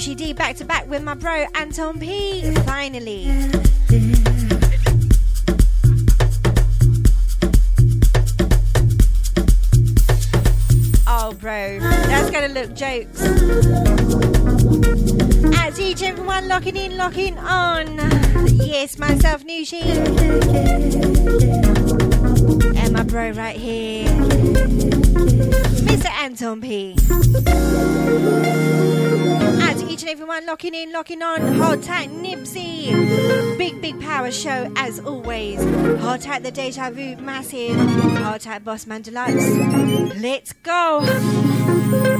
[0.00, 2.54] Noushii D, back to back with my bro Anton P.
[2.64, 3.26] Finally.
[11.06, 13.20] Oh, bro, that's gonna look jokes.
[15.58, 17.98] As each everyone locking in, locking on.
[18.54, 19.84] Yes, myself, Noushii.
[22.74, 24.08] And my bro right here,
[25.84, 26.08] Mr.
[26.22, 26.96] Anton P.
[30.00, 31.56] Each and everyone locking in, locking on.
[31.56, 33.58] Hold tight, Nipsey.
[33.58, 35.62] Big, big power show as always.
[36.00, 37.76] Hold tight, the Deja Vu, massive.
[37.76, 40.16] Hold tight, Bossman Deluxe.
[40.18, 42.16] Let's go.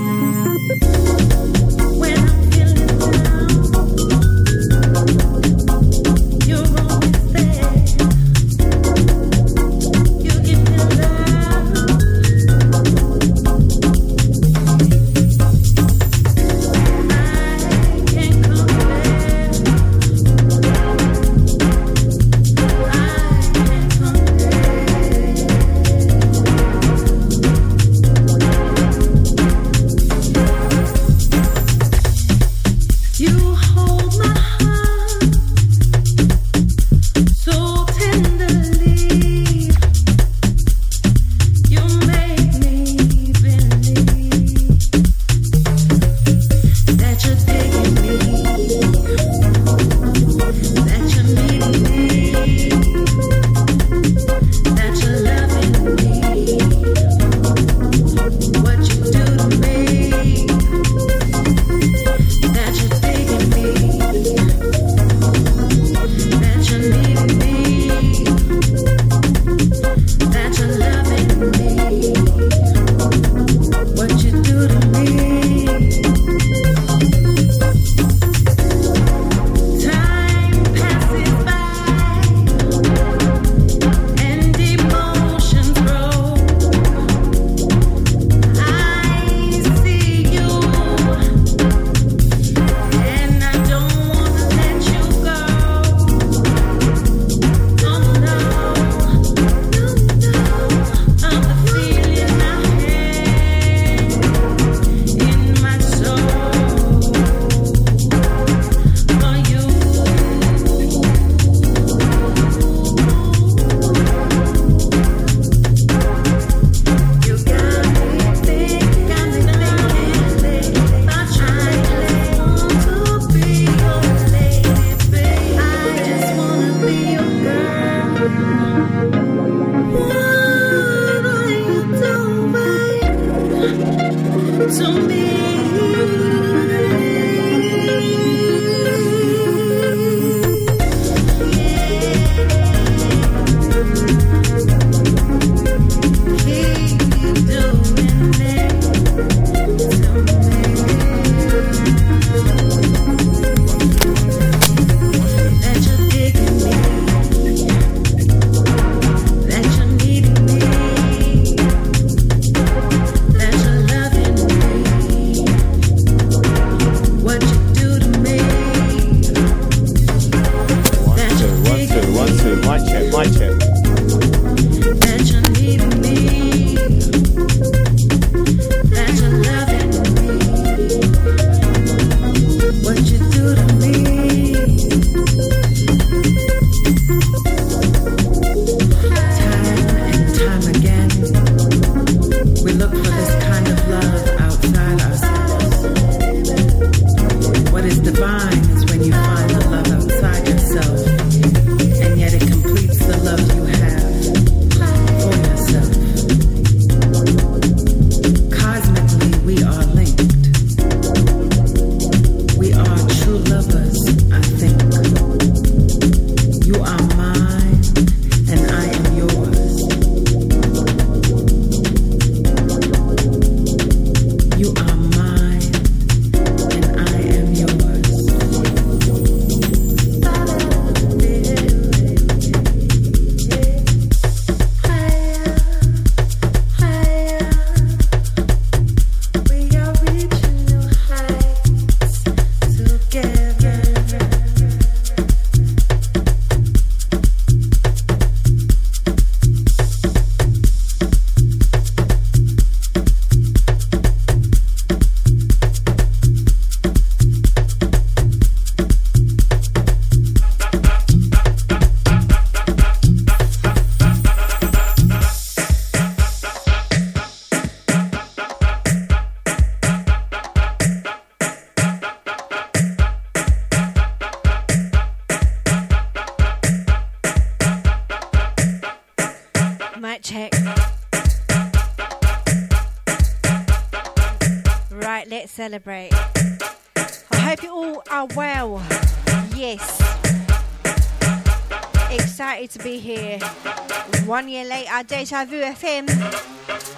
[295.00, 296.10] Later, Deja Vu FM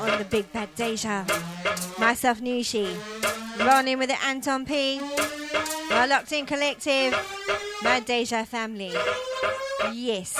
[0.00, 1.24] on the Big Bad Deja.
[2.00, 2.96] Myself, Noushii.
[3.64, 4.98] Rolling with the Anton P.
[5.88, 7.14] My Locked In Collective.
[7.82, 8.92] My Deja family.
[9.92, 10.36] Yes.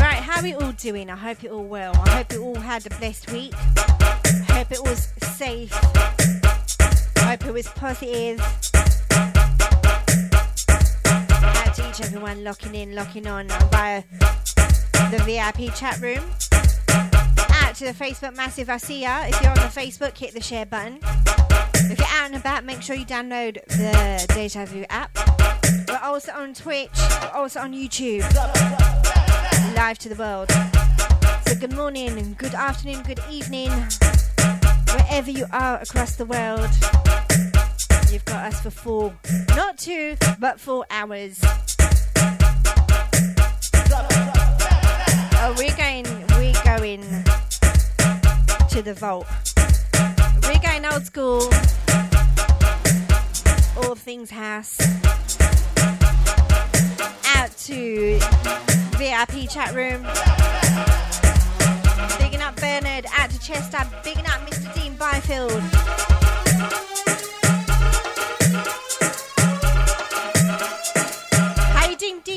[0.00, 1.10] Right, how are we all doing?
[1.10, 1.92] I hope you're all well.
[2.06, 3.52] I hope you all had a blessed week.
[3.54, 5.74] I hope it was safe.
[7.18, 8.40] I hope it was positive.
[12.54, 14.04] Locking in, locking on via
[15.10, 16.22] the VIP chat room.
[17.64, 19.24] Out to the Facebook Massive I see ya.
[19.24, 21.00] If you're on the Facebook, hit the share button.
[21.90, 25.10] If you're out and about, make sure you download the Deja Vu app.
[25.88, 26.90] We're also on Twitch,
[27.22, 28.22] we're also on YouTube.
[29.74, 30.48] Live to the world.
[31.48, 33.70] So good morning and good afternoon, good evening.
[34.92, 36.70] Wherever you are across the world.
[38.12, 39.12] You've got us for four,
[39.56, 41.42] not two, but four hours.
[49.02, 51.42] We're going old school.
[53.76, 54.78] All things house.
[57.34, 58.18] Out to
[58.96, 60.02] VIP chat room.
[62.18, 63.06] Bigging up Bernard.
[63.16, 63.78] Out to Chester.
[64.04, 64.72] Bigging up Mr.
[64.74, 65.62] Dean Byfield.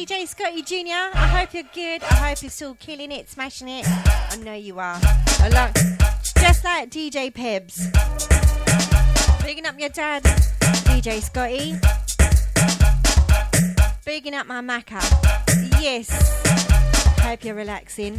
[0.08, 1.18] DJ Scotty Jr.?
[1.18, 2.02] I hope you're good.
[2.04, 3.86] I hope you're still killing it, smashing it.
[3.88, 5.00] I know you are.
[5.02, 5.97] I
[6.58, 7.78] just like DJ Pebs.
[9.44, 11.76] Bigging up your dad, DJ Scotty.
[14.06, 15.02] Bigging up my Macca.
[15.82, 16.10] Yes.
[17.20, 18.14] Hope you're relaxing.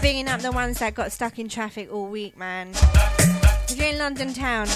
[0.00, 2.70] Bigging up the ones that got stuck in traffic all week, man.
[3.68, 4.68] If you're in London town,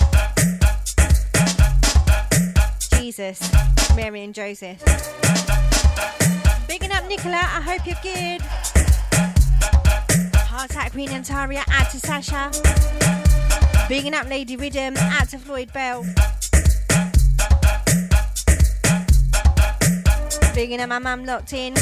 [2.98, 3.50] Jesus,
[3.96, 4.82] Mary and Joseph.
[6.68, 8.69] Bigging up Nicola, I hope you're good.
[10.60, 12.50] Heart Attack Queen Antaria, out to Sasha.
[13.88, 16.04] Bigging up Lady Rhythm, out to Floyd Bell.
[20.54, 21.72] Bigging up my mum locked in.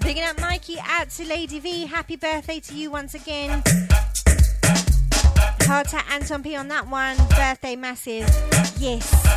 [0.00, 1.86] Bigging up Mikey, out to Lady V.
[1.86, 3.60] Happy birthday to you once again.
[5.62, 7.16] Hard to Anton P on that one.
[7.30, 8.28] Birthday massive.
[8.78, 9.27] Yes.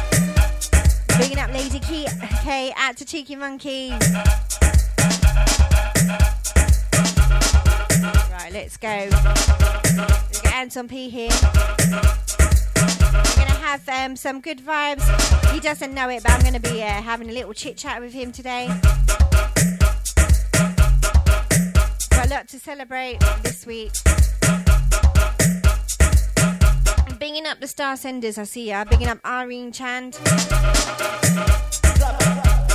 [1.18, 2.08] Bigging up Lady Key.
[2.40, 3.92] Okay, out to Cheeky Monkey.
[8.32, 9.06] Right, let's go.
[9.06, 9.10] We
[10.42, 11.30] got Anton P here.
[11.92, 15.04] We're gonna have um, some good vibes.
[15.52, 18.14] He doesn't know it, but I'm gonna be uh, having a little chit chat with
[18.14, 18.68] him today.
[22.10, 23.92] Got a lot to celebrate this week.
[27.32, 28.84] Bigging up the Star Senders, I see ya.
[28.84, 30.20] Bigging up Irene Chand.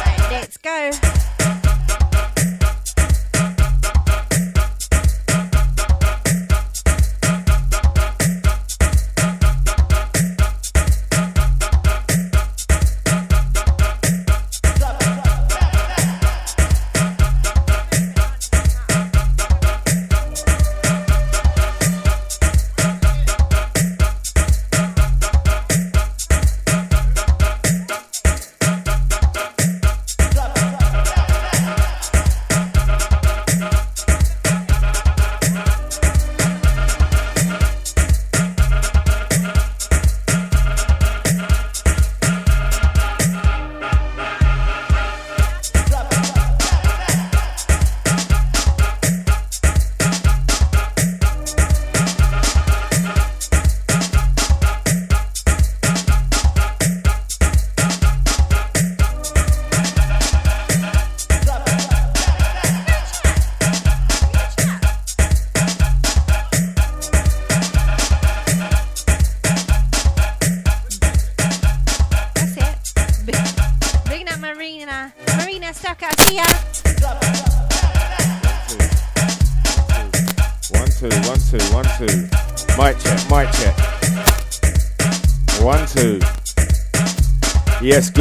[0.01, 0.93] Right, let's go.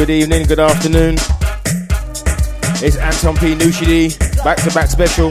[0.06, 1.14] good evening, good afternoon.
[2.80, 3.56] It's Anton P.
[3.56, 5.30] Noushii D, back to back special.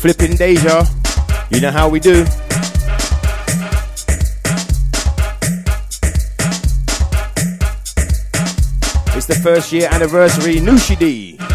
[0.00, 0.86] Flipping Deja,
[1.50, 2.22] you know how we do.
[9.14, 11.45] It's the first year anniversary, Nushidi.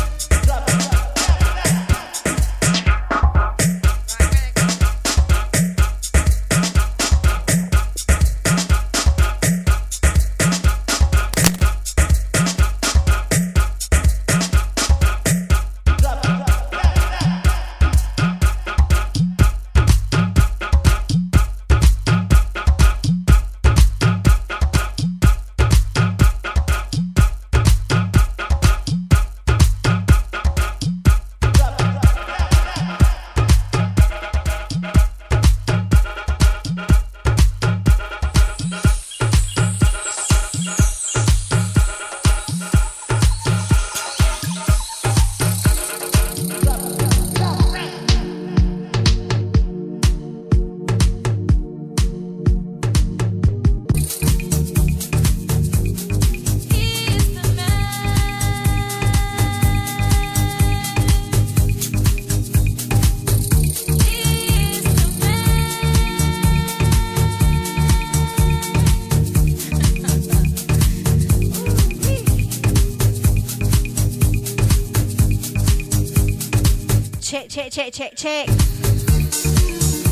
[78.21, 78.45] Check.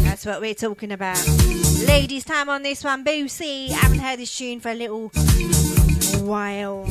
[0.04, 1.24] That's what we're talking about.
[1.86, 3.70] Ladies' time on this one, Boosie.
[3.70, 5.10] Haven't heard this tune for a little
[6.26, 6.86] while.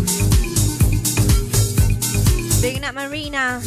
[2.62, 3.60] Bigging up Marina.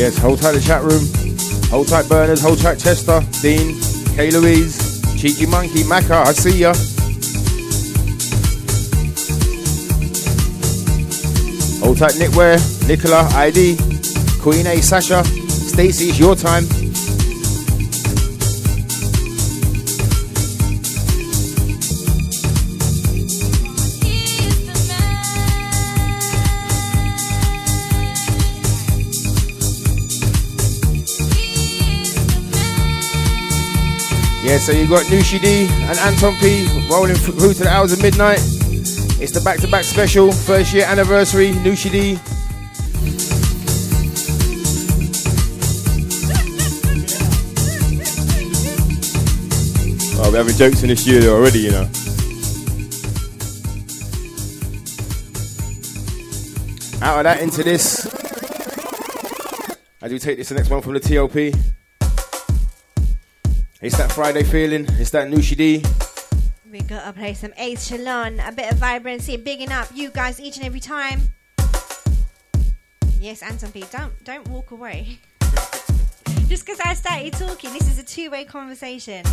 [0.00, 1.04] Yes, hold tight the chat room.
[1.68, 3.78] Hold tight Burners, hold tight Chester, Dean,
[4.16, 6.72] K Louise, Cheeky Monkey, Macca, I see ya.
[11.84, 12.56] Hold tight Knitwear,
[12.88, 13.76] Nicola, ID,
[14.40, 16.64] Queen A, Sasha, Stacy, it's your time.
[34.50, 38.02] Yeah, so you got Noushii D and Anton P rolling through to the hours of
[38.02, 38.40] midnight.
[39.22, 42.18] It's the back to back special, first year anniversary, Noushii D.
[50.18, 51.88] Oh, we're having jokes in the studio already, you know.
[57.06, 58.04] Out of that into this.
[60.02, 61.69] I do take this the next one from the TLP.
[64.20, 64.86] It's that Friday feeling.
[65.00, 65.84] It's that Noushii D.
[66.70, 70.58] We gotta play some Ace Shalon, a bit of vibrancy, bigging up you guys each
[70.58, 71.20] and every time.
[73.18, 75.18] Yes, Anton P, don't don't walk away.
[76.48, 79.24] Just because I started talking, this is a two-way conversation.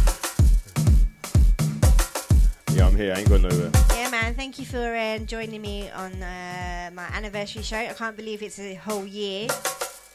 [2.72, 3.14] Yeah, I'm here.
[3.14, 3.72] I ain't going nowhere.
[3.94, 4.36] Yeah, man.
[4.36, 7.78] Thank you for uh, joining me on uh, my anniversary show.
[7.78, 9.50] I can't believe it's a whole year.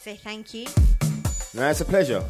[0.00, 0.66] Say thank you.
[1.54, 2.24] No, it's a pleasure.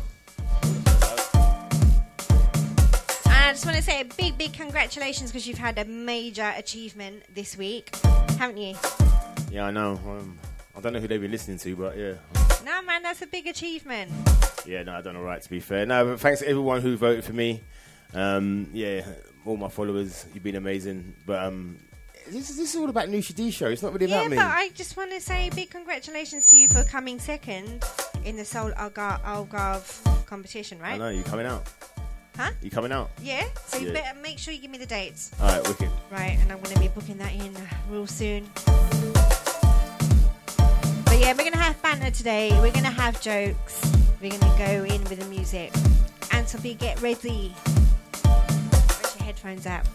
[3.63, 7.57] Just want to say a big, big congratulations because you've had a major achievement this
[7.57, 7.95] week,
[8.37, 8.75] haven't you?
[9.53, 10.01] Yeah, I know.
[10.05, 10.37] Um,
[10.77, 12.15] I don't know who they've been listening to, but yeah.
[12.65, 14.11] No, man, that's a big achievement.
[14.67, 15.87] Yeah, no, I don't know right to be fair.
[15.87, 17.61] No, but thanks to everyone who voted for me.
[18.13, 19.07] Um, yeah,
[19.45, 21.15] all my followers, you've been amazing.
[21.25, 21.79] But um,
[22.27, 23.69] this, is, this is all about Noushii D show.
[23.69, 24.37] It's not really yeah, about me.
[24.39, 27.85] but I just want to say big congratulations to you for coming second
[28.25, 30.95] in the Soul Algarve competition, right?
[30.95, 31.71] I know, you're coming out.
[32.43, 32.51] Huh?
[32.61, 33.09] You coming out?
[33.23, 33.45] Yeah.
[33.67, 33.93] So you Yeah.
[33.93, 35.31] better make sure you give me the dates.
[35.41, 35.89] All right, wicked.
[36.11, 37.55] Right, and I'm going to be booking that in
[37.89, 38.51] real soon.
[41.05, 42.51] But yeah, we're going to have banter today.
[42.61, 43.81] We're going to have jokes.
[44.21, 45.73] We're going to go in with the music.
[46.33, 47.55] And Sophie, get ready.
[48.25, 49.87] Put your headphones out.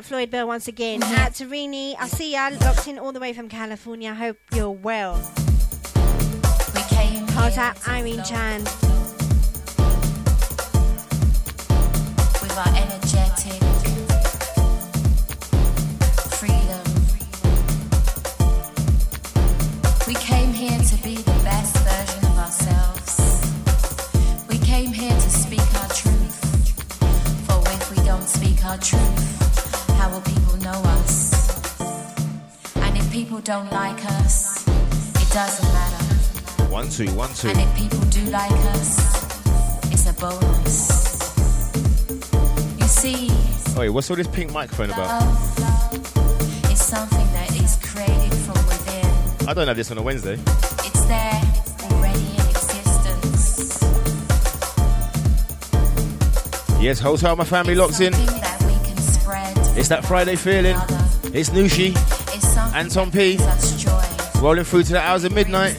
[0.00, 1.02] Up Floyd Bell once again.
[1.02, 1.94] Out to Rini.
[2.00, 4.14] I see ya locked in all the way from California.
[4.14, 5.20] Hope you're well.
[6.74, 8.62] We came up, Irene Chan.
[12.40, 13.59] With our energetic
[37.06, 37.48] two, one, two.
[37.48, 38.98] And if people do like us,
[39.90, 40.90] it's a bonus.
[42.78, 43.28] You see,
[43.74, 45.08] Oh, wait, what's all this pink microphone about?
[45.08, 49.48] love is something that is created from within.
[49.48, 50.34] I don't have this on a Wednesday.
[50.34, 51.40] It's there
[51.90, 53.80] already in existence.
[56.82, 58.12] Yes, Hotel, my family It's locks in.
[58.12, 59.72] that.
[59.76, 60.74] It's that Friday feeling.
[60.74, 60.98] Another.
[61.32, 61.92] It's Noushii,
[62.36, 63.36] It's Anton P.
[63.38, 64.40] gives us joy.
[64.42, 65.78] rolling through to the hours of midnight.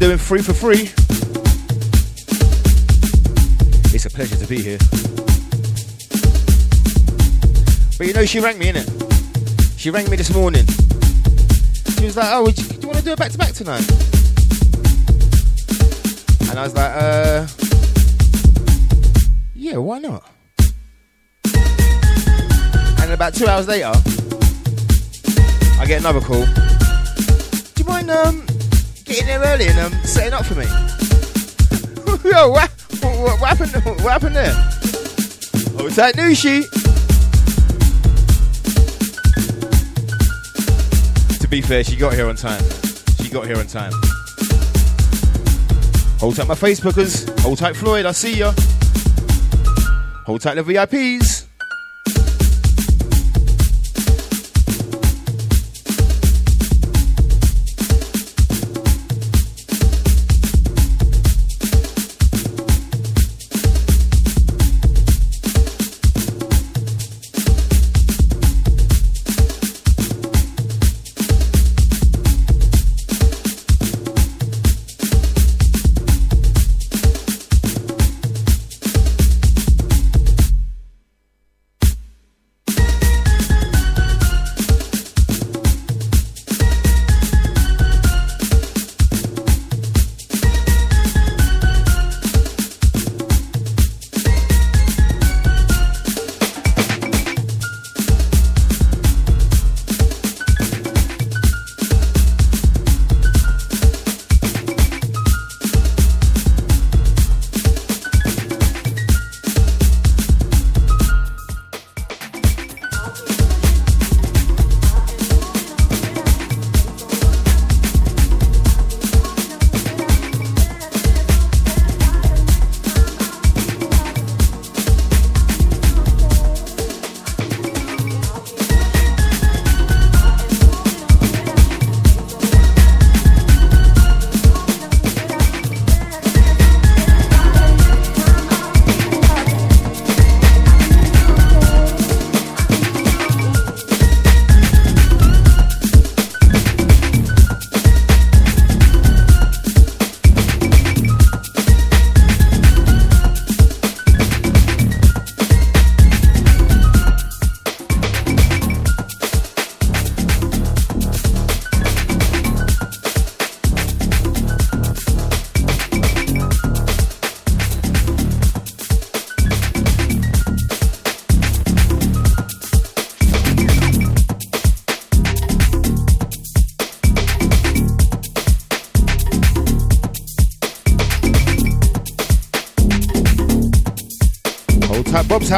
[0.00, 0.88] Doing free for free.
[3.94, 4.78] It's a pleasure to be here.
[7.98, 8.88] But you know, she rang me, innit?
[9.78, 10.64] She rang me this morning.
[11.98, 13.86] She was like, "Oh, you, do you want to do a back to back tonight?"
[16.48, 17.46] And I was like, "Uh,
[19.52, 20.24] yeah, why not?"
[23.02, 23.92] And about two hours later,
[25.78, 26.46] I get another call.
[26.46, 28.49] Do you mind um,
[29.10, 30.64] getting there early and um, setting up for me?
[32.30, 32.70] Yo, what,
[33.00, 33.72] what, what, happened?
[34.02, 34.54] What happened there?
[35.76, 36.70] Oh, it's that new sheet.
[41.40, 42.62] To be fair, she got here on time.
[43.20, 43.92] She got here on time.
[46.20, 47.40] Hold tight, my Facebookers.
[47.40, 48.06] Hold tight, Floyd.
[48.06, 48.52] I see ya.
[50.26, 51.39] Hold tight, the VIPs.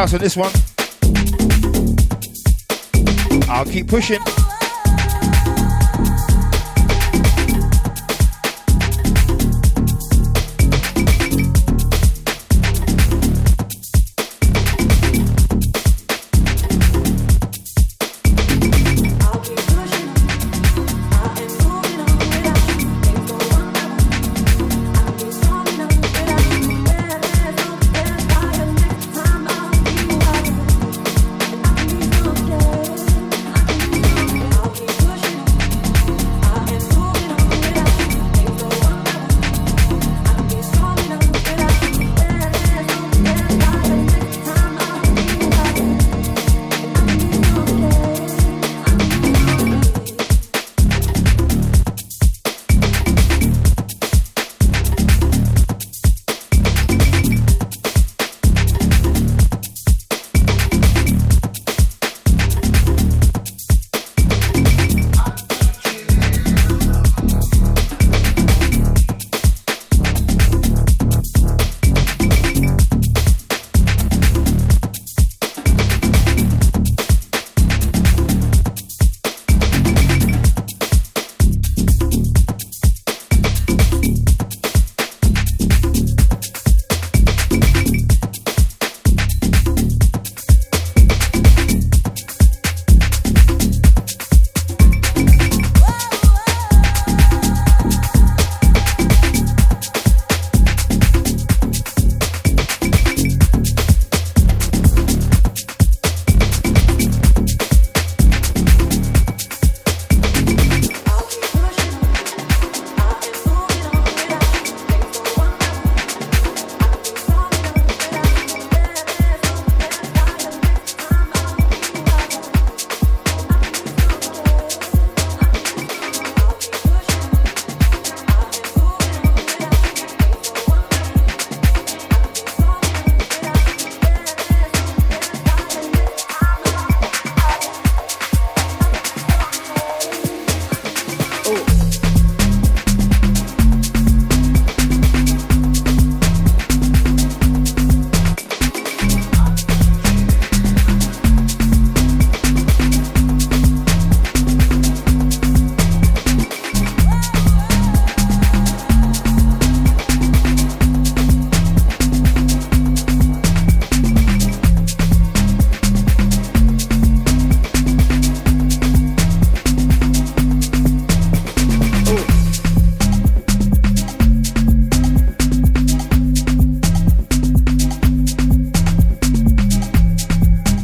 [0.02, 0.50] House on this one.
[3.48, 4.41] I'll keep pushing.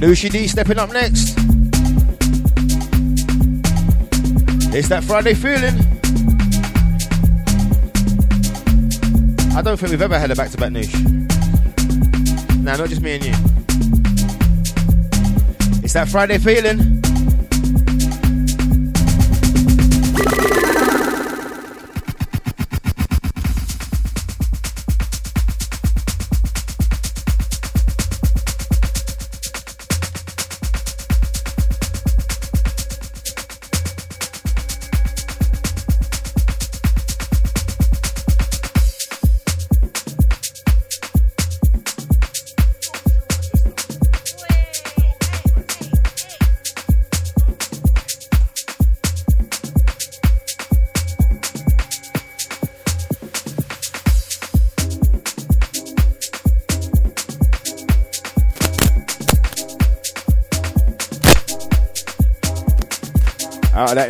[0.09, 1.35] Lucy D stepping up next.
[4.75, 5.75] It's that Friday feeling.
[9.55, 10.95] I don't think we've ever had a back to back Noosh.
[12.63, 13.33] Nah, not just me and you.
[15.85, 16.98] It's that Friday feeling.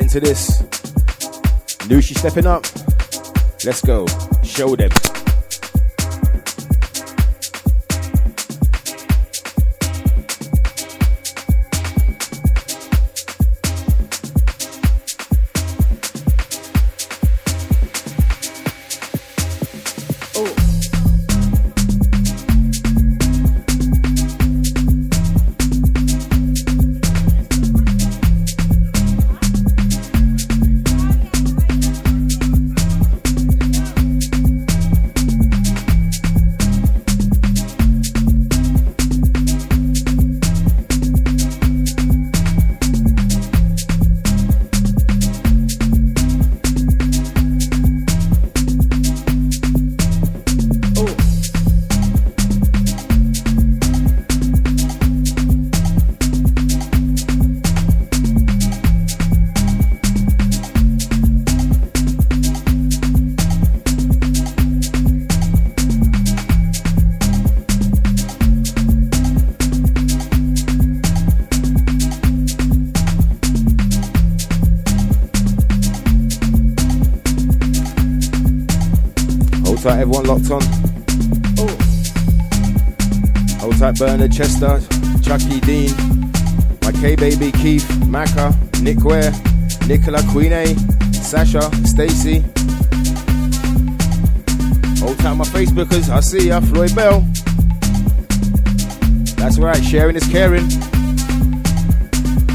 [0.08, 0.62] Into this.
[1.90, 2.64] Lucy stepping up.
[3.64, 4.06] Let's go.
[4.42, 5.17] Show them.
[79.88, 80.60] Tight, everyone locked on.
[81.58, 81.76] Oh.
[83.60, 84.80] Hold tight, Bernard Chester,
[85.22, 85.90] Chucky Dean,
[86.82, 89.32] my K baby Keith, Macca, Nick Ware,
[89.86, 90.66] Nicola Queen A,
[91.12, 92.40] Sasha, Stacy.
[95.00, 96.10] Hold tight, my Facebookers.
[96.10, 97.20] I see ya, Floyd Bell.
[99.36, 100.68] That's right, sharing is caring.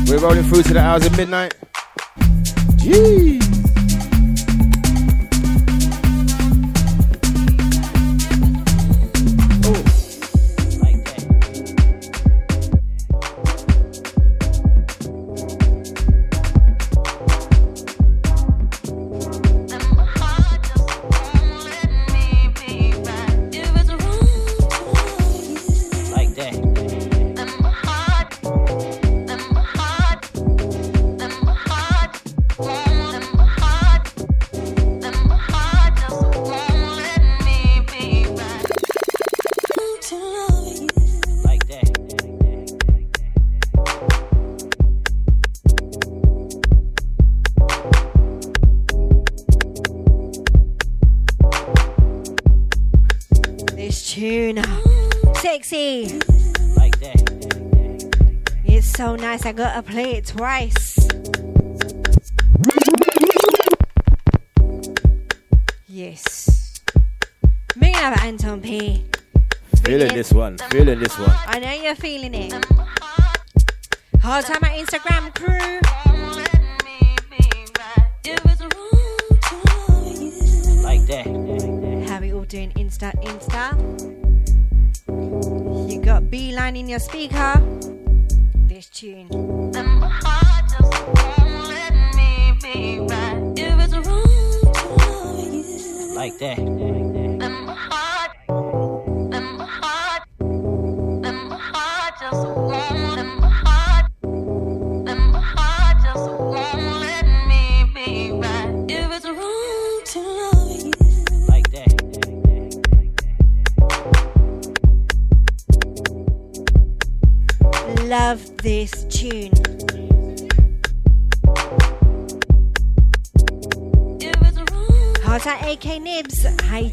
[0.06, 1.56] We're rolling through to the hours of midnight.
[2.78, 3.63] Jeez.
[60.34, 60.98] Twice.
[65.86, 66.82] Yes.
[67.76, 69.06] Bring up Anton P.
[69.86, 71.36] Feeling this one, feeling this one.
[71.46, 72.54] I know you're feeling it.
[74.22, 75.80] Hard time at Instagram crew.
[80.82, 82.10] Like that.
[82.10, 83.78] How we all doing Insta Insta?
[85.92, 87.53] You got Beeline in your speaker.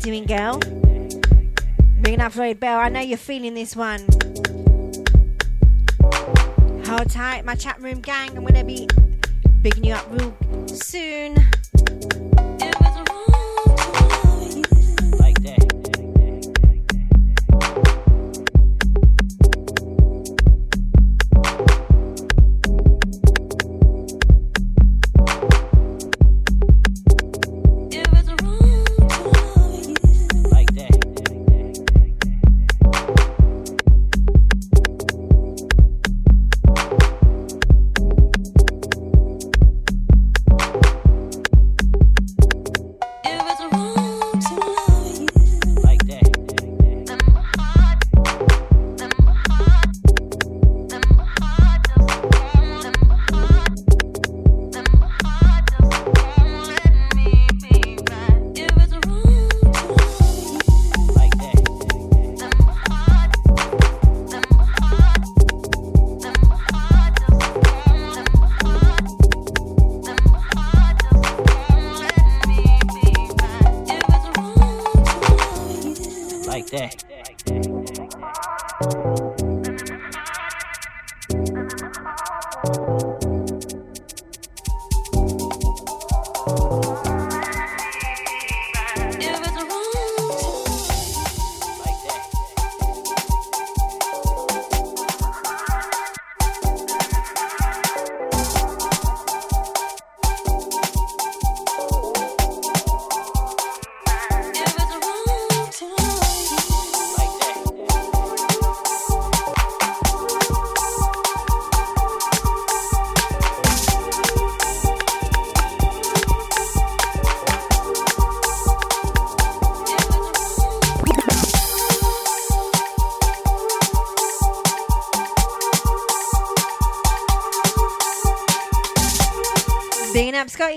[0.07, 0.59] You doing, girl?
[2.01, 2.79] Bringing up Floyd Bell.
[2.79, 4.01] I know you're feeling this one.
[6.87, 8.37] Hold tight, my chat room gang.
[8.37, 8.89] I'm gonna be
[9.63, 10.35] bigging you up real
[10.67, 11.37] soon.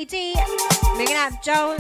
[0.01, 0.33] D.
[0.97, 1.77] Bigging up Joe.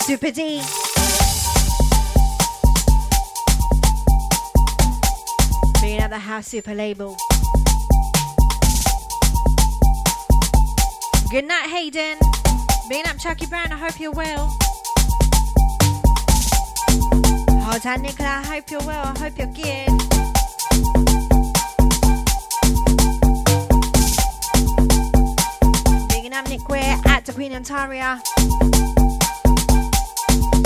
[0.00, 0.62] Super D.
[5.80, 7.16] Bigging up the House Super label.
[11.30, 12.18] Good night, Hayden.
[12.88, 13.72] Bigging up Chucky Brown.
[13.72, 14.56] I hope you're well.
[17.62, 18.28] Hold on, Nicola.
[18.28, 19.12] I hope you're well.
[19.14, 19.93] I hope you're good.
[27.64, 28.20] Queen Ontaria.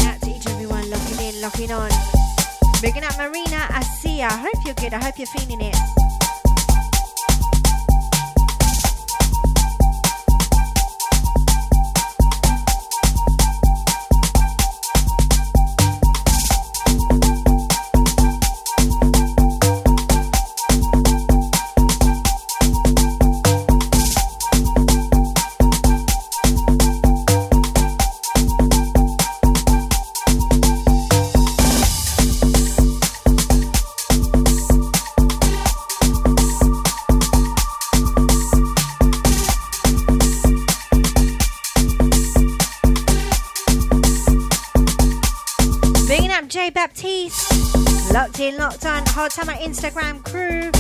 [0.06, 1.90] Out to each and everyone locking in, locking on.
[2.82, 4.28] Bigging up Marina, I see ya.
[4.30, 4.94] I hope you're good.
[4.94, 6.07] I hope you're feeling it.
[49.18, 50.70] Hold tight my Instagram crew.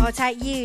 [0.00, 0.57] Hold tight you.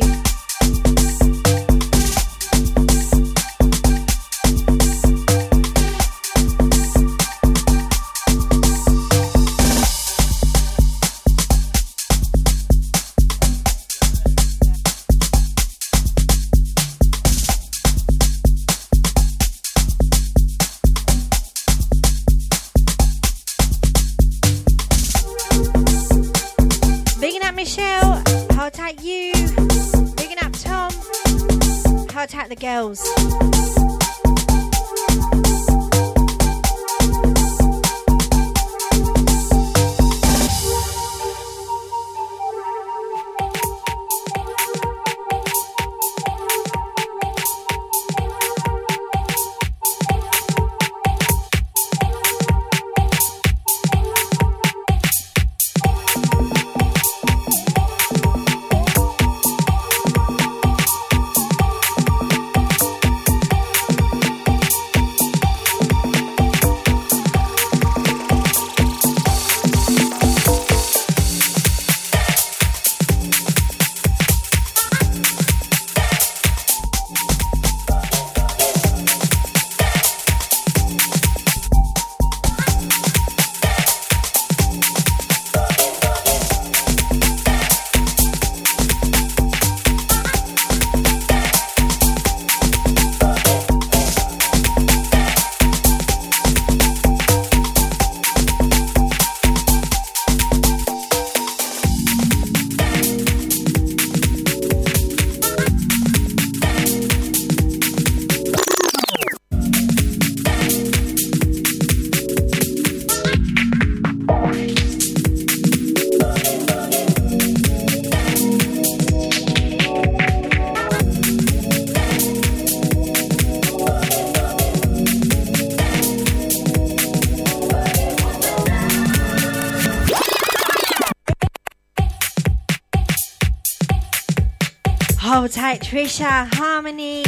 [135.64, 137.24] Tight, Trisha, Harmony.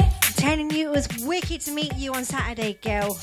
[0.00, 3.18] I'm telling you, it was wicked to meet you on Saturday, girl.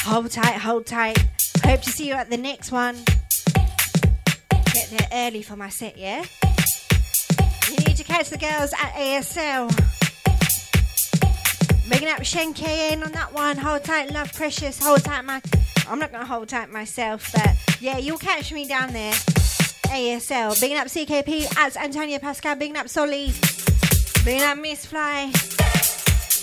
[0.00, 1.16] Hold tight, hold tight.
[1.64, 2.96] Hope to see you at the next one.
[4.74, 6.26] Get there early for my set, yeah?
[7.70, 9.70] You need to catch the girls at ASL.
[11.88, 13.56] Making up Shen in on that one.
[13.56, 14.78] Hold tight, love precious.
[14.78, 15.40] Hold tight, my.
[15.88, 19.14] I'm not gonna hold tight myself, but yeah, you'll catch me down there.
[19.90, 20.60] ASL.
[20.60, 22.56] Bigging up CKP as Antonio Pascal.
[22.56, 23.32] Bigging up Solly.
[24.24, 25.32] Bigging up Miss Fly.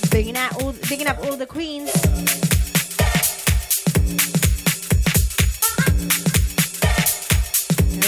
[0.09, 1.91] Bigging up all, bigging up all the queens.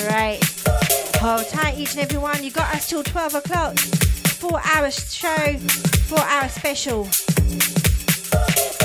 [0.08, 0.40] Right.
[1.22, 2.44] Hold tight, each and every one.
[2.44, 3.78] You got us till 12 o'clock.
[3.78, 5.58] Four hour show,
[6.08, 7.04] four hour special.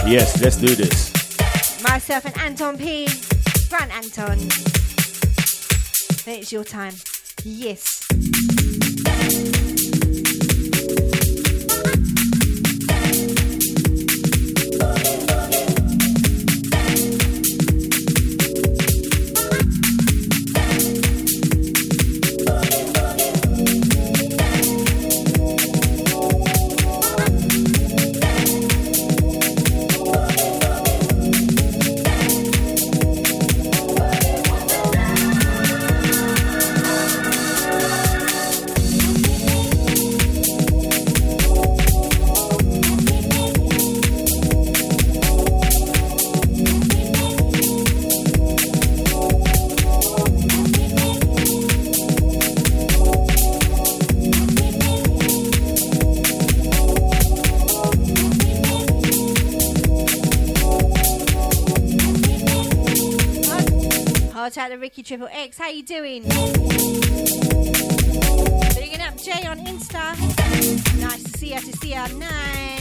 [0.07, 1.12] Yes, let's do this.
[1.82, 3.09] Myself and Anton P.
[3.72, 4.39] Run, Anton.
[6.26, 6.95] It's your time.
[7.43, 7.93] Yes.
[64.97, 65.59] Ricky Triple X.
[65.59, 66.22] How you doing?
[66.22, 66.30] Bigging
[69.01, 70.16] up Jay on Insta.
[71.01, 71.61] Nice to see you.
[71.61, 72.09] To see you.
[72.16, 72.74] Nice.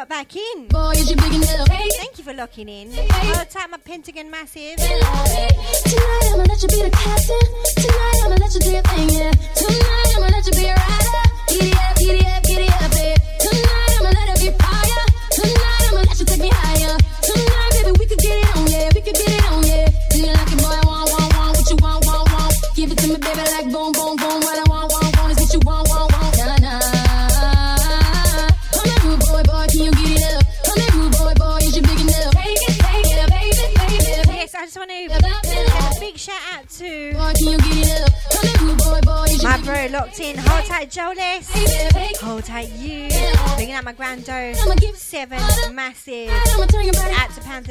[0.00, 0.66] got back in.
[0.68, 1.68] Boy, is you big enough?
[1.68, 2.90] Thank you for locking in.
[3.10, 4.78] I'll tap my Pentagon Massive.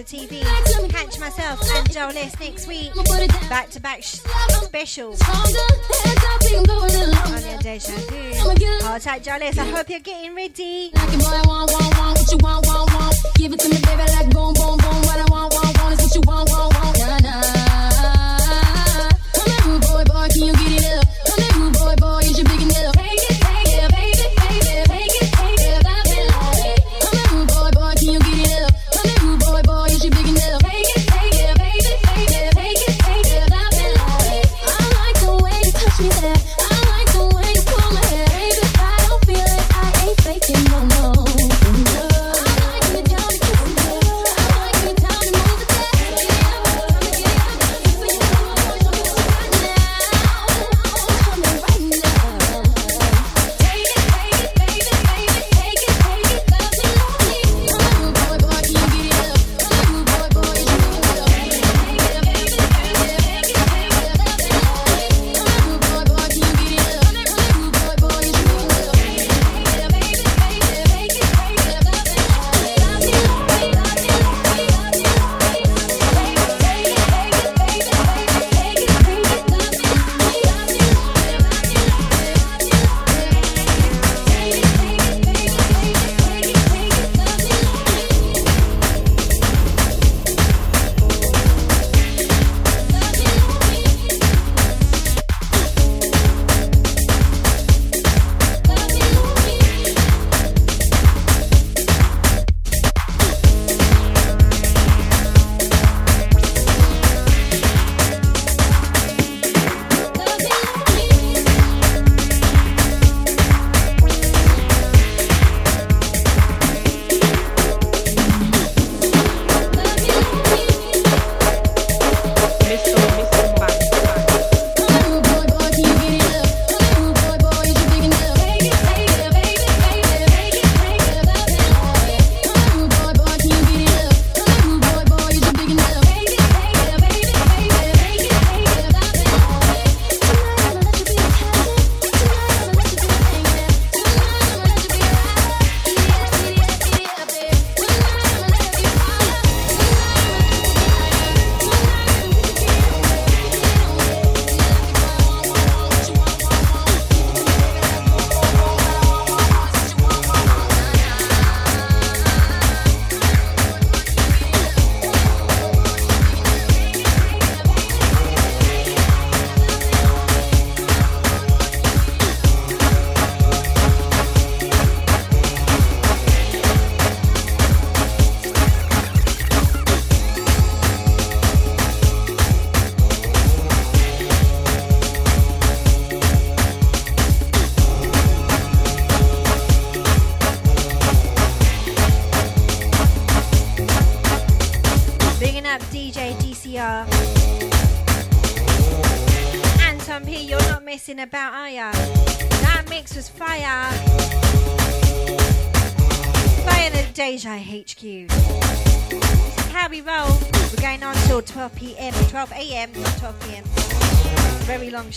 [0.04, 0.42] the TV.
[0.90, 2.94] Catch myself and Joless next week.
[3.50, 5.12] Back to back special.
[5.12, 5.18] on
[7.62, 8.34] deja vu.
[9.00, 9.58] Tight, Joless.
[9.58, 10.92] I hope you're getting ready.
[13.36, 14.59] Give it to me, baby, like boom.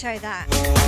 [0.02, 0.81] show that.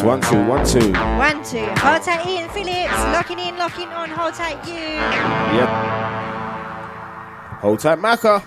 [0.00, 0.92] Yes, one, two, one, two.
[1.18, 1.66] One, two.
[1.80, 2.90] Hold tight, Ian Phillips.
[3.12, 4.08] Locking in, locking on.
[4.08, 4.72] Hold tight, you.
[4.72, 5.68] Yep.
[7.60, 8.42] Hold tight, Macca.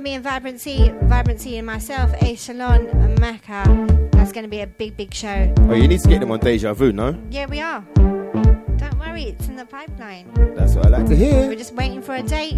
[0.00, 0.90] For me and Vibrancy.
[1.02, 4.10] Vibrancy and myself, A Salon and Macca.
[4.12, 5.52] That's going to be a big, big show.
[5.58, 7.20] Oh, you need to get them on Deja Vu, no?
[7.30, 7.84] Yeah, we are.
[7.94, 10.30] Don't worry, it's in the pipeline.
[10.56, 11.48] That's what I like to hear.
[11.48, 12.54] We're just waiting for a date.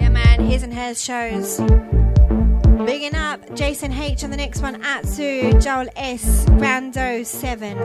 [0.00, 1.58] Yeah, man, his and hers shows.
[2.86, 7.76] Bigging up Jason H on the next one, Atsu, Joel S, Rando 7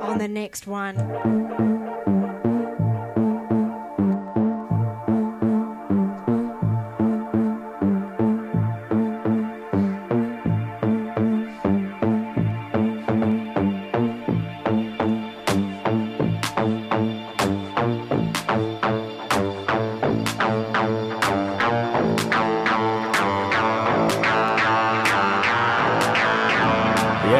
[0.00, 0.96] on the next one.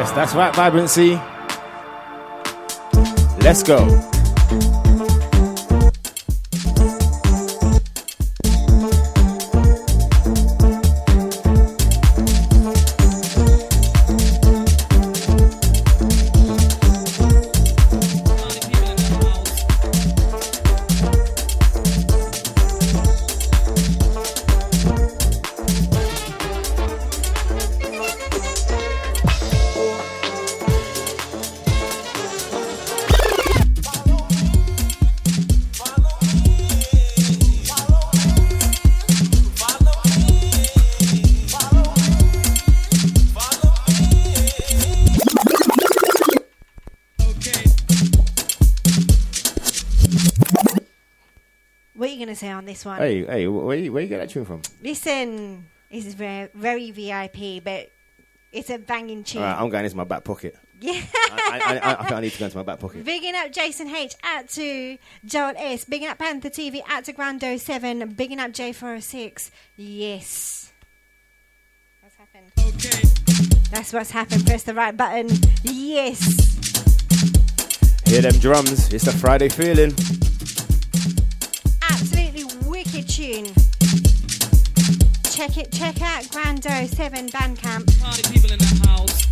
[0.07, 1.19] Yes, that's right, Vibrancy.
[3.43, 4.16] Let's go.
[53.07, 54.61] Hey, hey, wh- where you, where you get that tune from?
[54.83, 57.89] Listen, this is very, very VIP, but
[58.51, 59.41] it's a banging tune.
[59.41, 60.57] All right, I'm going into my back pocket.
[60.81, 61.01] yeah.
[61.13, 63.05] I, I, I, I think I need to go into my back pocket.
[63.05, 65.85] Bigging up Jason H at to Joel S.
[65.85, 68.09] Bigging up Panther TV at to Grando 7.
[68.09, 69.51] Bigging up J406.
[69.77, 70.73] Yes.
[72.01, 72.51] What's happened?
[72.59, 73.07] Okay.
[73.71, 74.45] That's what's happened.
[74.45, 75.29] Press the right button.
[75.63, 76.19] Yes.
[78.05, 78.93] Hear them drums.
[78.93, 79.93] It's a Friday feeling.
[83.17, 83.45] Absolutely wicked tune.
[85.31, 85.71] Check it.
[85.71, 87.99] Check out Grando 7 Bandcamp.
[88.01, 89.25] Party people in the house.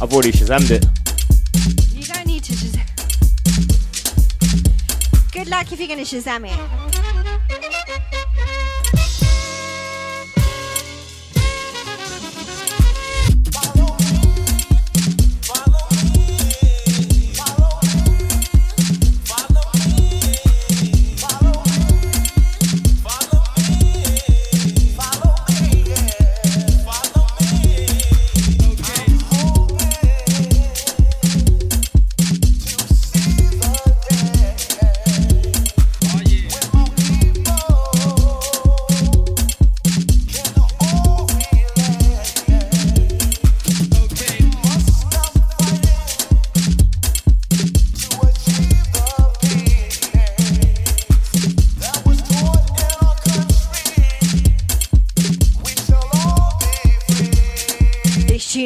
[0.00, 0.84] I've already Shazammed it.
[1.94, 2.84] You don't need to Shazam.
[5.32, 7.03] Good luck if you're going to Shazam it.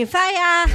[0.08, 0.66] Fire.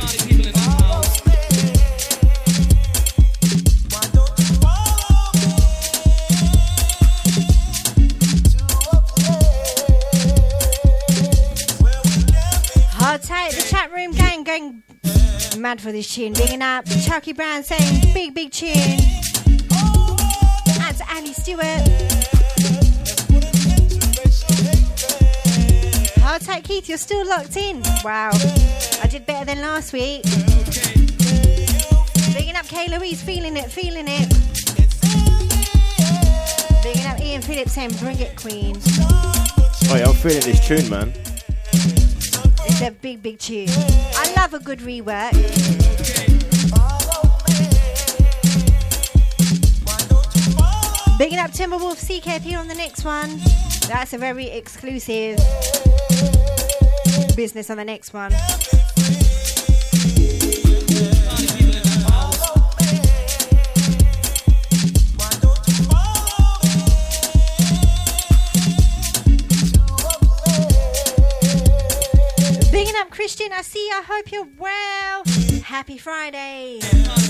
[12.95, 14.84] Hold tight, the chat room gang going
[15.57, 16.34] mad for this tune.
[16.34, 18.73] Bigging up Chucky Brown saying big, big tune.
[20.97, 22.32] to Ali Stewart.
[26.44, 26.89] Tight, Keith.
[26.89, 27.82] You're still locked in.
[28.04, 28.32] Wow.
[29.02, 30.24] I did better than last week.
[32.34, 34.30] Bigging up Kay Louise, feeling it, feeling it.
[36.84, 38.76] Bigging up Ian Phillips saying, bring it, Queen.
[39.89, 41.14] Oh yeah, I'm feeling this tune, man.
[42.66, 43.70] It's a big, big tune.
[43.70, 45.32] I love a good rework.
[51.18, 53.39] Bigging up Timberwolf CKP on the next one.
[53.88, 55.39] That's a very exclusive
[57.36, 58.31] business on the next one.
[72.71, 73.93] Bigging up Christian, I see you.
[73.93, 75.23] I hope you're well.
[75.63, 76.79] Happy Friday.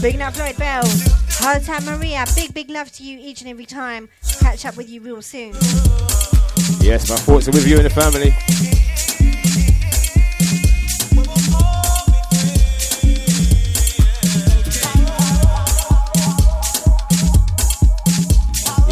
[0.01, 0.83] Bigging up Floyd Bell.
[1.65, 2.25] Time Maria.
[2.35, 4.09] Big, big love to you each and every time.
[4.39, 5.53] Catch up with you real soon.
[6.79, 8.82] Yes, my thoughts are with you and the family.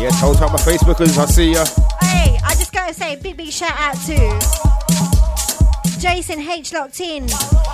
[0.02, 1.64] Yes, hold tight my Facebookers, I see ya.
[2.02, 4.18] Hey, I just gotta say, a big, big shout out to
[6.00, 6.74] Jason H.
[6.74, 7.26] Locked In,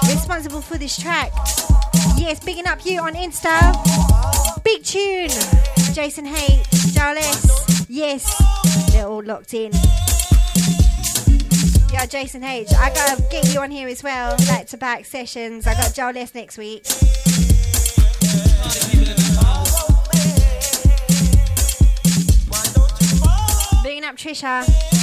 [0.03, 1.31] responsible for this track.
[2.17, 3.73] Yes, bigging up you on Insta.
[4.61, 5.29] Big tune.
[5.93, 6.67] Jason H.
[6.91, 7.85] Jarles.
[7.87, 8.25] Yes,
[8.91, 9.71] they're all locked in.
[11.93, 12.67] Yeah, Jason H.
[12.77, 14.35] I gotta get you on here as well.
[14.47, 15.65] Back to back sessions.
[15.65, 16.85] I got Jarles next week.
[24.07, 24.96] Up Trisha.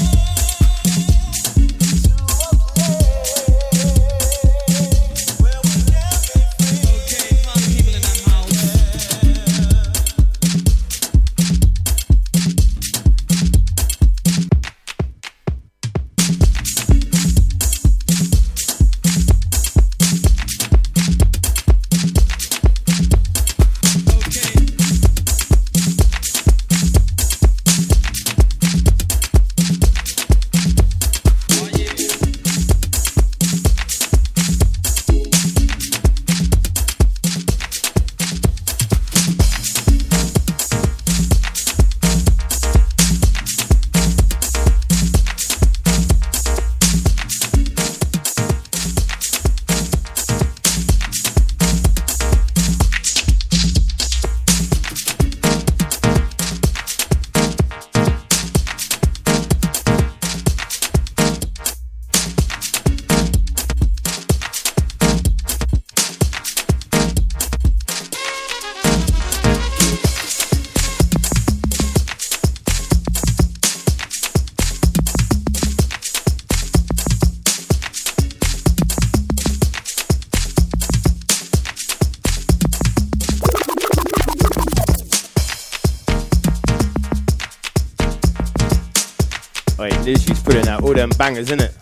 [91.25, 91.72] Out all them bangers, innit?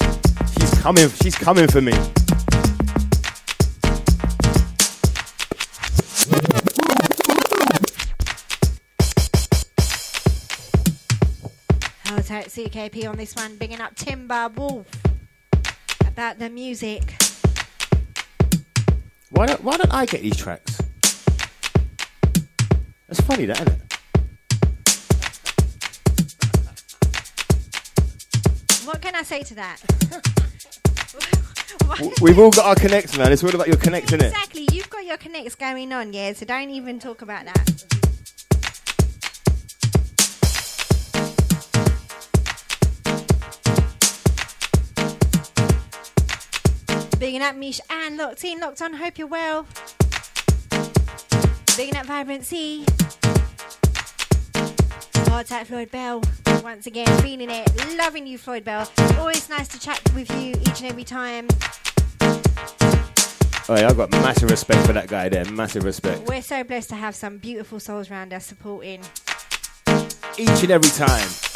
[0.61, 1.93] She's coming, she's coming for me.
[12.07, 13.57] Hold tight, CKP on this one.
[13.57, 14.87] Bigging up Timber Wolf.
[16.07, 17.15] About the music.
[19.31, 20.81] Why don't, why don't I get these tracks?
[23.09, 23.82] That's funny, that, isn't it?
[28.93, 29.81] What can I say to that?
[32.21, 33.33] We've all got our connects, man.
[33.33, 34.27] It's all about your connects, innit?
[34.27, 37.85] Exactly, you've got your connects going on, yeah, so don't even talk about that.
[47.19, 49.67] Bigging up Mish and locked in, locked on, hope you're well.
[51.79, 52.85] Bigging up Vibrancy.
[55.41, 56.23] Tight Floyd Bell.
[56.63, 57.97] Once again, feeling it.
[57.97, 58.89] Loving you, Floyd Bell.
[59.19, 61.49] Always nice to chat with you each and every time.
[63.69, 65.45] Oh, yeah, I've got massive respect for that guy there.
[65.47, 66.29] Massive respect.
[66.29, 69.01] We're so blessed to have some beautiful souls around us supporting.
[70.39, 71.52] Each and every time.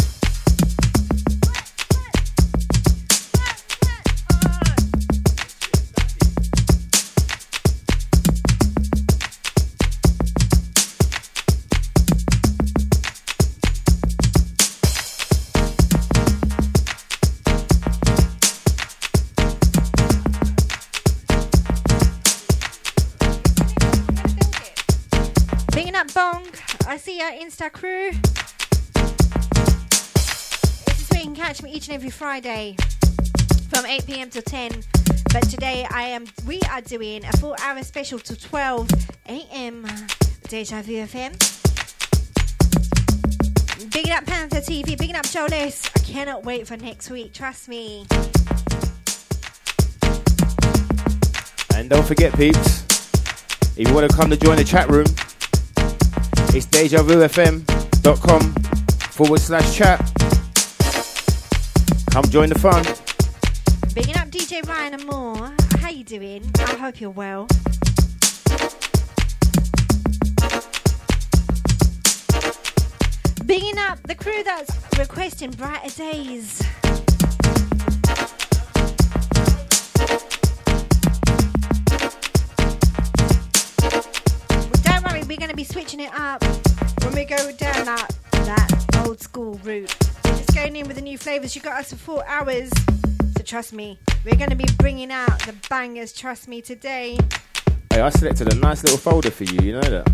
[27.32, 28.10] Insta crew.
[30.86, 32.76] This is where you can catch me each and every Friday
[33.68, 34.30] from 8 p.m.
[34.30, 34.82] to 10.
[35.32, 38.88] But today I am we are doing a four hour special to 12
[39.28, 39.86] a.m.
[40.48, 41.32] Deja Vu FM.
[43.92, 45.90] Bigging up Panther TV, bigging up Jolis.
[45.96, 48.06] I cannot wait for next week, trust me.
[51.74, 52.84] And don't forget, peeps,
[53.76, 55.06] if you want to come to join the chat room,
[56.56, 58.40] it's DejaVuFM.com
[59.10, 59.98] forward slash chat.
[62.10, 62.82] Come join the fun.
[63.94, 65.54] Bigging up DJ Ryan and more.
[65.80, 66.50] How you doing?
[66.58, 67.46] I hope you're well.
[73.44, 76.62] Bigging up the crew that's requesting brighter days.
[85.56, 86.44] Be switching it up
[87.02, 89.88] when we go down that, that old school route.
[90.24, 91.56] Just going in with the new flavours.
[91.56, 92.70] You got us for four hours.
[93.38, 96.12] So trust me, we're going to be bringing out the bangers.
[96.12, 97.18] Trust me today.
[97.90, 99.58] Hey, I selected a nice little folder for you.
[99.62, 100.06] You know that.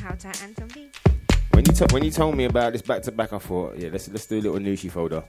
[0.00, 0.88] How to Anton P.
[1.52, 3.90] When you to- when you told me about this back to back, I thought, yeah,
[3.92, 5.22] let's let's do a little Noushii folder.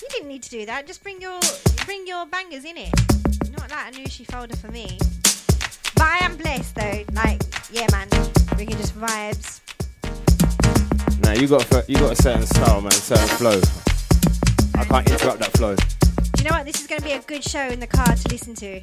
[0.00, 0.86] You didn't need to do that.
[0.86, 1.40] Just bring your
[1.84, 2.92] bring your bangers in it.
[3.50, 4.96] Not like a Noushii folder for me.
[6.02, 7.04] But I am blessed though.
[7.12, 7.40] Like,
[7.70, 8.08] yeah, man,
[8.58, 9.60] we can just vibes.
[11.22, 13.60] Now you got a, you got a certain style, man, certain flow.
[14.74, 15.76] I can't interrupt that flow.
[15.76, 16.66] Do you know what?
[16.66, 18.80] This is going to be a good show in the car to listen to.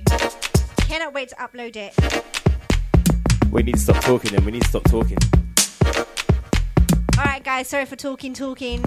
[0.87, 1.93] Cannot wait to upload it.
[3.51, 5.17] We need to stop talking, then we need to stop talking.
[7.17, 7.67] All right, guys.
[7.67, 8.81] Sorry for talking, talking.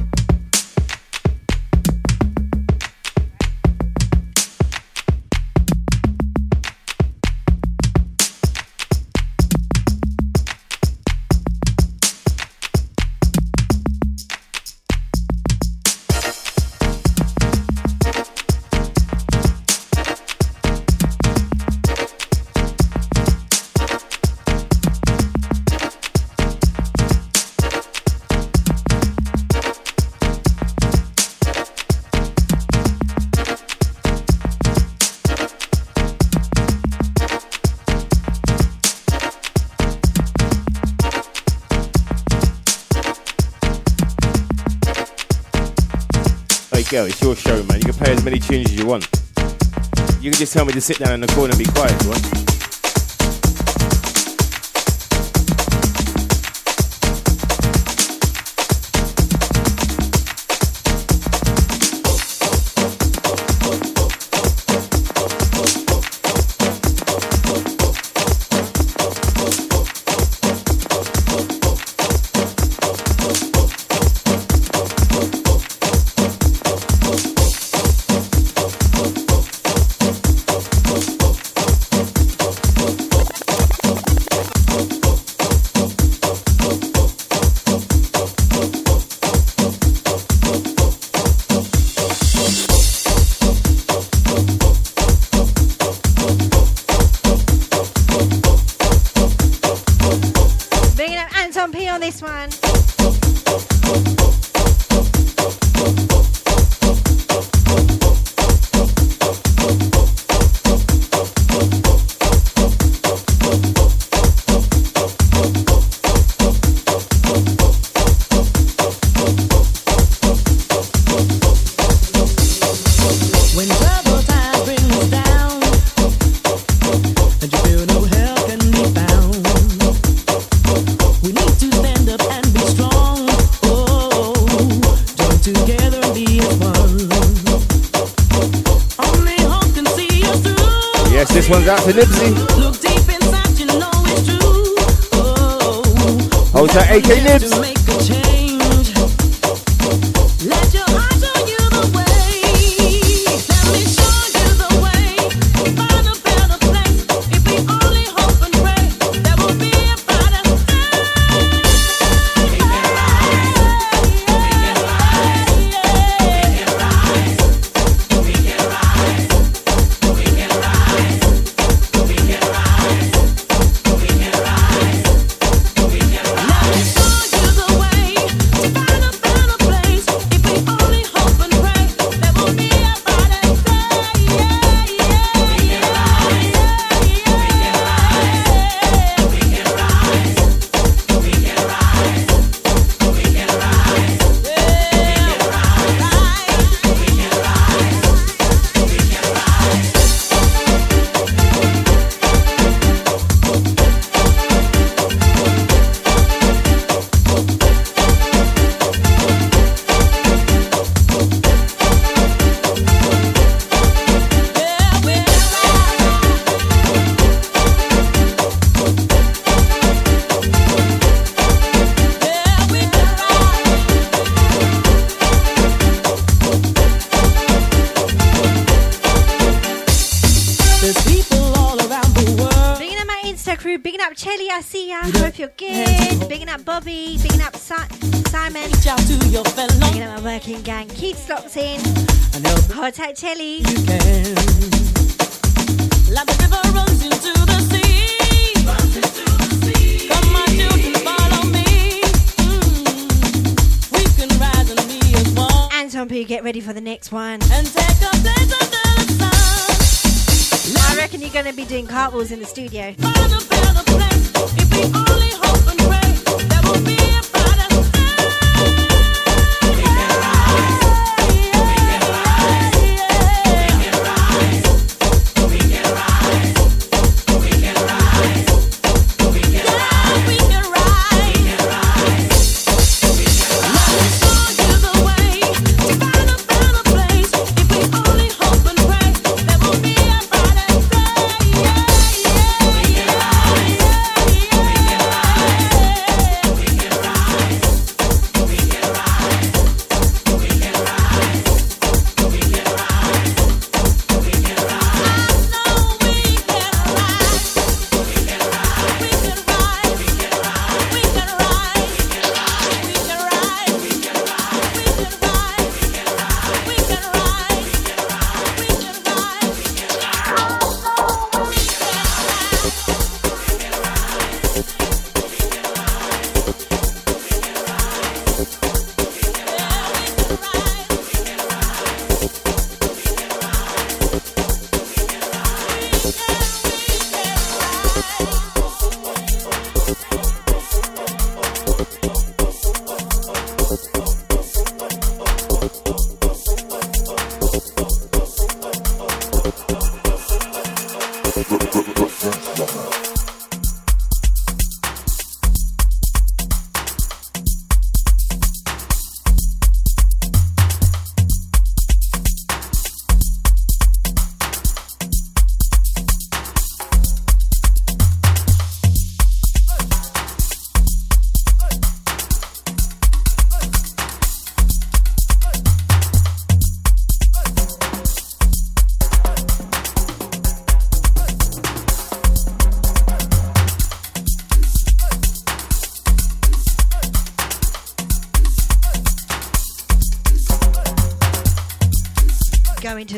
[48.52, 49.08] Tunes you want.
[50.20, 52.02] You can just tell me to sit down in the corner and be quiet if
[52.02, 52.51] you want.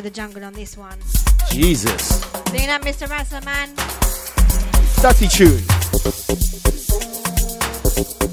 [0.04, 0.98] The jungle on this one.
[1.50, 2.20] Jesus.
[2.52, 3.08] Doing that, Mr.
[3.08, 3.74] Rassler, man.
[4.98, 5.62] Stutty tune.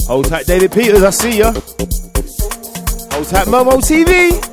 [0.06, 1.02] Hold tight, David Peters.
[1.02, 1.54] I see ya.
[3.14, 4.51] Hold tight, Momo TV.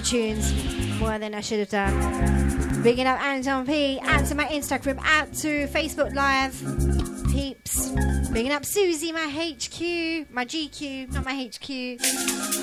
[0.00, 2.82] Few tunes more than I should have done.
[2.82, 3.98] Bigging up Anton P.
[4.02, 4.98] Out to my Instagram.
[5.02, 6.54] Out to Facebook Live.
[7.32, 7.90] Peeps.
[8.30, 10.30] Bigging up Susie, my HQ.
[10.30, 11.70] My GQ, not my HQ.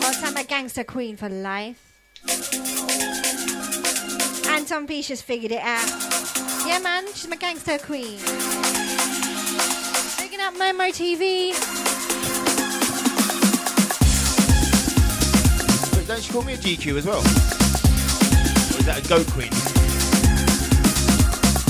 [0.03, 1.79] I'll time my gangster queen for life.
[4.47, 5.01] Anton P.
[5.01, 5.89] just figured it out.
[6.67, 8.19] Yeah, man, she's my gangster queen.
[10.19, 11.82] Big Picking up Momo TV.
[16.13, 17.17] Don't you call me a GQ as well?
[17.17, 19.49] Or is that a goat queen?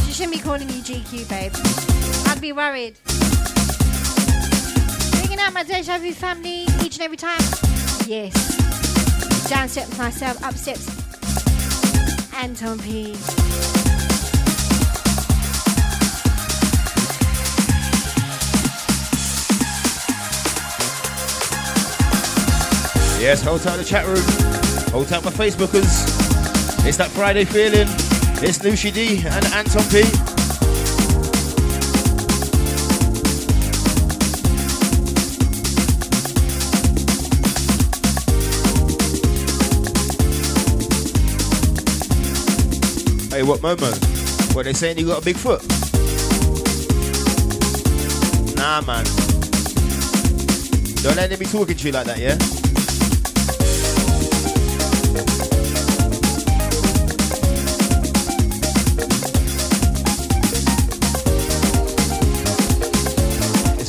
[0.06, 1.54] She shouldn't be calling you GQ, babe.
[2.28, 2.98] I'd be worried.
[5.22, 7.40] Picking up my Deja Vu family each and every time.
[8.06, 8.34] Yes.
[9.48, 10.90] Down steps myself, up steps
[12.36, 13.16] Anton P.
[23.24, 24.22] Yes, hold tight the chat room.
[24.92, 25.86] Hold tight my Facebookers.
[26.86, 27.88] It's that Friday feeling.
[28.44, 30.02] It's Noushii D and Anton P.
[43.34, 44.54] Hey, what Momo?
[44.54, 45.62] What they saying you got a big foot?
[48.58, 49.06] Nah, man.
[51.02, 52.53] Don't let them be talking to you like that, yeah?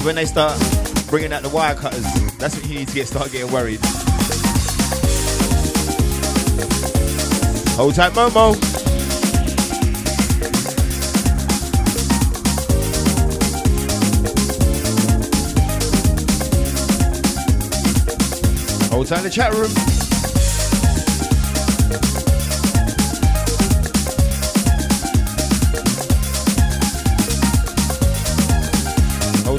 [0.04, 0.60] When they start
[1.08, 2.04] bringing out the wire cutters.
[2.36, 3.80] That's when you need to get start getting worried.
[7.76, 8.54] Hold tight, Momo.
[18.90, 19.70] Hold tight in the chat room.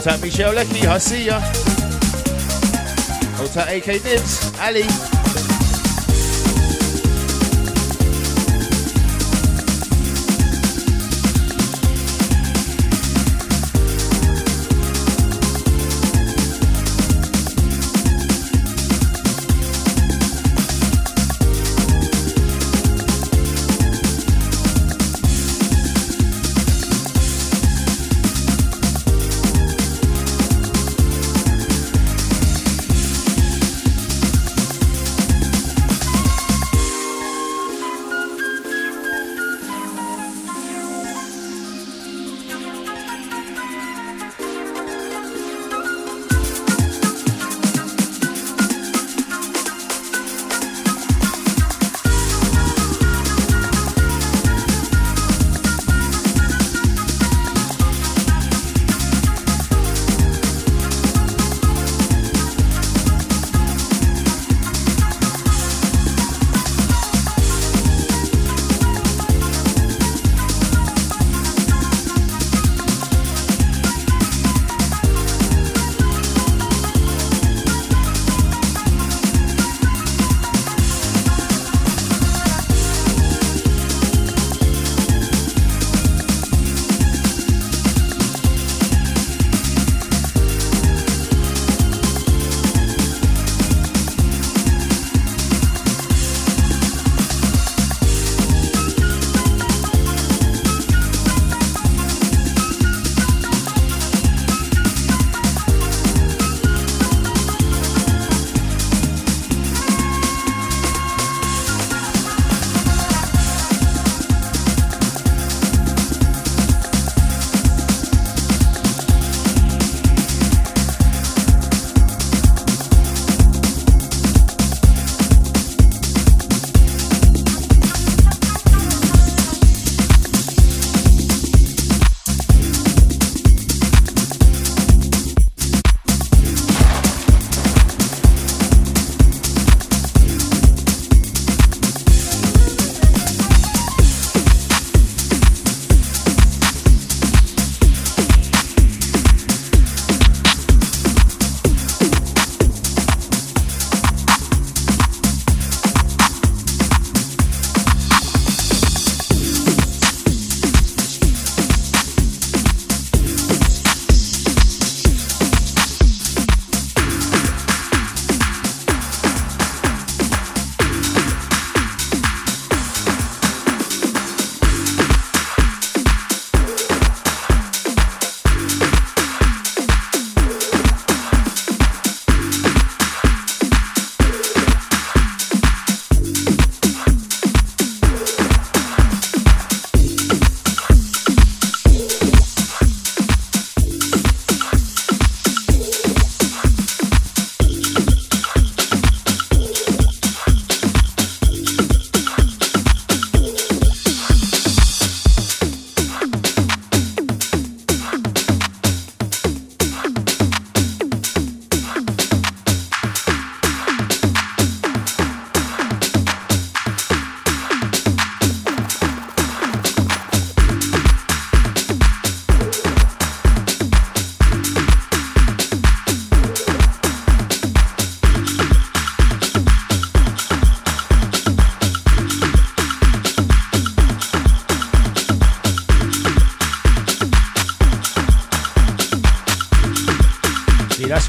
[0.06, 0.86] Tight, Michelle Lecky.
[0.86, 1.40] I see ya.
[3.56, 4.54] Tight, AK Nibs.
[4.60, 5.15] Ali.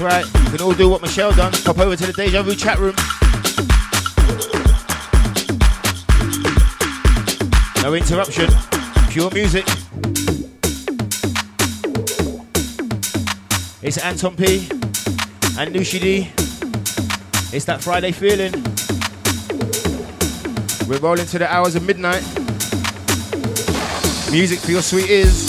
[0.06, 0.24] Right.
[0.24, 1.50] You can all do what Michelle done.
[1.64, 2.94] Pop over to the Deja Vu chat room.
[7.82, 8.48] No interruption.
[9.10, 9.66] Pure music.
[13.82, 14.68] It's Anton P
[15.58, 16.30] and Noushii D.
[17.52, 18.52] It's that Friday feeling.
[20.88, 22.22] We're rolling to the hours of midnight.
[24.30, 25.45] Music for your sweet ears.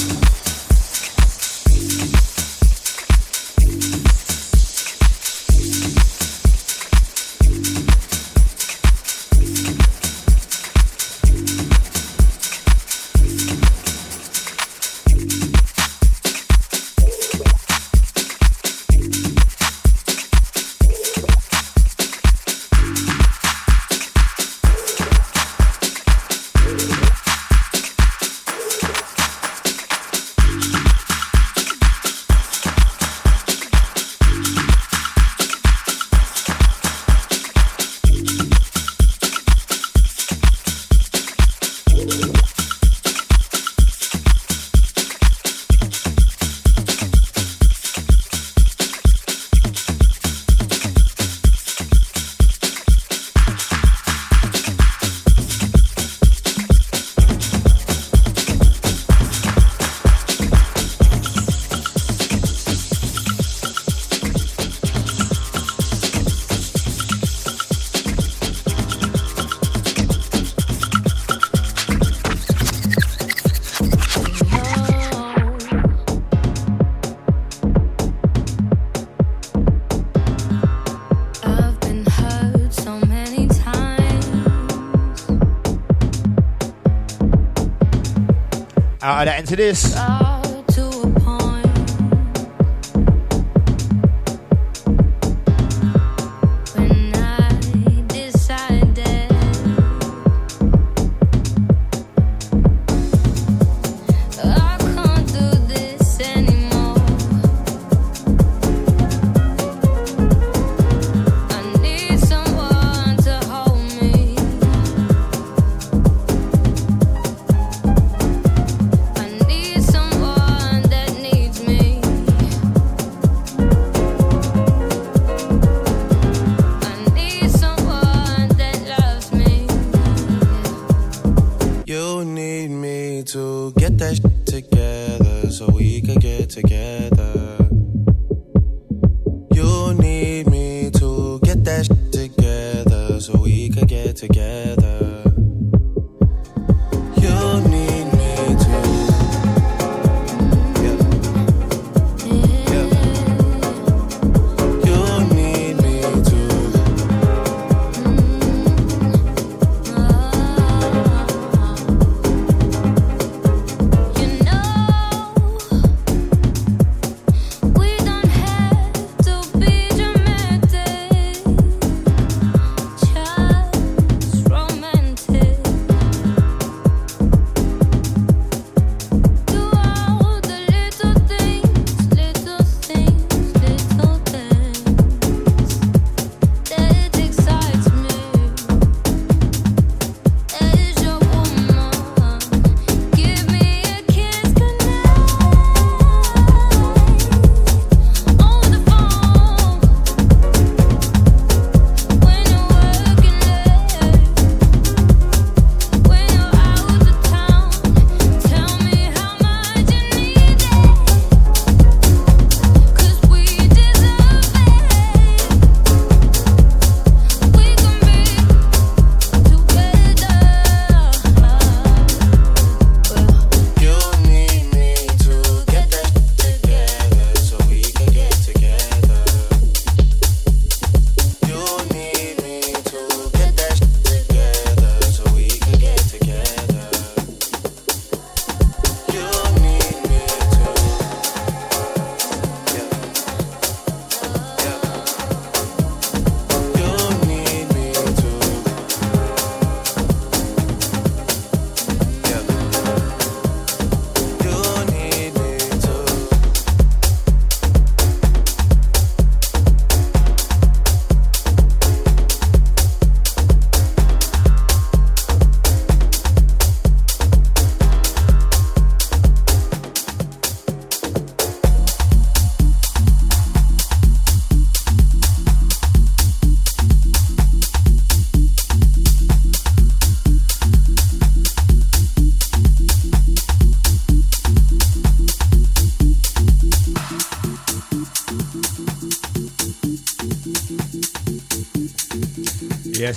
[89.48, 89.97] Into this.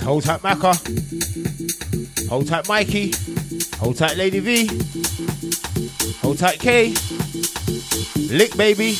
[0.01, 2.29] Yes, hold tight, Macca.
[2.29, 3.13] Hold tight, Mikey.
[3.79, 4.67] Hold tight, Lady V.
[6.23, 6.95] Hold tight, K.
[8.31, 8.97] Lick, baby.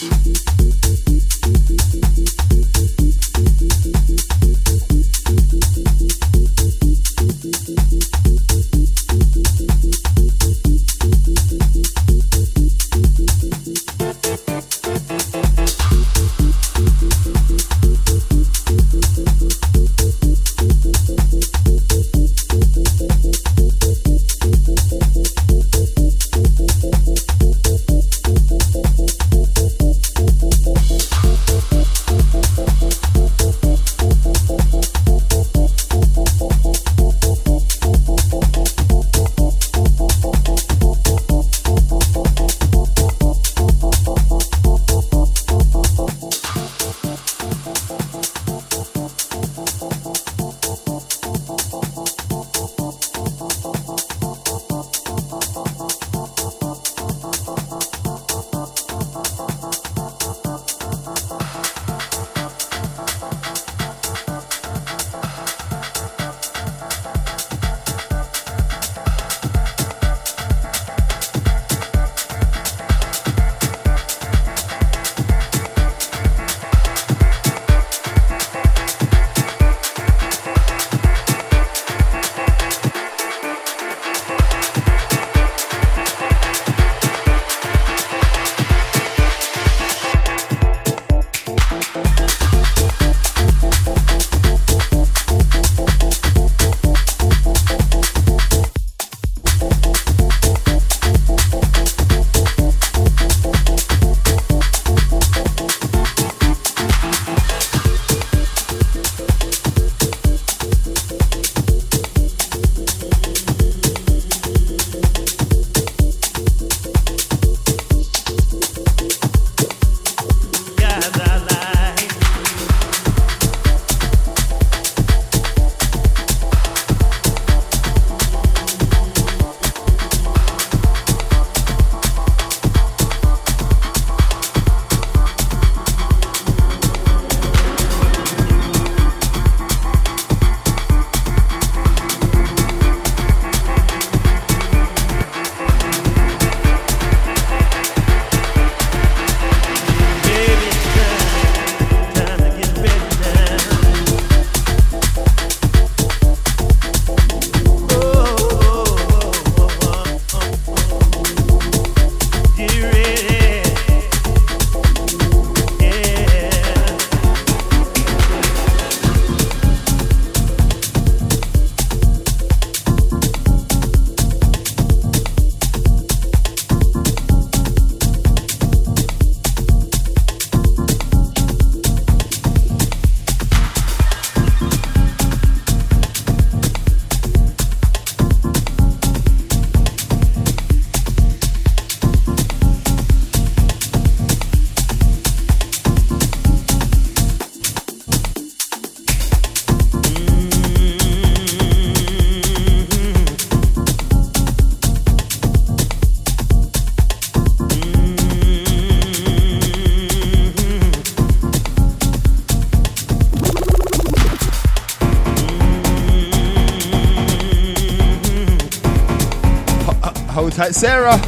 [220.61, 221.19] Tight, Sarah.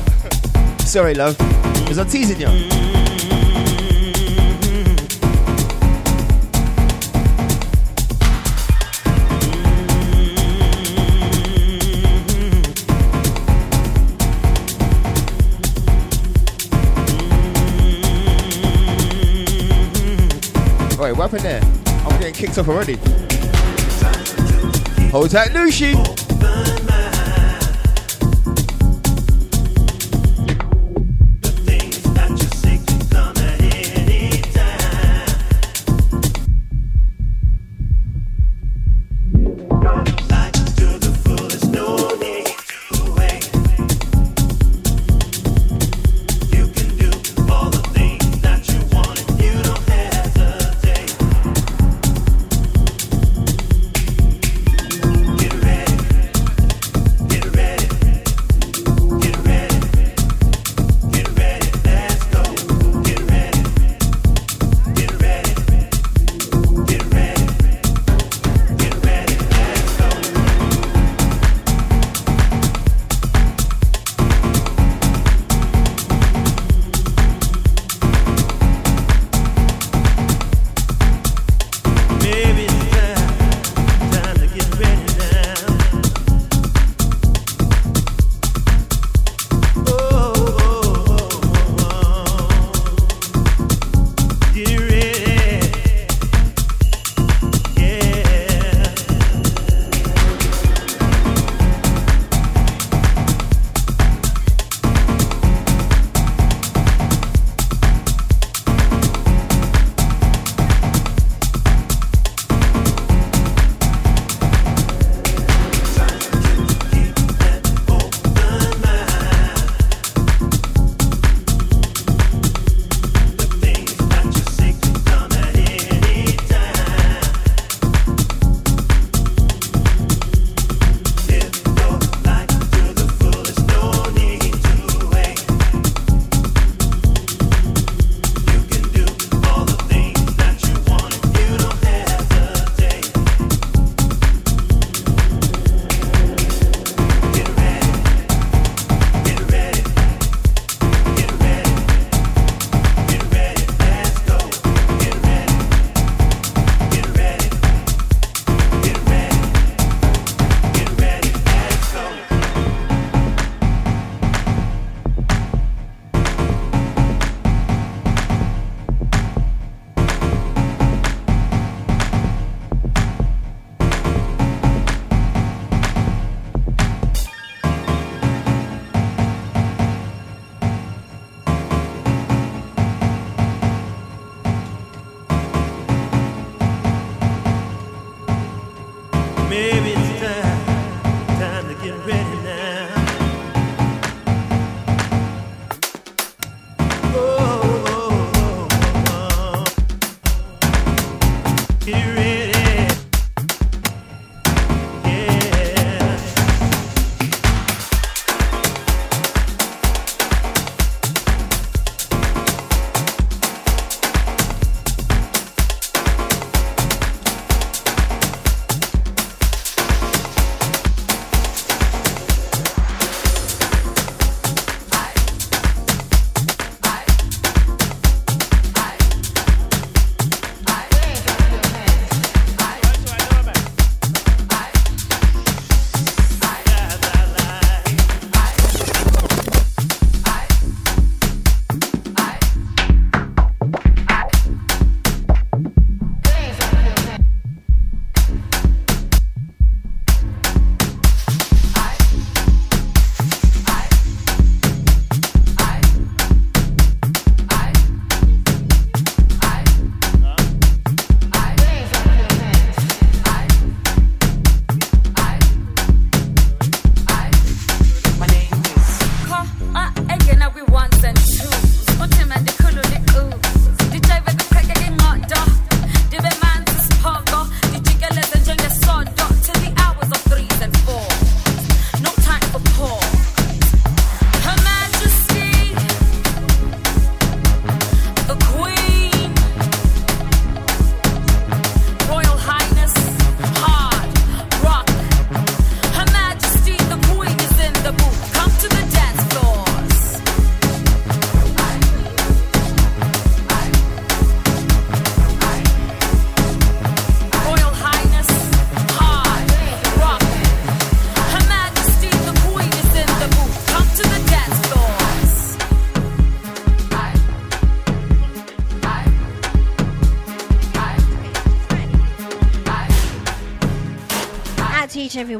[0.80, 1.38] Sorry, love.
[1.88, 2.48] Was I teasing you?
[20.98, 21.62] Wait, what happened there?
[22.04, 22.96] I'm getting kicked off already.
[25.10, 25.94] Hold tight, Lucy.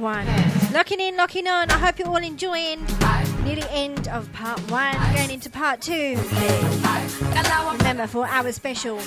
[0.02, 0.26] One.
[0.72, 1.70] Locking in, locking on.
[1.70, 2.84] I hope you're all enjoying.
[3.44, 6.18] Nearly end of part one, going into part two.
[7.78, 8.98] Remember, for our special.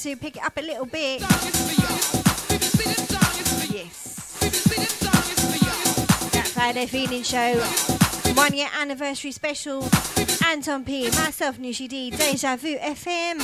[0.00, 1.20] To pick it up a little bit.
[3.70, 4.38] Yes.
[6.32, 7.60] That Friday Feeling Show.
[8.32, 9.86] One year anniversary special.
[10.46, 11.10] Anton P.
[11.10, 12.10] Myself, Noushii D.
[12.12, 13.40] Deja Vu FM.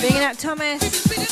[0.00, 1.25] Bigging up Thomas.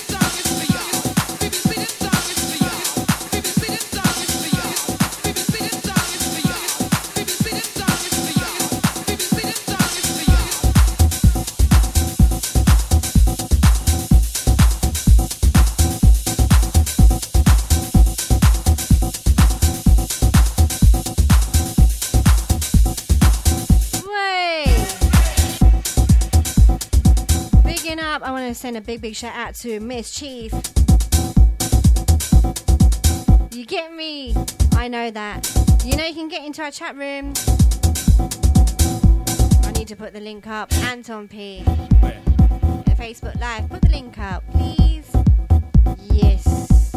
[28.65, 30.51] Send a big, big shout out to Miss Chief.
[33.53, 34.35] You get me?
[34.73, 35.47] I know that.
[35.85, 37.35] You know you can get into our chat room.
[39.65, 40.73] I need to put the link up.
[40.77, 41.63] Anton P.
[41.67, 42.13] Oh, Where?
[42.87, 43.69] at Facebook Live.
[43.69, 45.15] Put the link up, please.
[45.99, 46.91] Yes.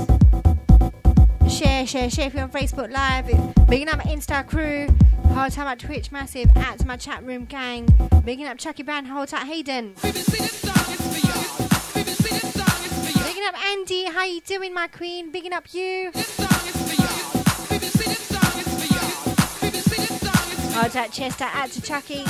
[1.50, 3.26] Share, share, share if you're on Facebook Live.
[3.68, 4.88] Bigging up my Insta crew.
[5.34, 6.50] Whole time at Twitch Massive.
[6.56, 7.90] Out to my chat room gang.
[8.24, 9.08] Bigging up Chucky Brand.
[9.08, 9.96] Hold tight Hayden.
[13.38, 14.06] Bigging up Andy.
[14.06, 15.32] How you doing, my queen?
[15.32, 16.10] Bigging up you.
[16.12, 16.20] Oh,
[20.74, 21.44] hold tight Chester.
[21.44, 22.26] Out to Chucky.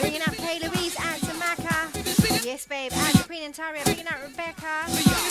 [0.00, 0.96] Bringing up Kay Louise.
[0.98, 1.90] Out to Maka.
[2.44, 2.90] Yes, babe.
[2.92, 3.84] Out to Queen and Taria.
[3.84, 4.84] Bigging up Rebecca.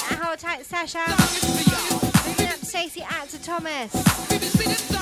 [0.10, 1.04] And hold tight Sasha.
[2.26, 3.04] Bigging up Stacey.
[3.04, 4.93] Out to Thomas.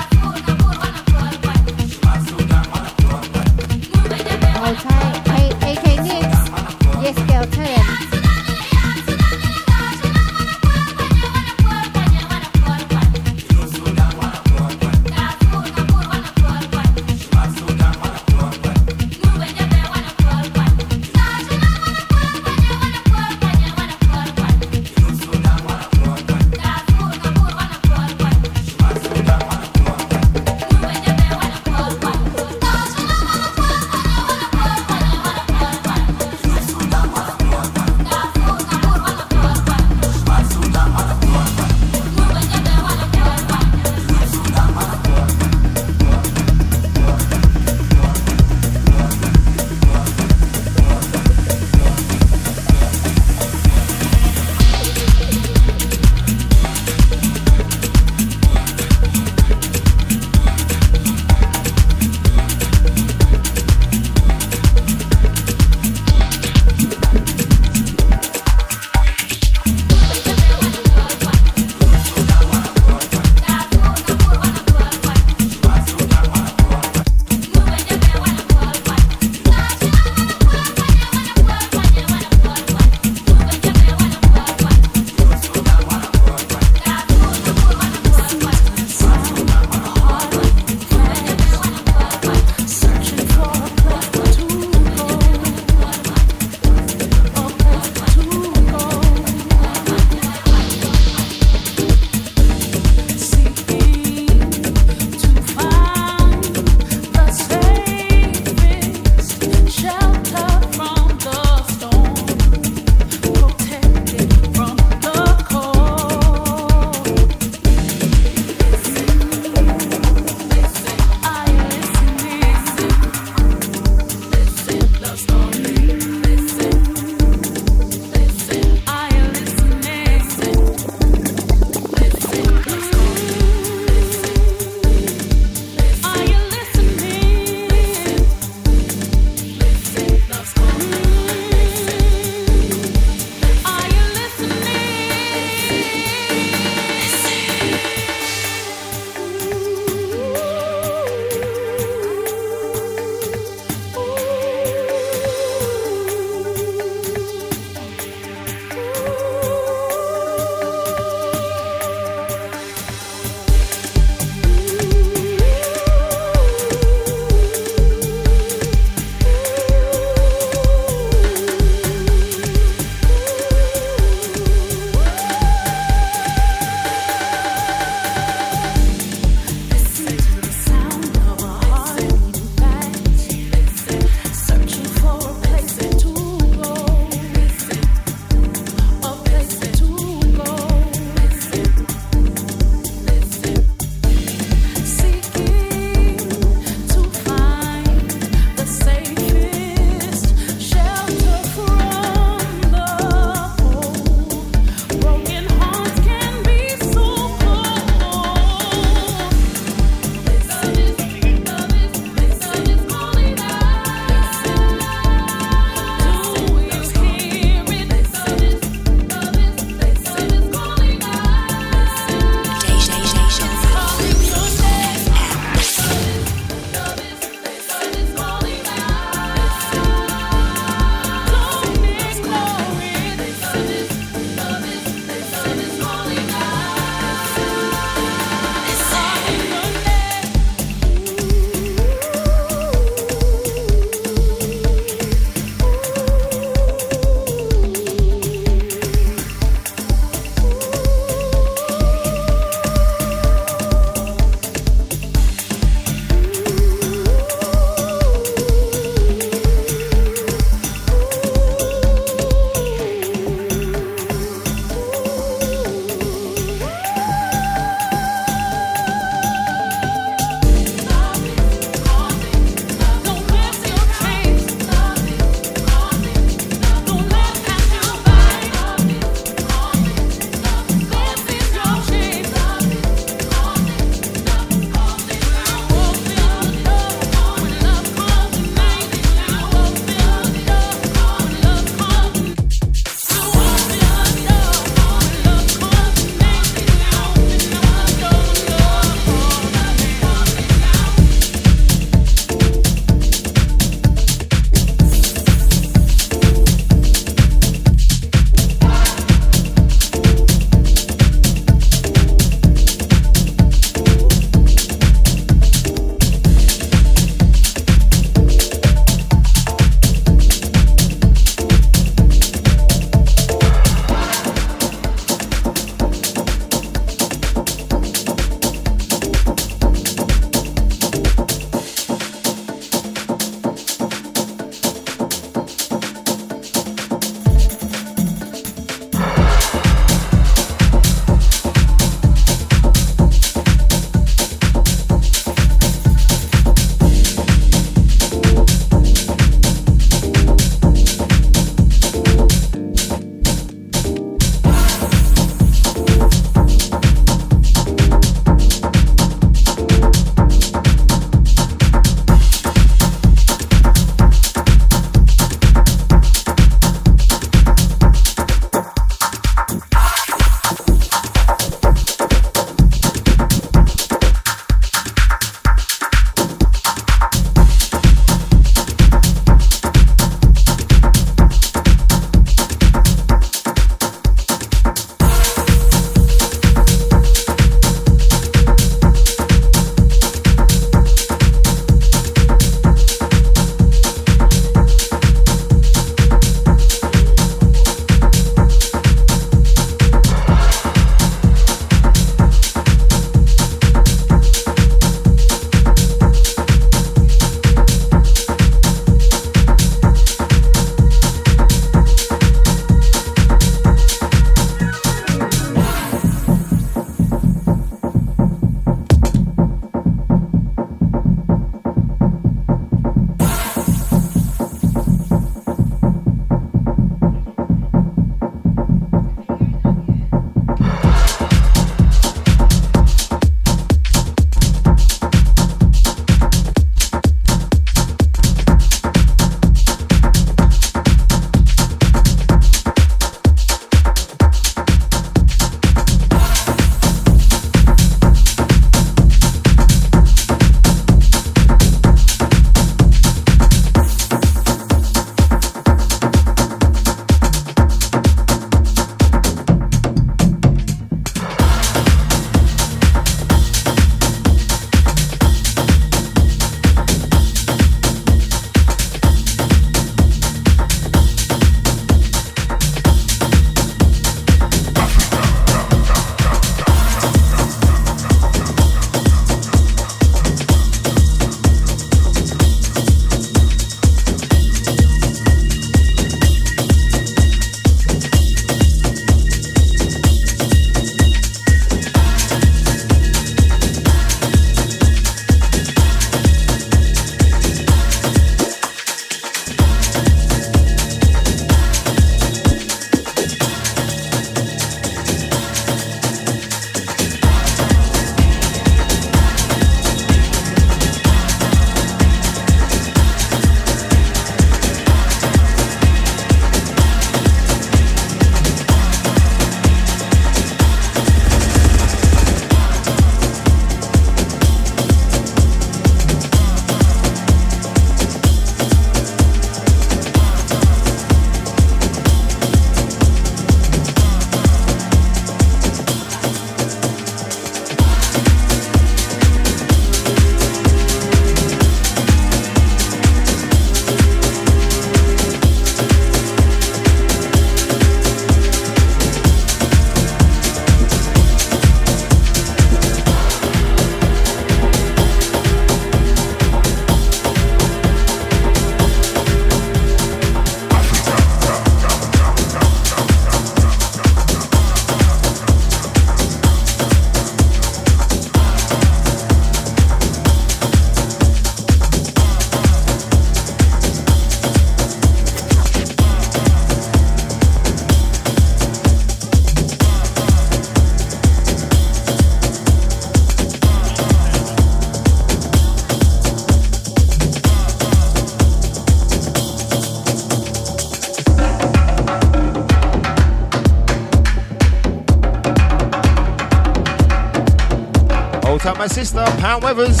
[598.80, 600.00] My sister, Pam Weathers.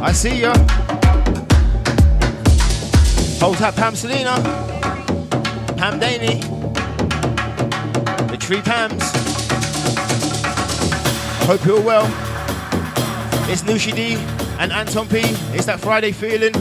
[0.00, 0.54] I see ya.
[3.40, 4.40] Hold up Pam Selena.
[5.76, 6.40] Pam Daney.
[8.28, 9.02] The Tree Pams.
[11.46, 12.04] Hope you're well.
[13.50, 14.14] It's Noushii D
[14.60, 15.18] and Anton P.
[15.52, 16.52] It's that Friday feeling.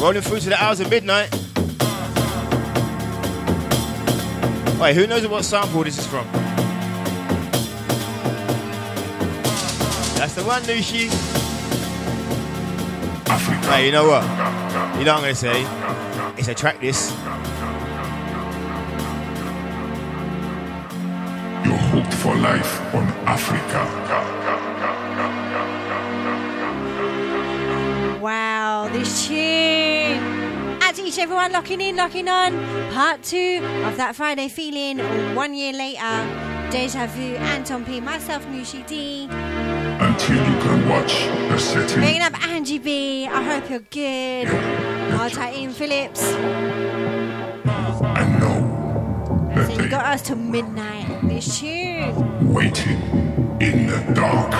[0.00, 1.32] Rolling through to the hours of midnight.
[4.80, 6.37] Wait, who knows what sample this is from?
[10.38, 11.08] That's the one, Noushii.
[13.70, 14.22] Hey, you know what?
[14.98, 15.66] You know what I'm gonna say?
[16.36, 17.10] It's a track this.
[21.64, 23.84] You're hooked for life on Africa.
[28.20, 30.22] Wow, this tune.
[30.82, 32.52] Out to each everyone locking in, locking on.
[32.92, 35.00] Part two of that Friday feeling.
[35.34, 39.28] One year later, Deja Vu, Anton P, myself, Noushii D.
[40.18, 42.00] Until you can watch the setting.
[42.00, 43.28] Bringing up Angie B.
[43.28, 44.48] I hope you're good.
[45.14, 46.24] I'll type Ian Phillips.
[46.24, 51.06] And know that So you got us to midnight.
[51.22, 52.52] This tune.
[52.52, 53.00] waiting
[53.60, 54.50] in the dark.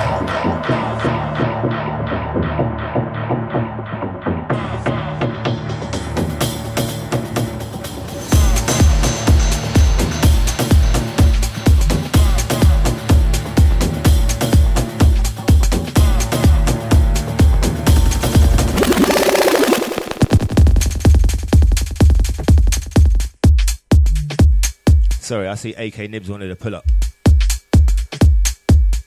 [25.39, 26.85] Sorry, I see AK Nibs wanted to pull up.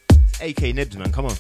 [0.10, 1.36] It's AK Nibs, man, come on.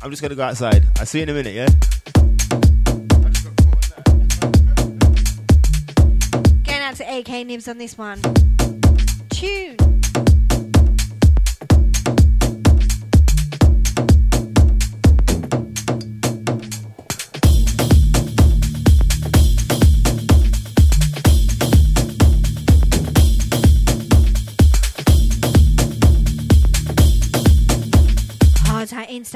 [0.00, 0.86] I'm just gonna go outside.
[0.98, 1.68] I'll see you in a minute, yeah?
[6.64, 8.22] Going out to AK Nibs on this one.
[9.28, 9.67] Tune.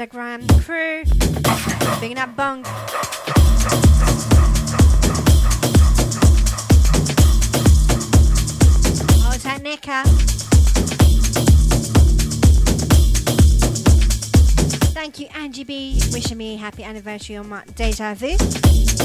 [0.03, 1.03] Instagram crew.
[1.99, 2.65] Bringing up bunk.
[2.67, 2.71] Oh,
[9.23, 10.03] Hard Hat Necker.
[14.93, 19.02] Thank you, Angie B, wishing me happy anniversary on my deja vu.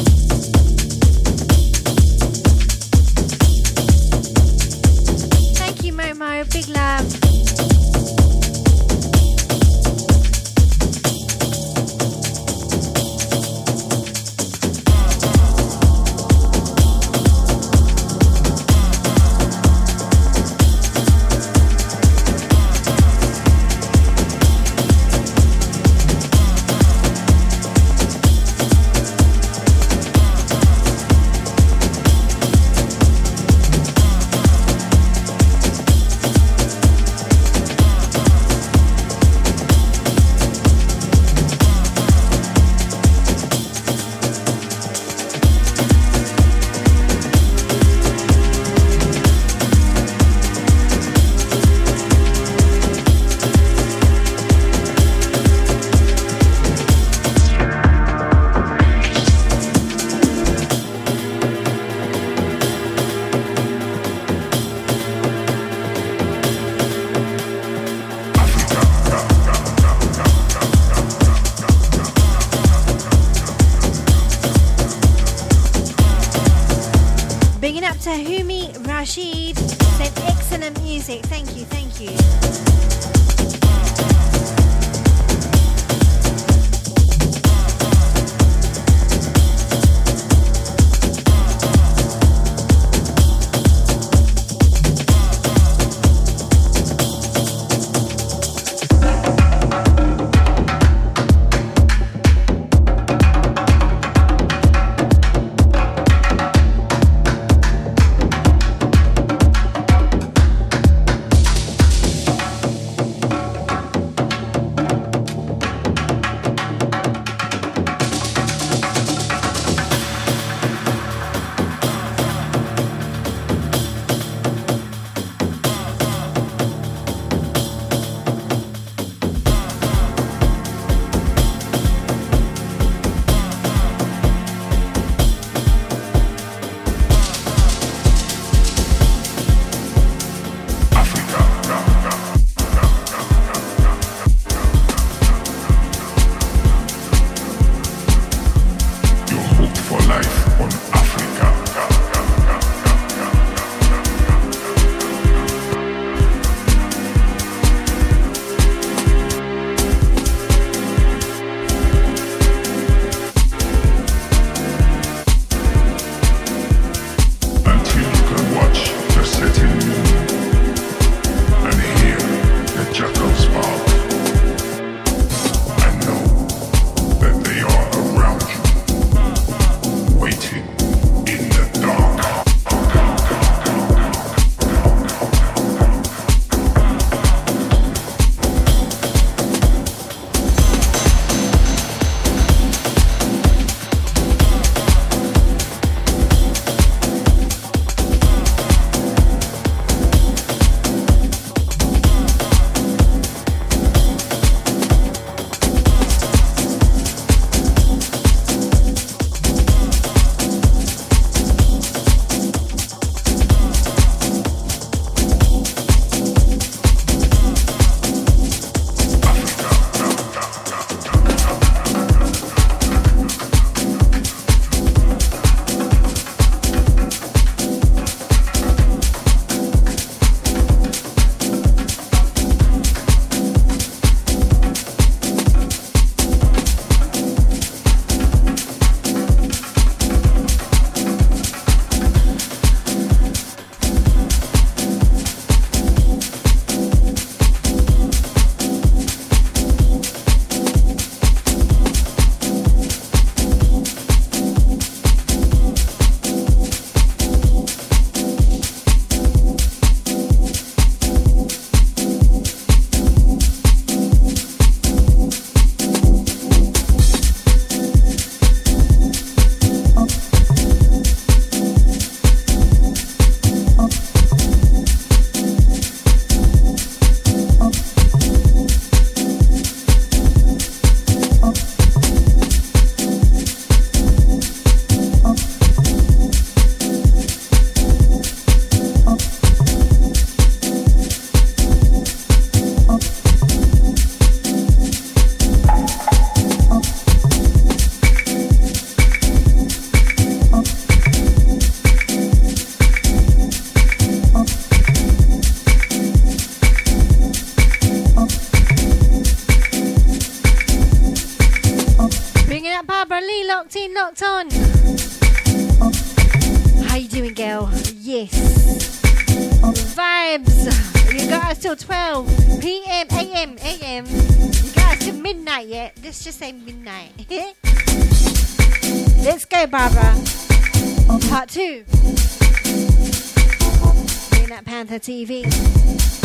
[334.98, 336.17] the TV.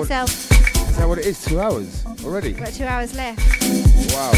[0.00, 0.50] myself.
[0.50, 1.44] What, is that what it is?
[1.44, 2.48] Two hours already?
[2.48, 3.40] We've got two hours left.
[4.12, 4.32] Wow.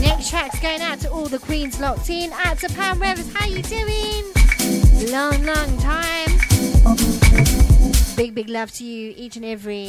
[0.00, 2.32] Next track's going out to all the queens locked in.
[2.32, 3.32] Out to Pam Rivers.
[3.34, 4.24] How you doing?
[5.10, 6.30] Long, long time.
[8.16, 9.88] Big, big love to you, each and every.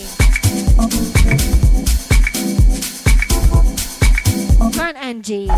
[4.74, 5.50] Front Angie.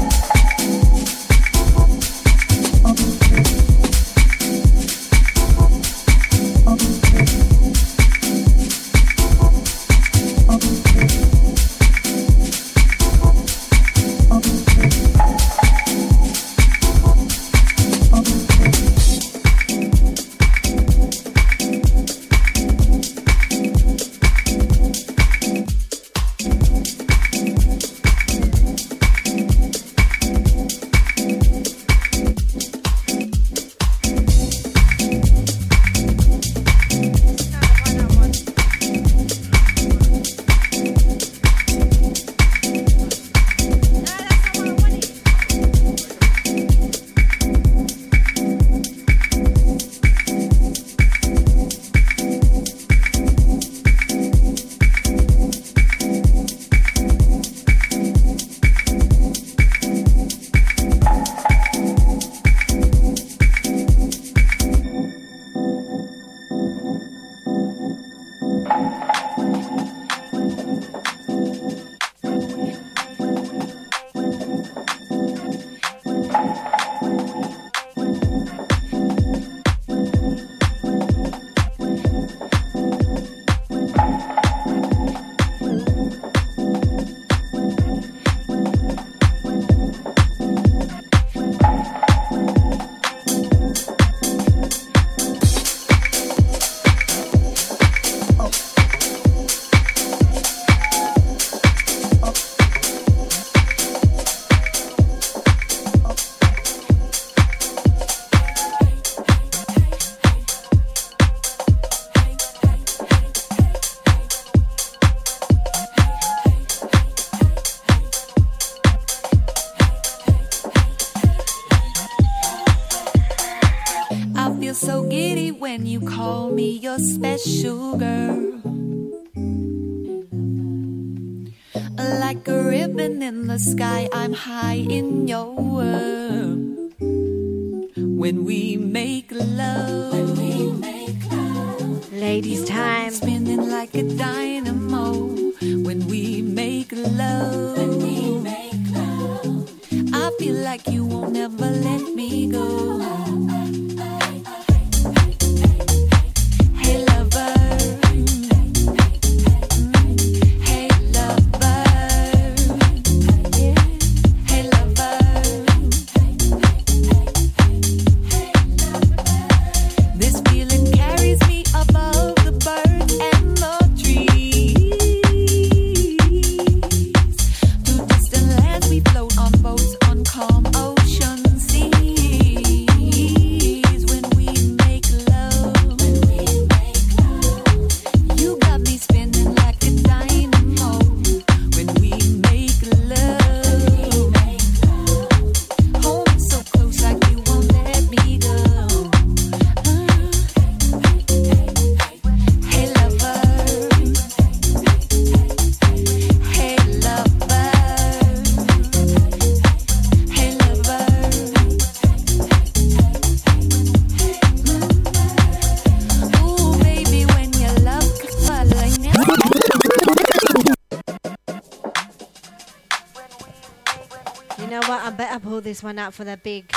[225.76, 226.70] This one out for the big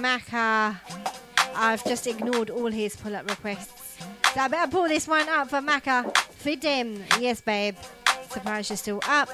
[0.00, 0.74] Macca.
[1.54, 3.98] I've just ignored all his pull up requests.
[4.32, 6.16] So I better pull this one up for Macca.
[6.16, 7.04] Fit him.
[7.20, 7.76] Yes, babe.
[8.30, 9.28] Surprise, you're still up.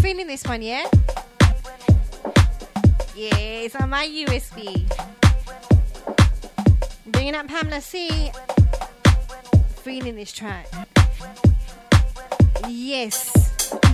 [0.00, 0.86] Feeling this one, yeah?
[3.14, 4.90] It's on my USB.
[7.04, 8.32] Bringing up Pamela C.
[9.82, 10.68] Feeling this track.
[12.66, 13.43] Yes.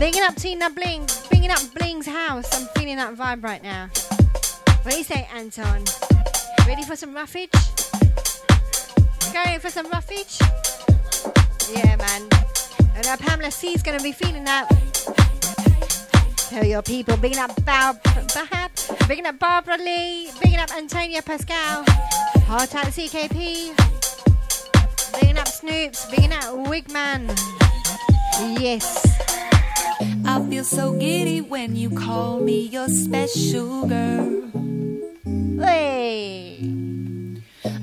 [0.01, 1.07] Bringing up Tina Bling.
[1.29, 2.49] Bringing up Bling's house.
[2.55, 3.91] I'm feeling that vibe right now.
[4.81, 5.85] What do you say, Anton?
[6.67, 7.51] Ready for some roughage?
[9.35, 10.39] Going for some roughage?
[11.71, 12.23] Yeah, man.
[12.97, 14.71] And now Pamela C's gonna be feeling that.
[16.49, 21.85] Tell your people, bringing up Bob, Bahab, bringing up Barbara Lee, bringing up Antonia Pascal,
[22.47, 23.77] Heart at CKP,
[25.13, 27.29] bringing up Snoops, bringing up Wigman.
[28.59, 29.30] Yes.
[30.25, 34.51] I feel so giddy when you call me your special girl.
[35.59, 36.59] Hey.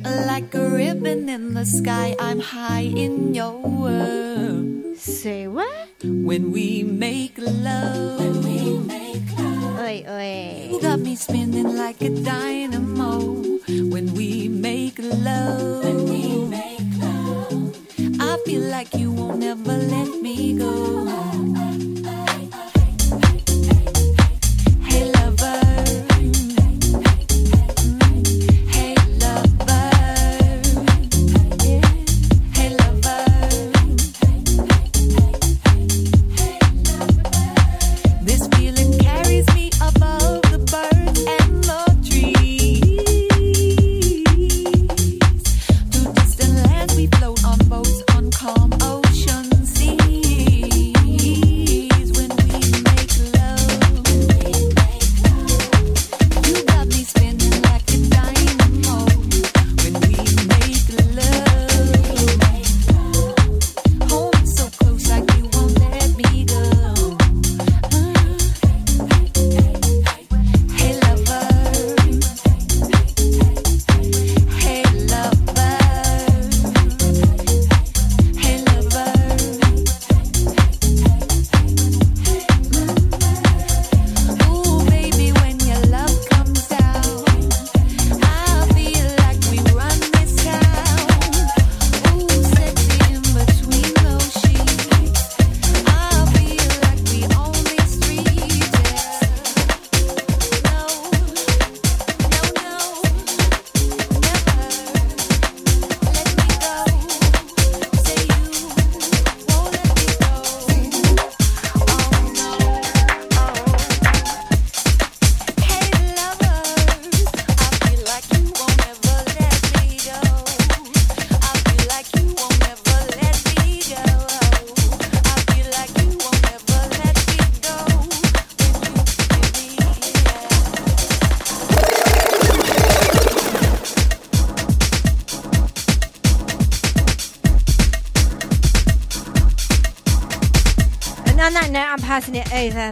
[0.03, 4.97] Like a ribbon in the sky, I'm high in your world.
[4.97, 5.87] Say what?
[6.03, 8.19] When we make love.
[8.19, 9.79] When we make love.
[9.79, 10.69] Oi, oi.
[10.71, 13.41] You got me spinning like a dynamo.
[13.67, 15.83] When we make love.
[15.83, 17.75] When we make love.
[18.19, 21.07] I feel like you won't ever let me go.
[21.07, 21.96] Uh, uh.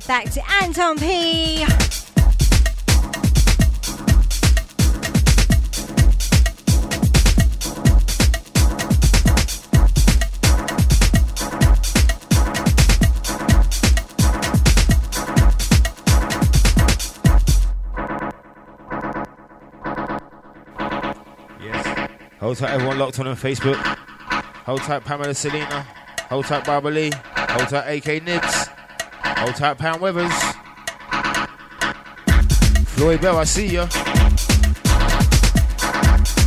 [0.01, 1.59] Back to Anton P.
[21.59, 22.09] Yes.
[22.39, 23.75] Hold tight, everyone locked on on Facebook.
[24.65, 25.85] Hold tight, Pamela Selena.
[26.29, 27.11] Hold tight, Barbara Lee.
[27.35, 28.54] Hold tight, AK Nibs.
[29.45, 30.33] Hold tight, Pound Weathers.
[32.95, 33.85] Floyd Bell, I see ya.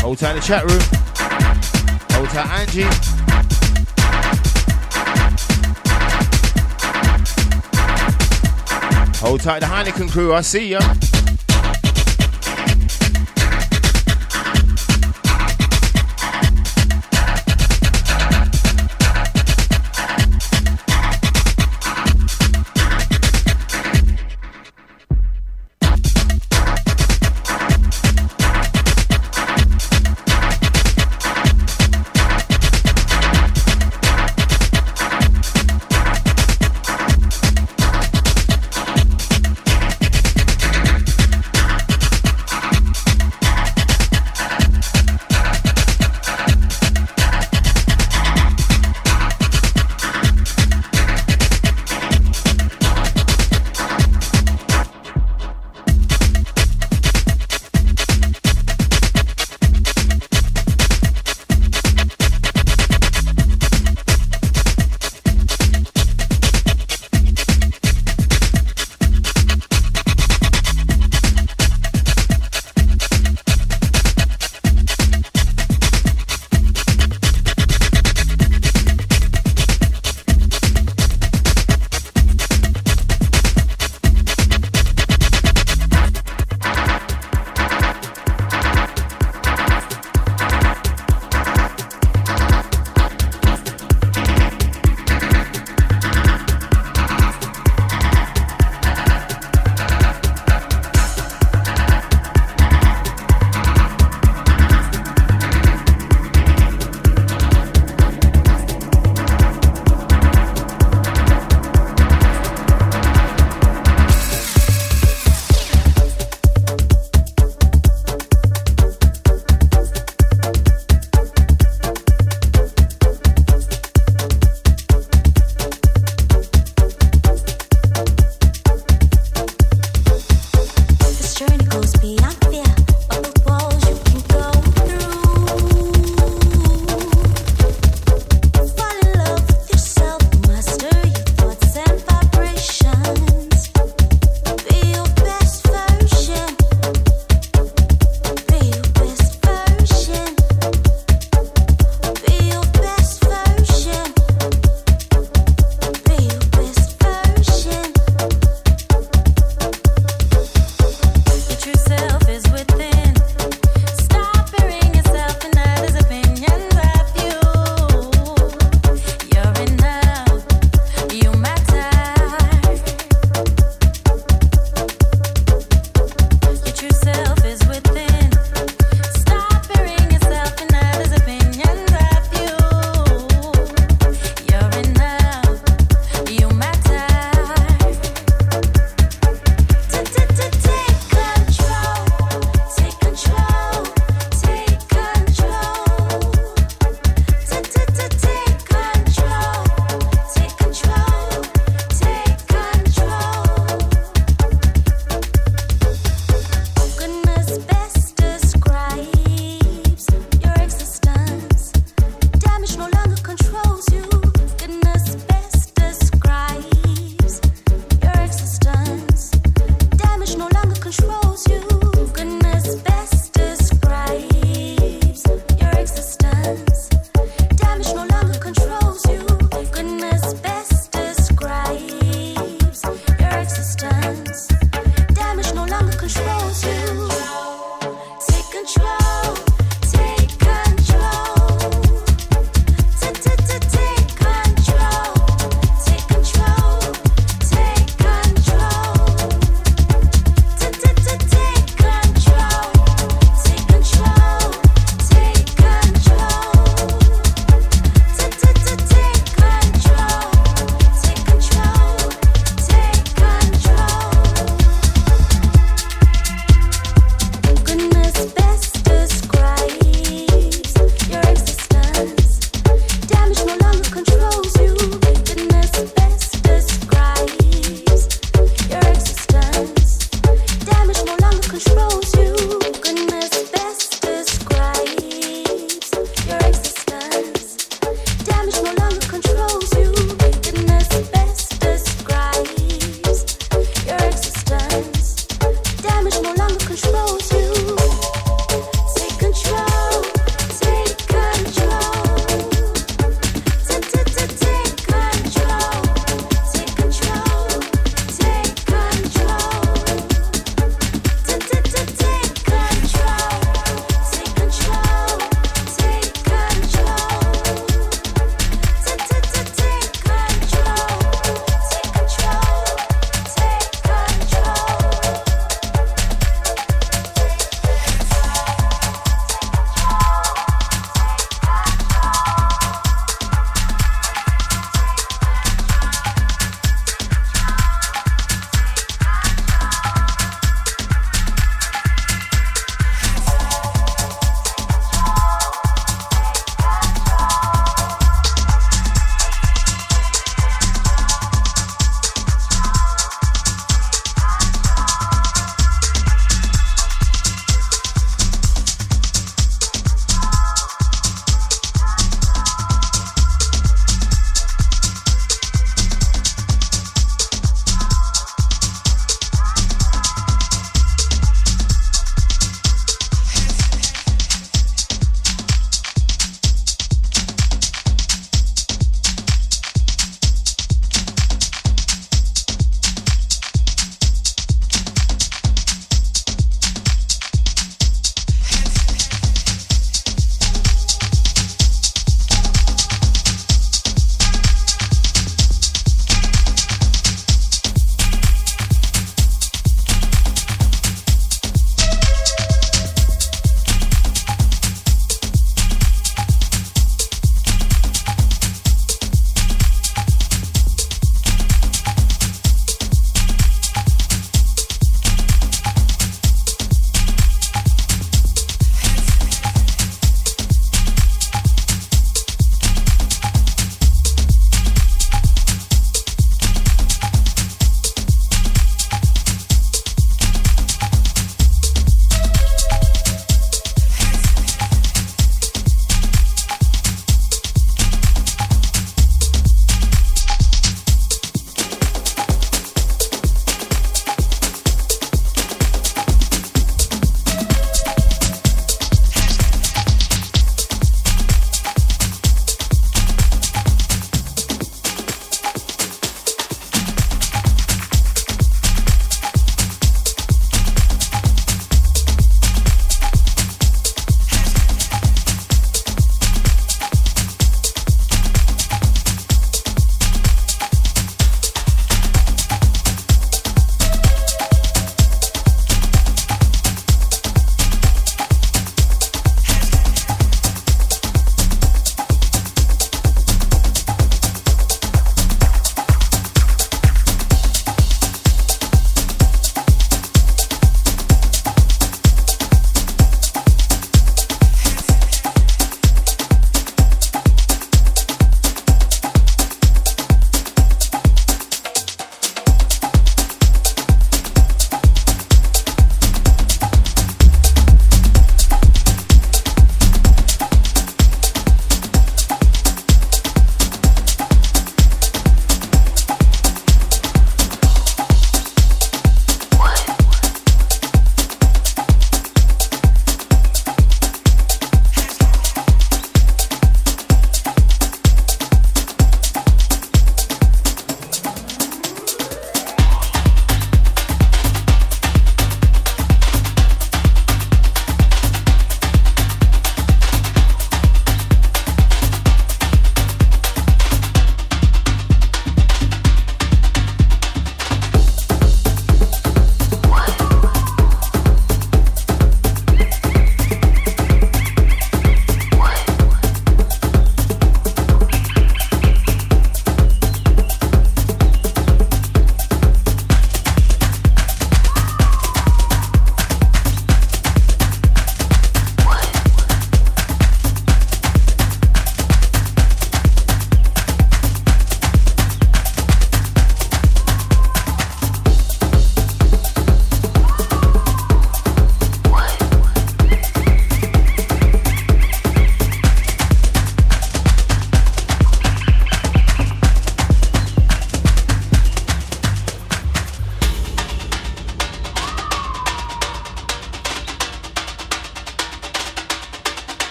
[0.00, 0.80] Hold tight in the chat room.
[2.12, 2.84] Hold tight, Angie.
[9.18, 11.13] Hold tight, the Heineken crew, I see ya.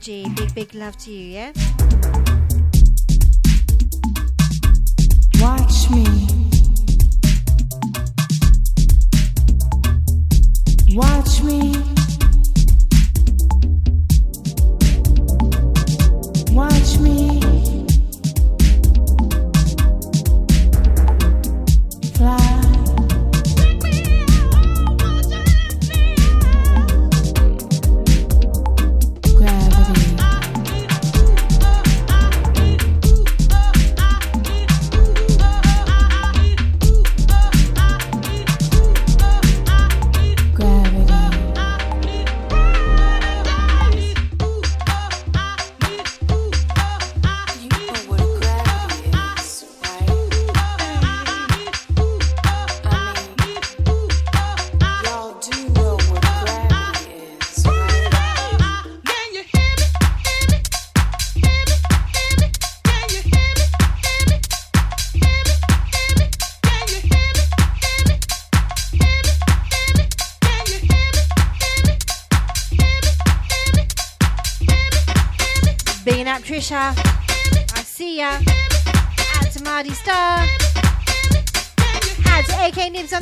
[0.00, 0.28] G.
[0.34, 1.77] Big, big love to you, yeah?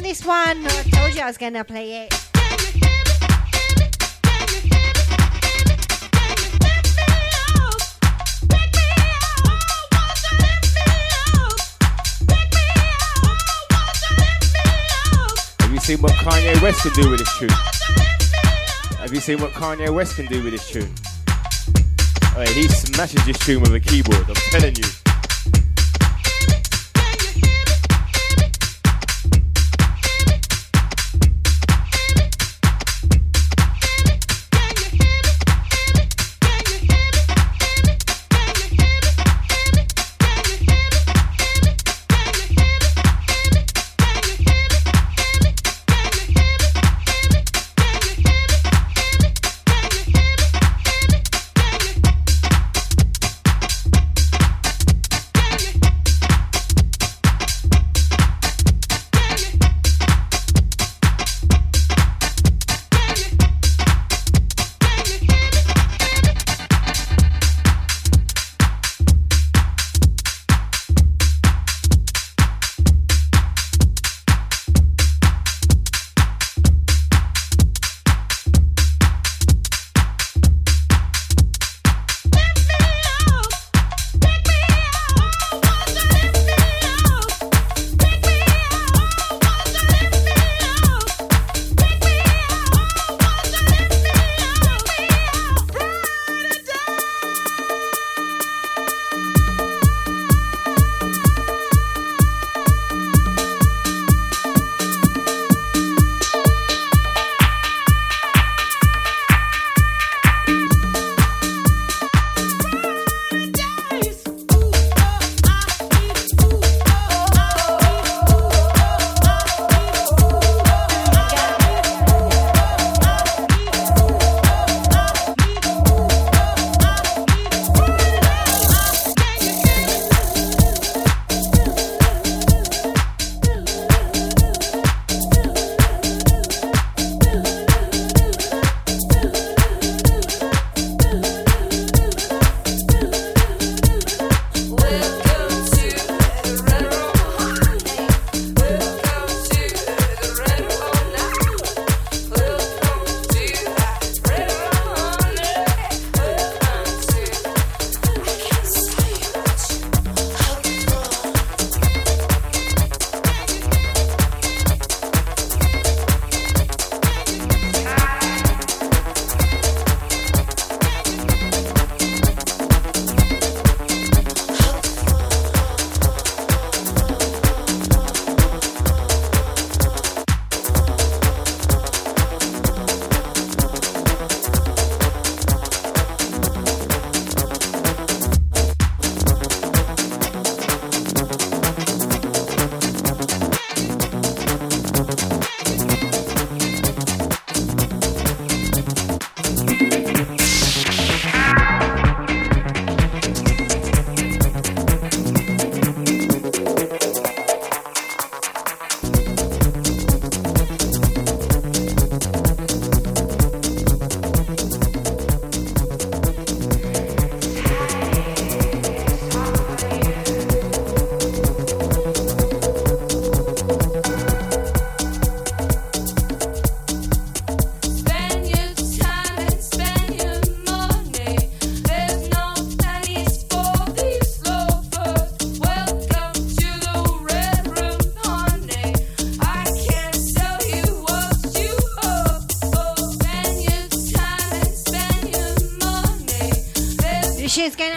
[0.07, 0.65] This one.
[0.65, 2.12] I told you I was going to play it.
[15.60, 17.49] Have you seen what Kanye West can do with this tune?
[18.99, 20.94] Have you seen what Kanye West can do with this tune?
[22.55, 24.85] He smashes this tune with a keyboard, I'm telling you.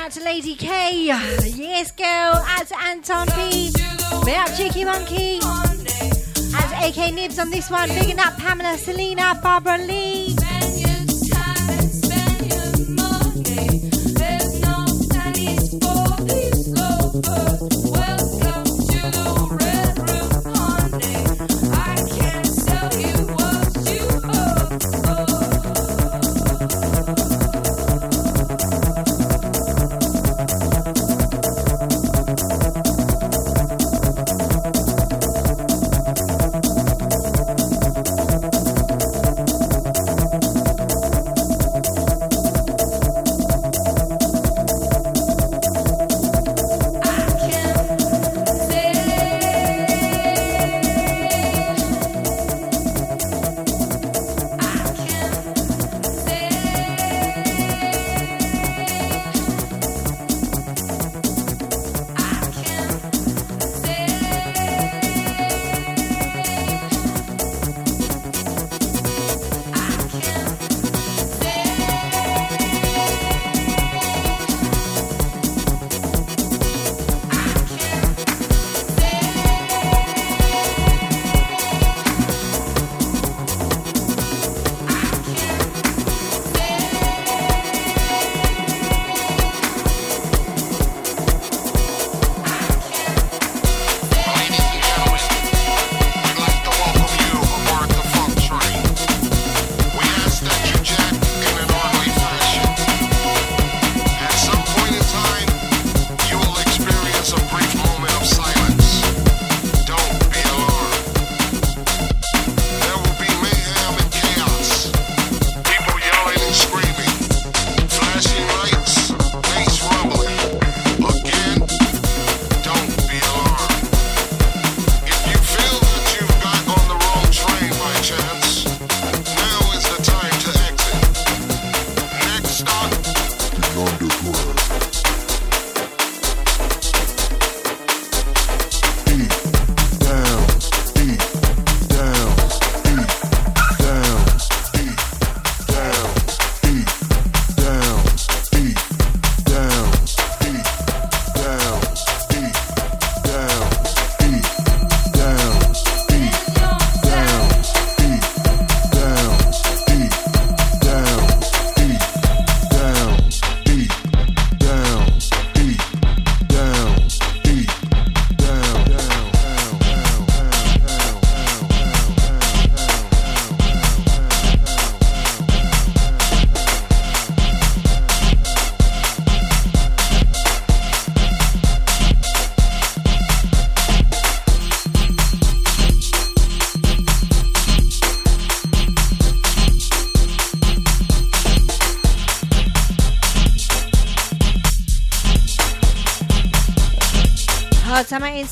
[0.10, 1.06] Out to Lady K.
[1.06, 2.08] Yes, girl.
[2.08, 3.72] Out to Anton P.
[4.26, 5.40] Big up Cheeky Monkey.
[5.44, 7.90] Out to AK Nibs on this one.
[7.90, 10.19] Bigging up Pamela, Selena, Barbara Lee.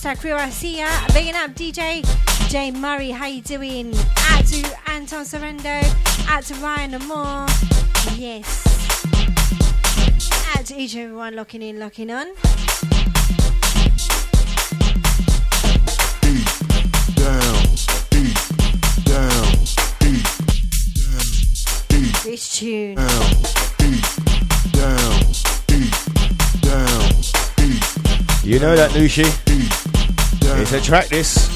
[0.06, 0.88] I see ya.
[1.14, 2.06] Bigging up DJ
[2.50, 3.94] J Murray, how you doing?
[4.30, 5.82] Out to Anton Sorrento,
[6.30, 7.46] out to Ryan and more.
[8.16, 8.66] Yes.
[10.56, 12.28] Out to each and everyone locking in, locking on.
[22.24, 22.96] This tune.
[22.96, 23.08] Down,
[24.72, 25.24] down,
[26.62, 27.14] down, down.
[28.44, 29.47] You know that, Noushii.
[30.70, 31.47] A track, this.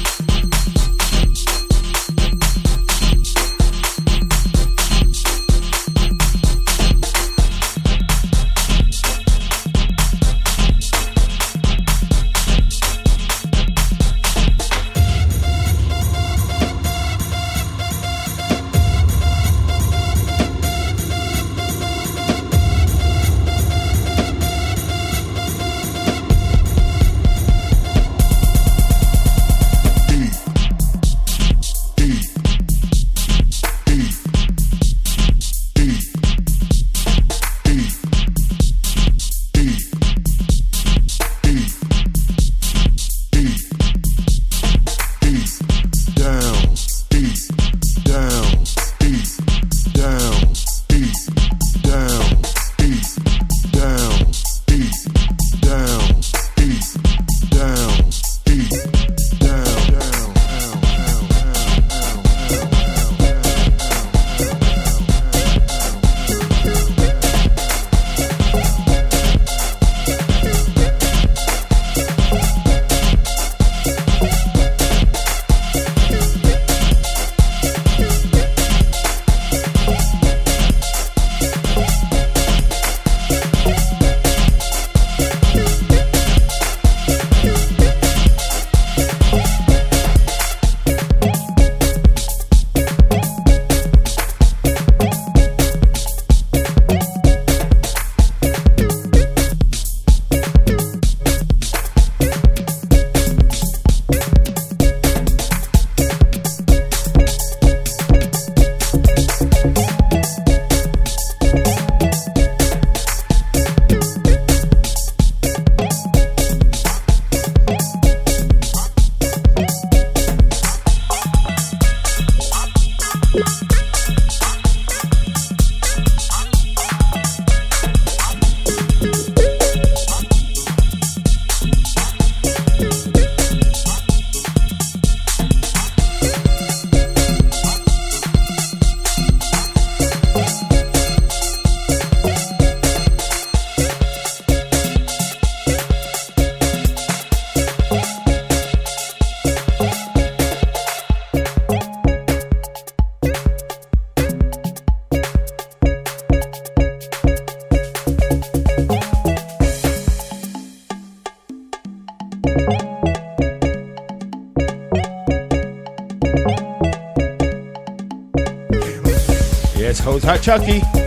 [170.42, 171.01] Chucky.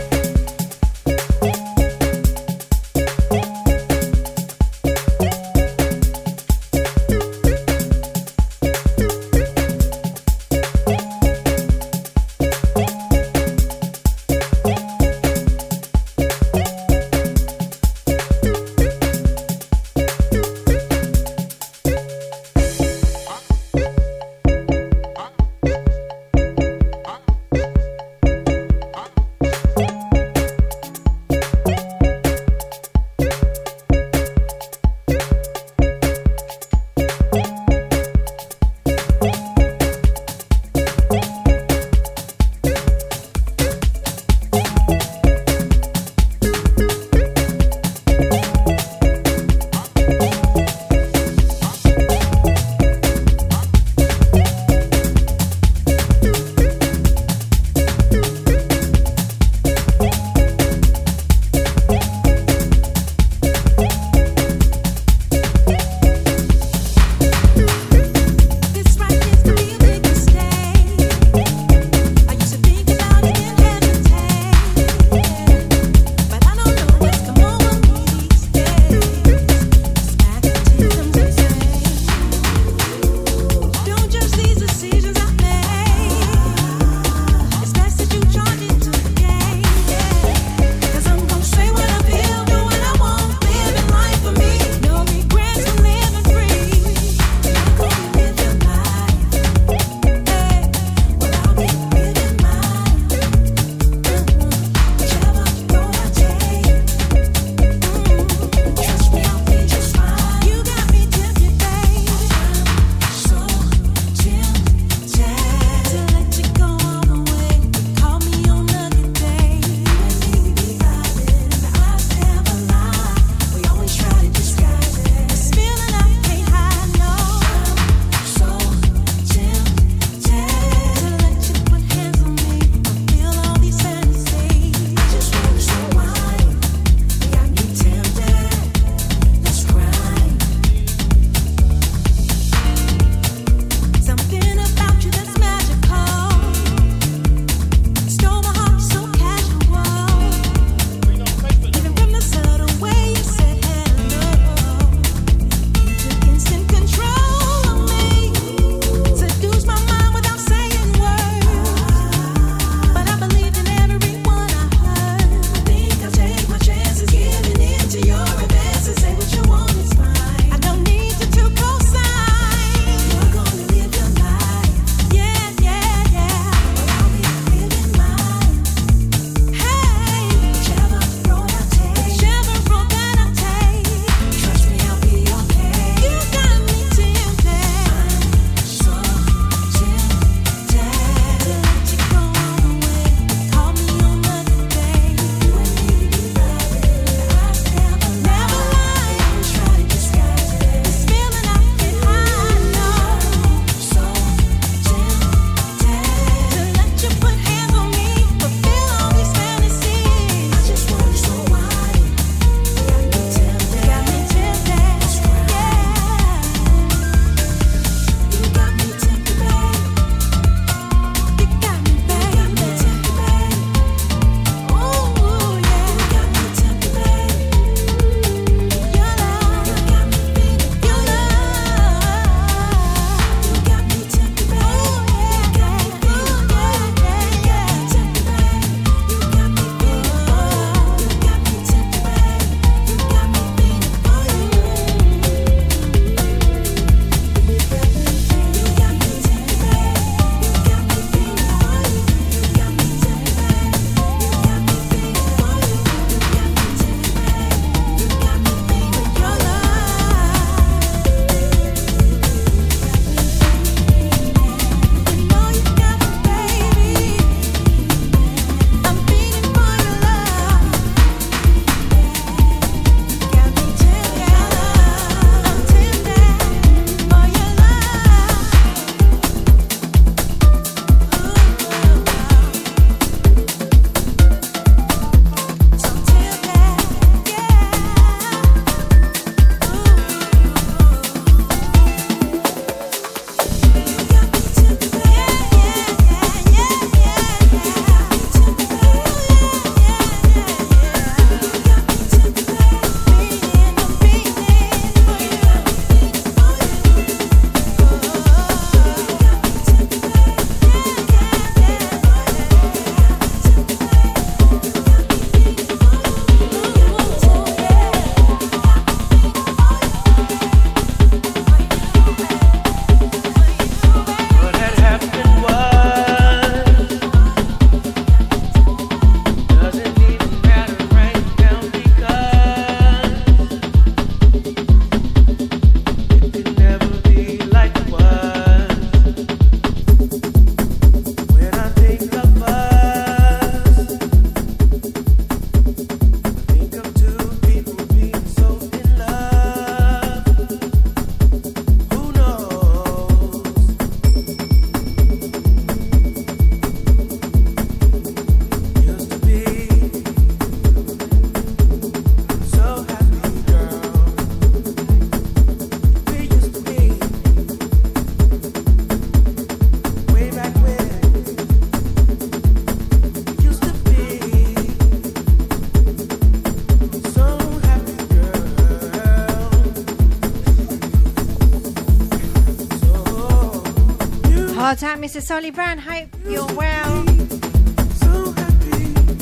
[385.06, 385.22] Mr.
[385.22, 385.78] Solly Brown.
[385.78, 387.04] Hope you're well.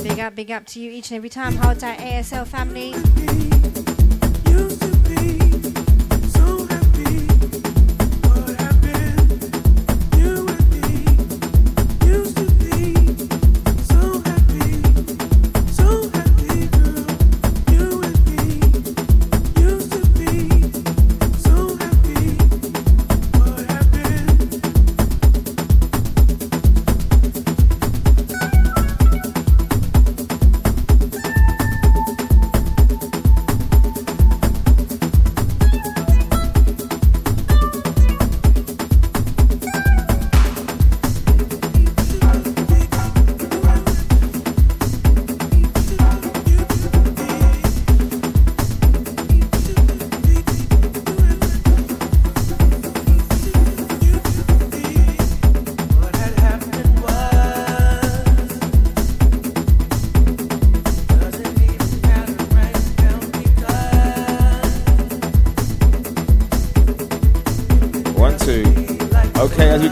[0.03, 1.57] Big up, big up to you each and every time.
[1.57, 2.95] Hard time, ASL family.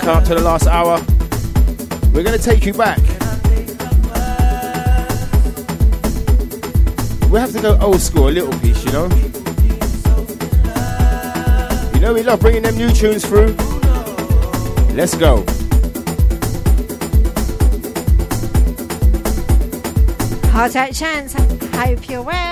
[0.04, 0.98] Up to the last hour,
[2.12, 2.98] we're going to take you back.
[7.30, 9.04] We have to go old school, a little piece, you know?
[11.94, 13.54] You know, we love bringing them new tunes through.
[14.94, 15.46] Let's go.
[20.50, 21.32] Hard out chance.
[21.74, 22.51] Hope you're well.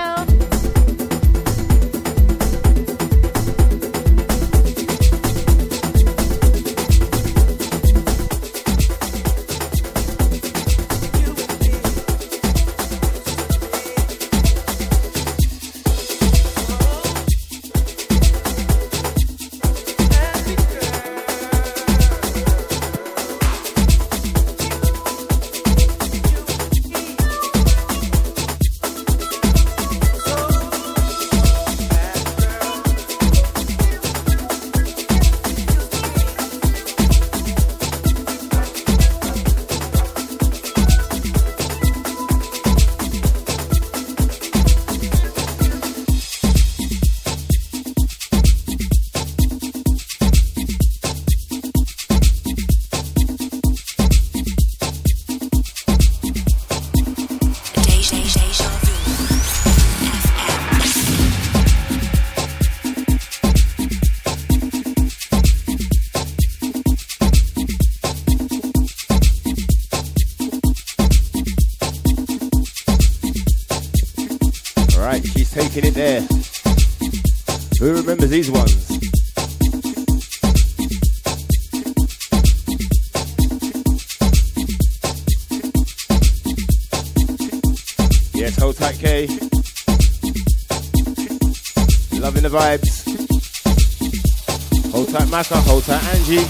[96.31, 96.47] Angie.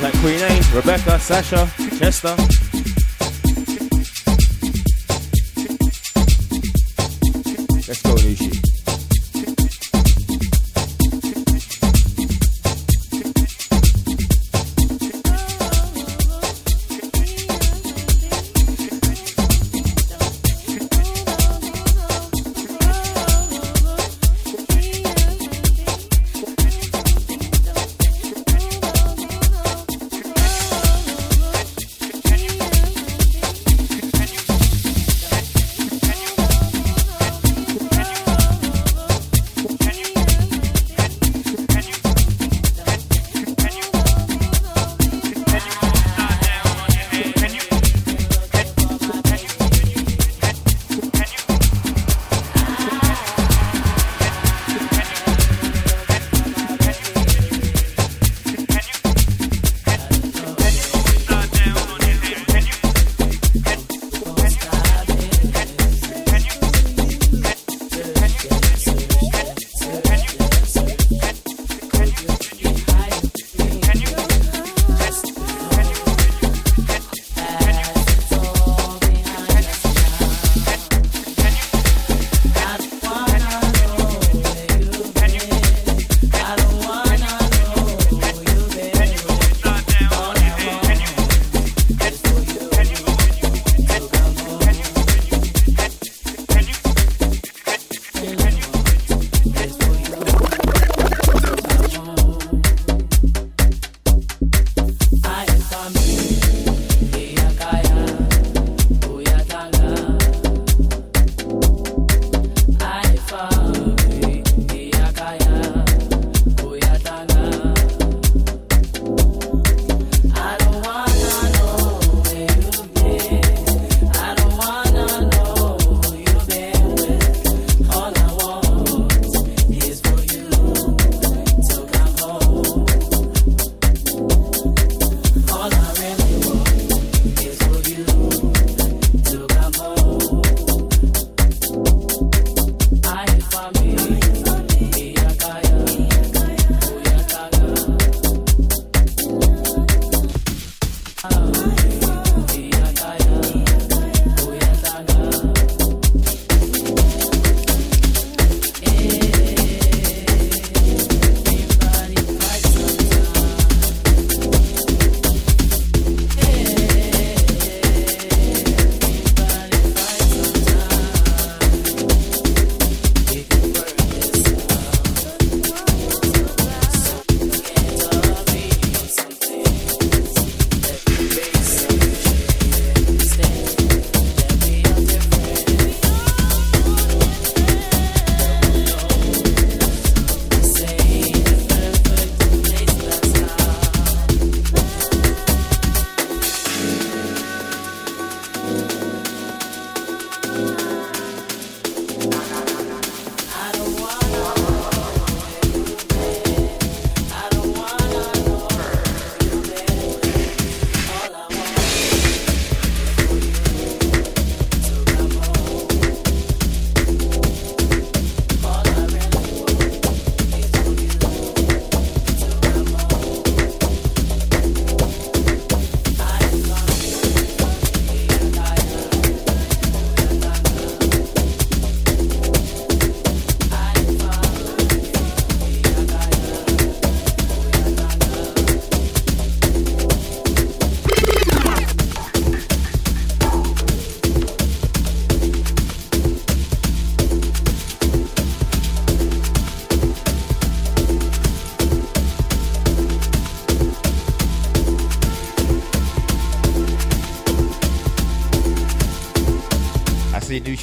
[0.00, 0.74] Tight, Queen A.
[0.74, 1.66] Rebecca, Sasha,
[1.98, 2.67] Chester.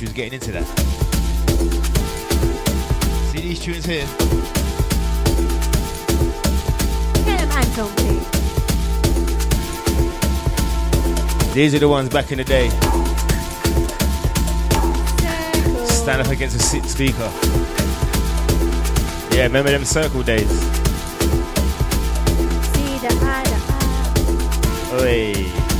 [0.05, 0.65] Tunes getting into that.
[3.31, 4.05] See these tunes here?
[7.25, 8.19] Get them hands on me.
[11.53, 12.69] These are the ones back in the day.
[15.87, 17.31] Stand up against a sit speaker.
[19.33, 20.49] Yeah, remember them circle days?
[22.73, 23.57] See the eye, the
[24.93, 25.01] eye.
[25.01, 25.74] Oi.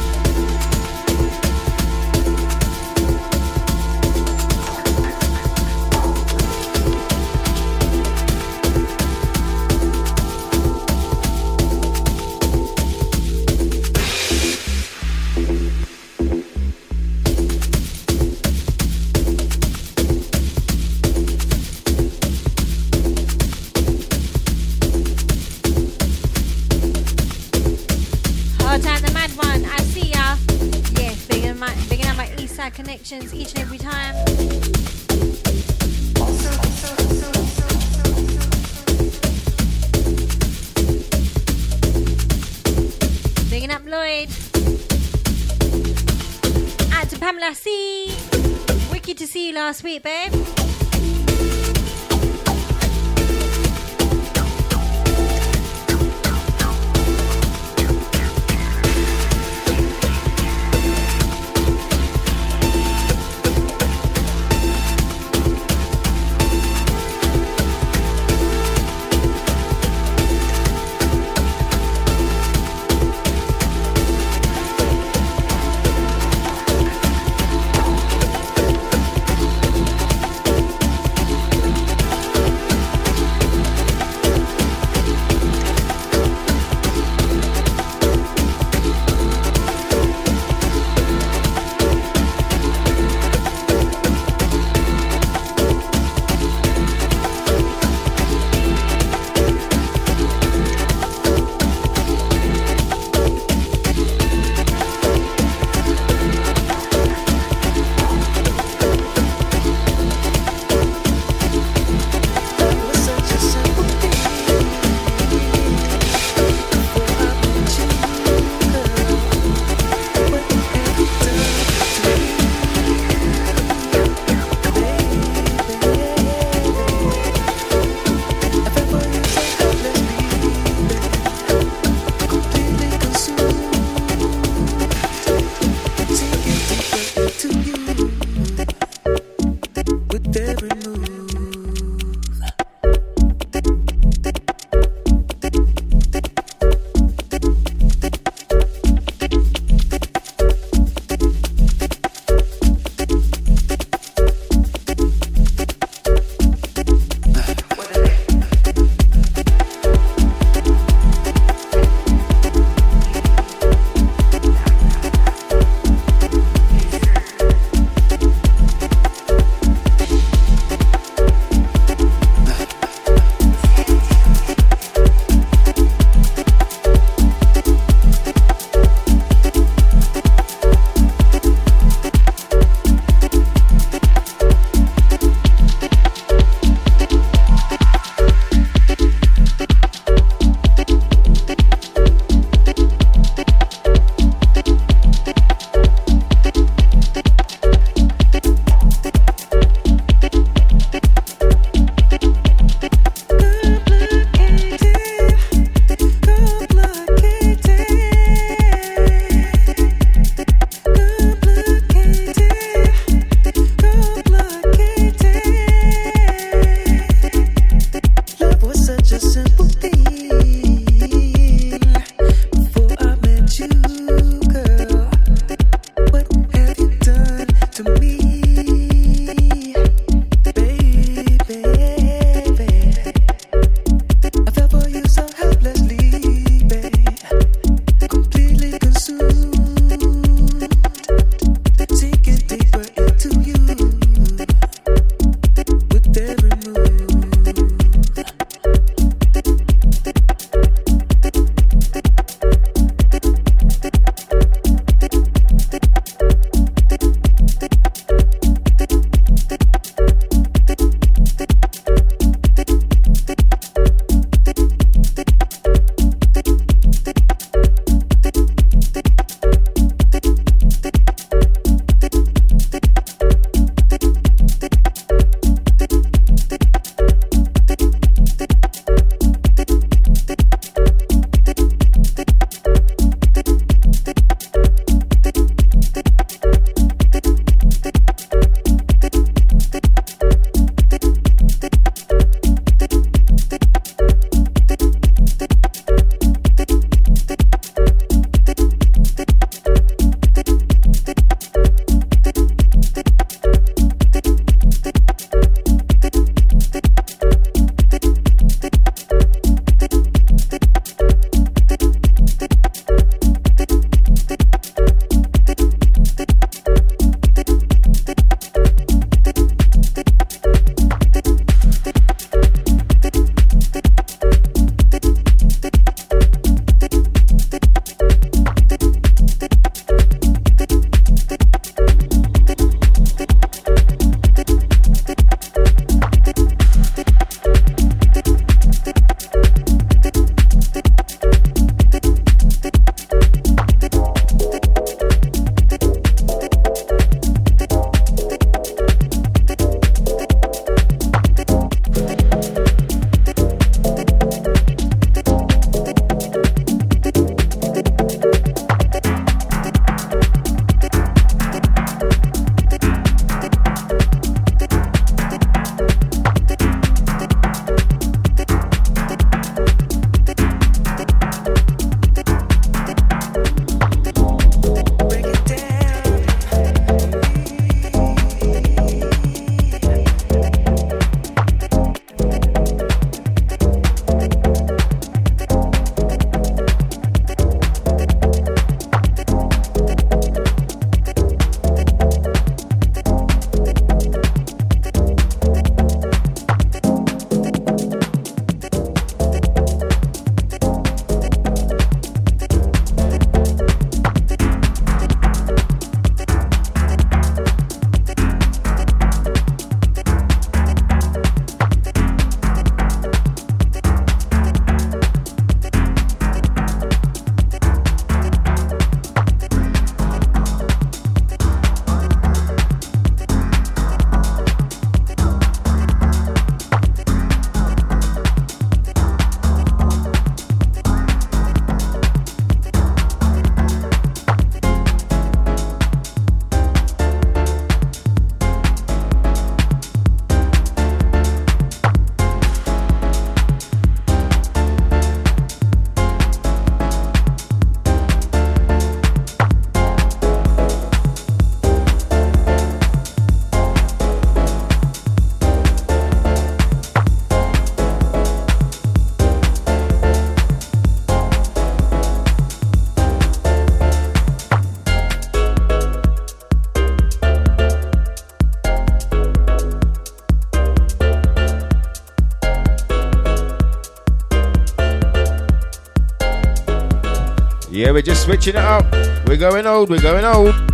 [477.96, 478.92] We're just switching it up.
[479.26, 480.65] We're going old, we're going old.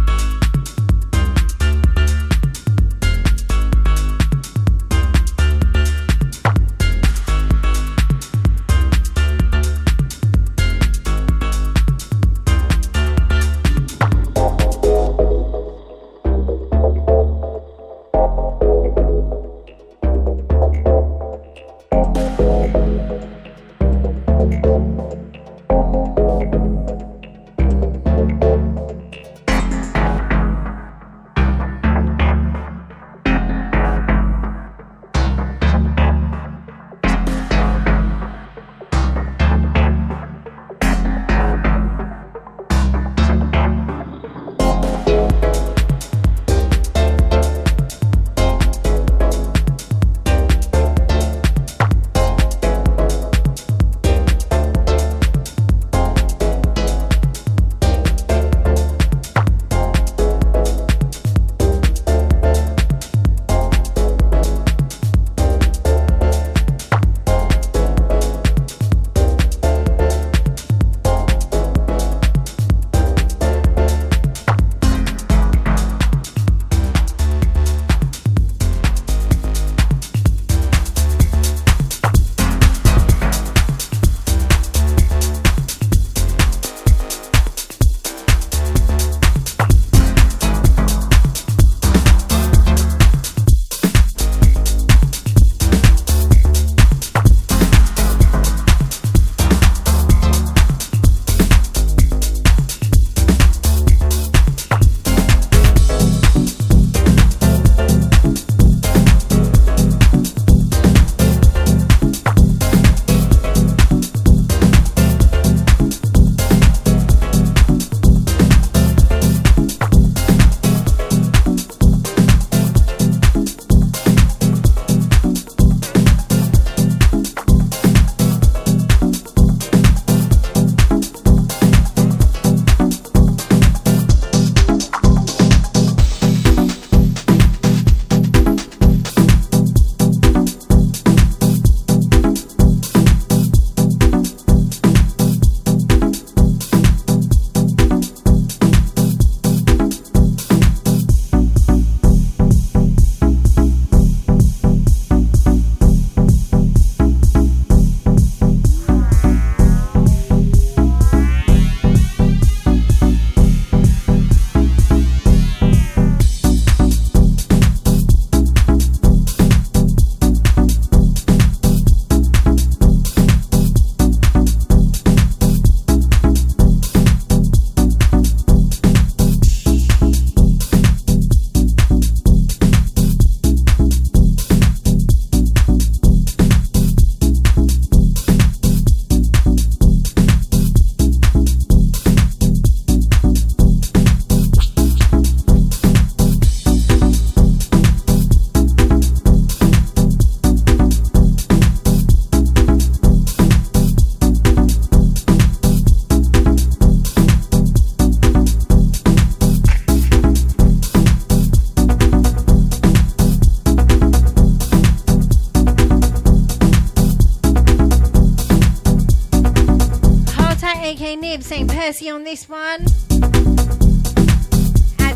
[222.11, 222.85] On this one.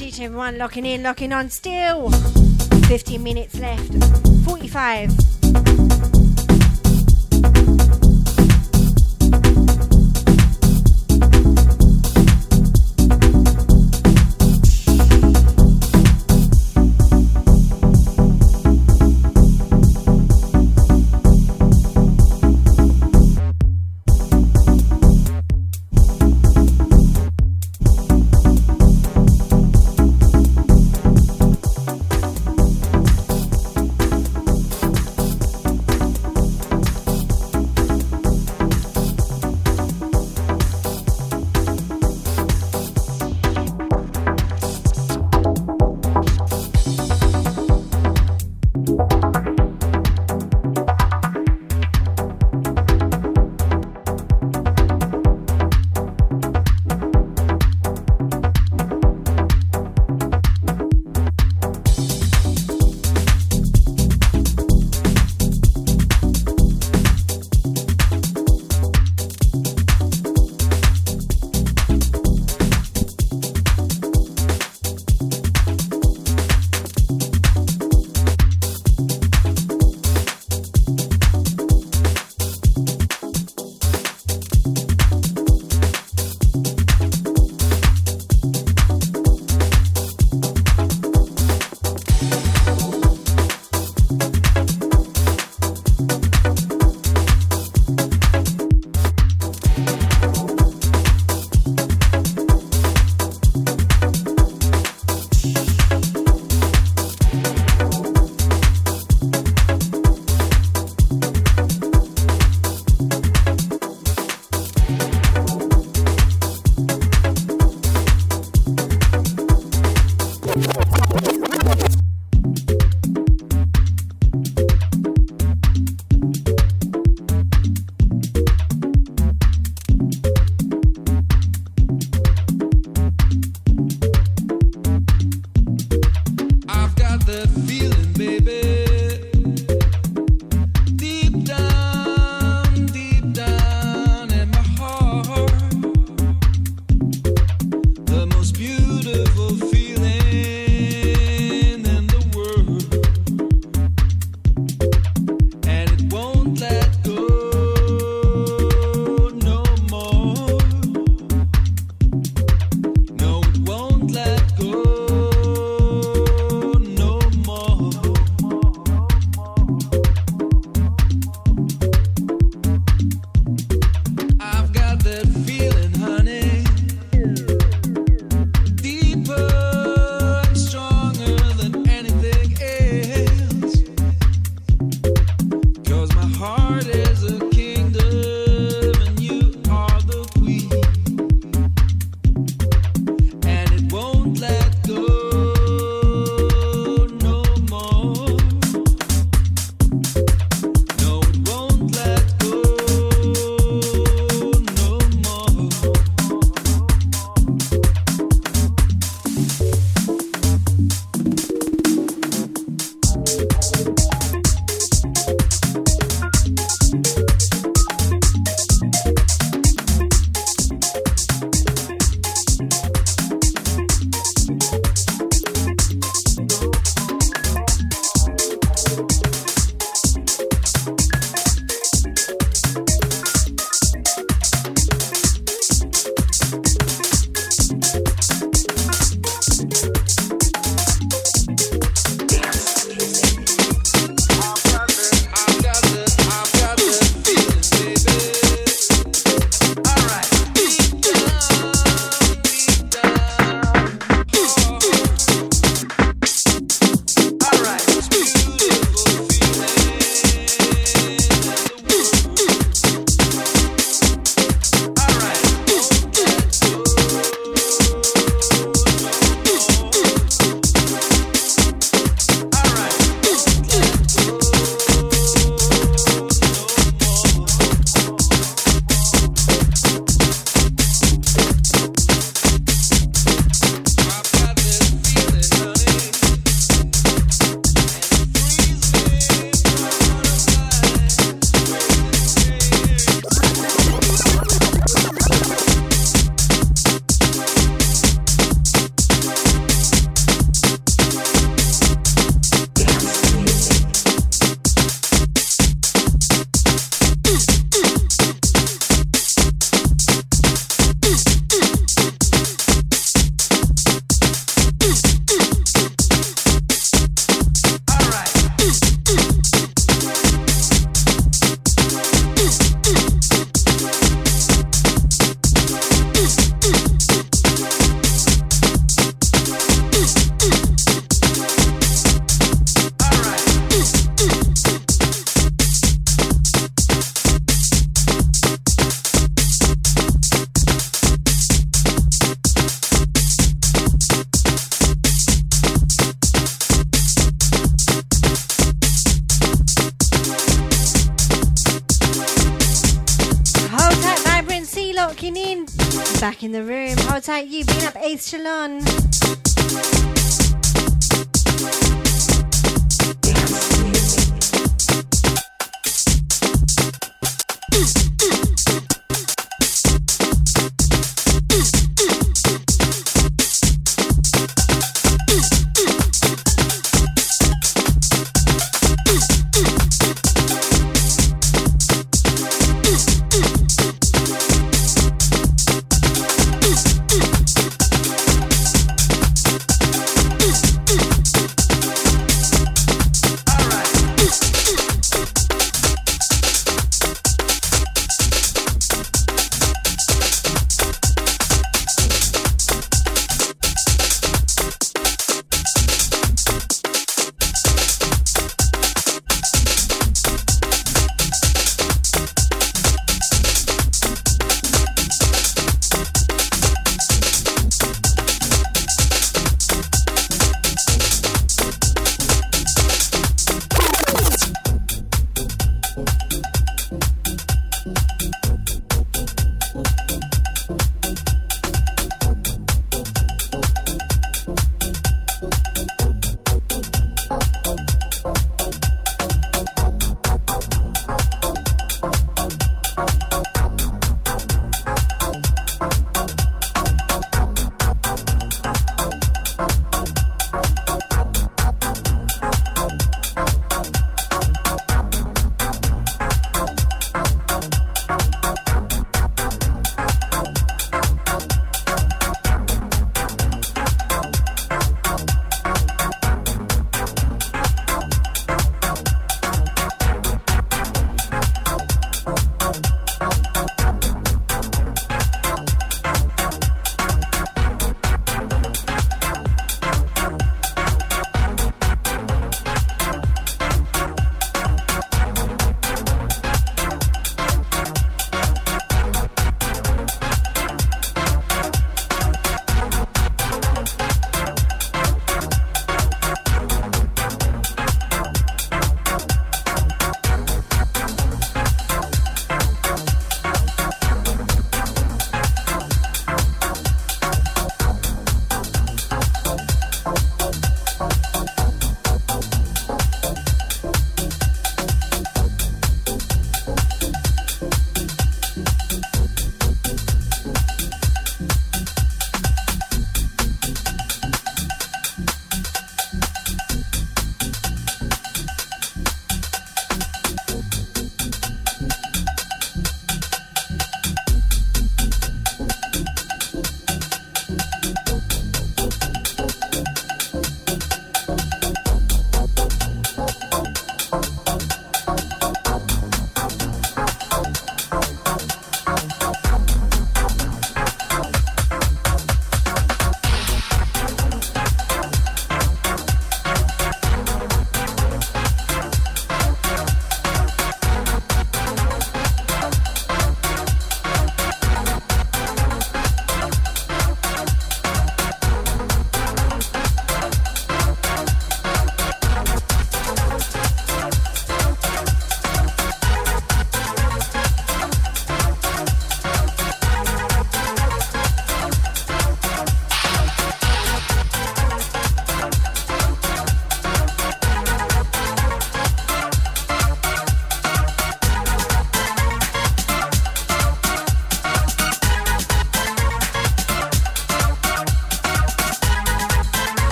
[0.00, 2.10] Each and everyone locking in, locking on still.
[2.86, 3.92] 15 minutes left.
[4.44, 5.27] 45.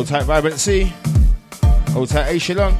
[0.00, 0.90] Old tight vibrancy.
[1.94, 2.74] Old tight A Shillong.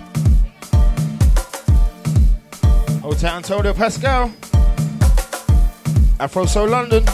[3.04, 4.32] Old tight Antonio Pascal.
[6.18, 7.04] Afro Soul London.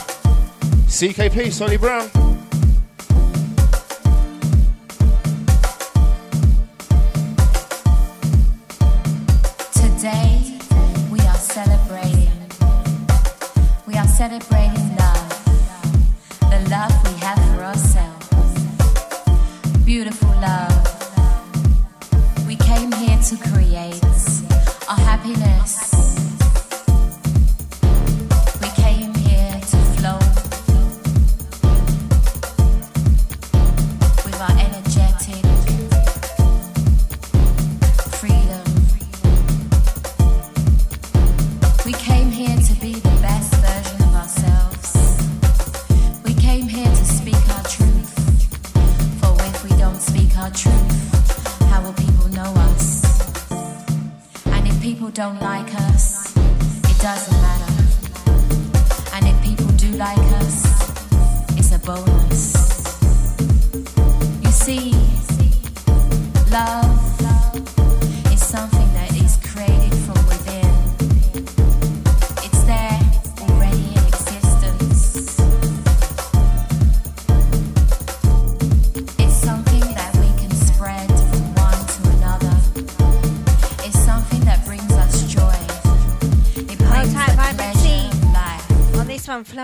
[0.86, 2.25] CKP Sonny Brown.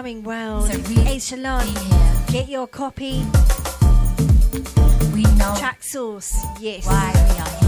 [0.03, 0.73] going round.
[0.73, 2.27] So hey, Shalon, yeah.
[2.33, 3.25] get your copy.
[5.15, 6.87] We know Track Source, yes.
[6.87, 7.62] Why we are here.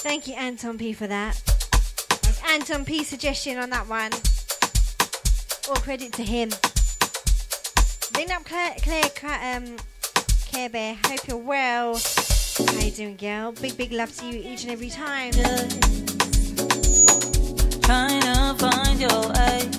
[0.00, 1.40] Thank you, Anton P, for that.
[2.22, 4.12] That's Anton P suggestion on that one.
[5.68, 6.50] All credit to him.
[8.12, 8.74] Bring up Claire,
[9.14, 9.76] Claire, um,
[10.46, 10.96] Care Bear.
[11.04, 12.00] Hope you're well.
[12.58, 13.52] How you doing, girl?
[13.52, 15.32] Big, big love to you each and every time.
[17.82, 19.77] Trying to find your.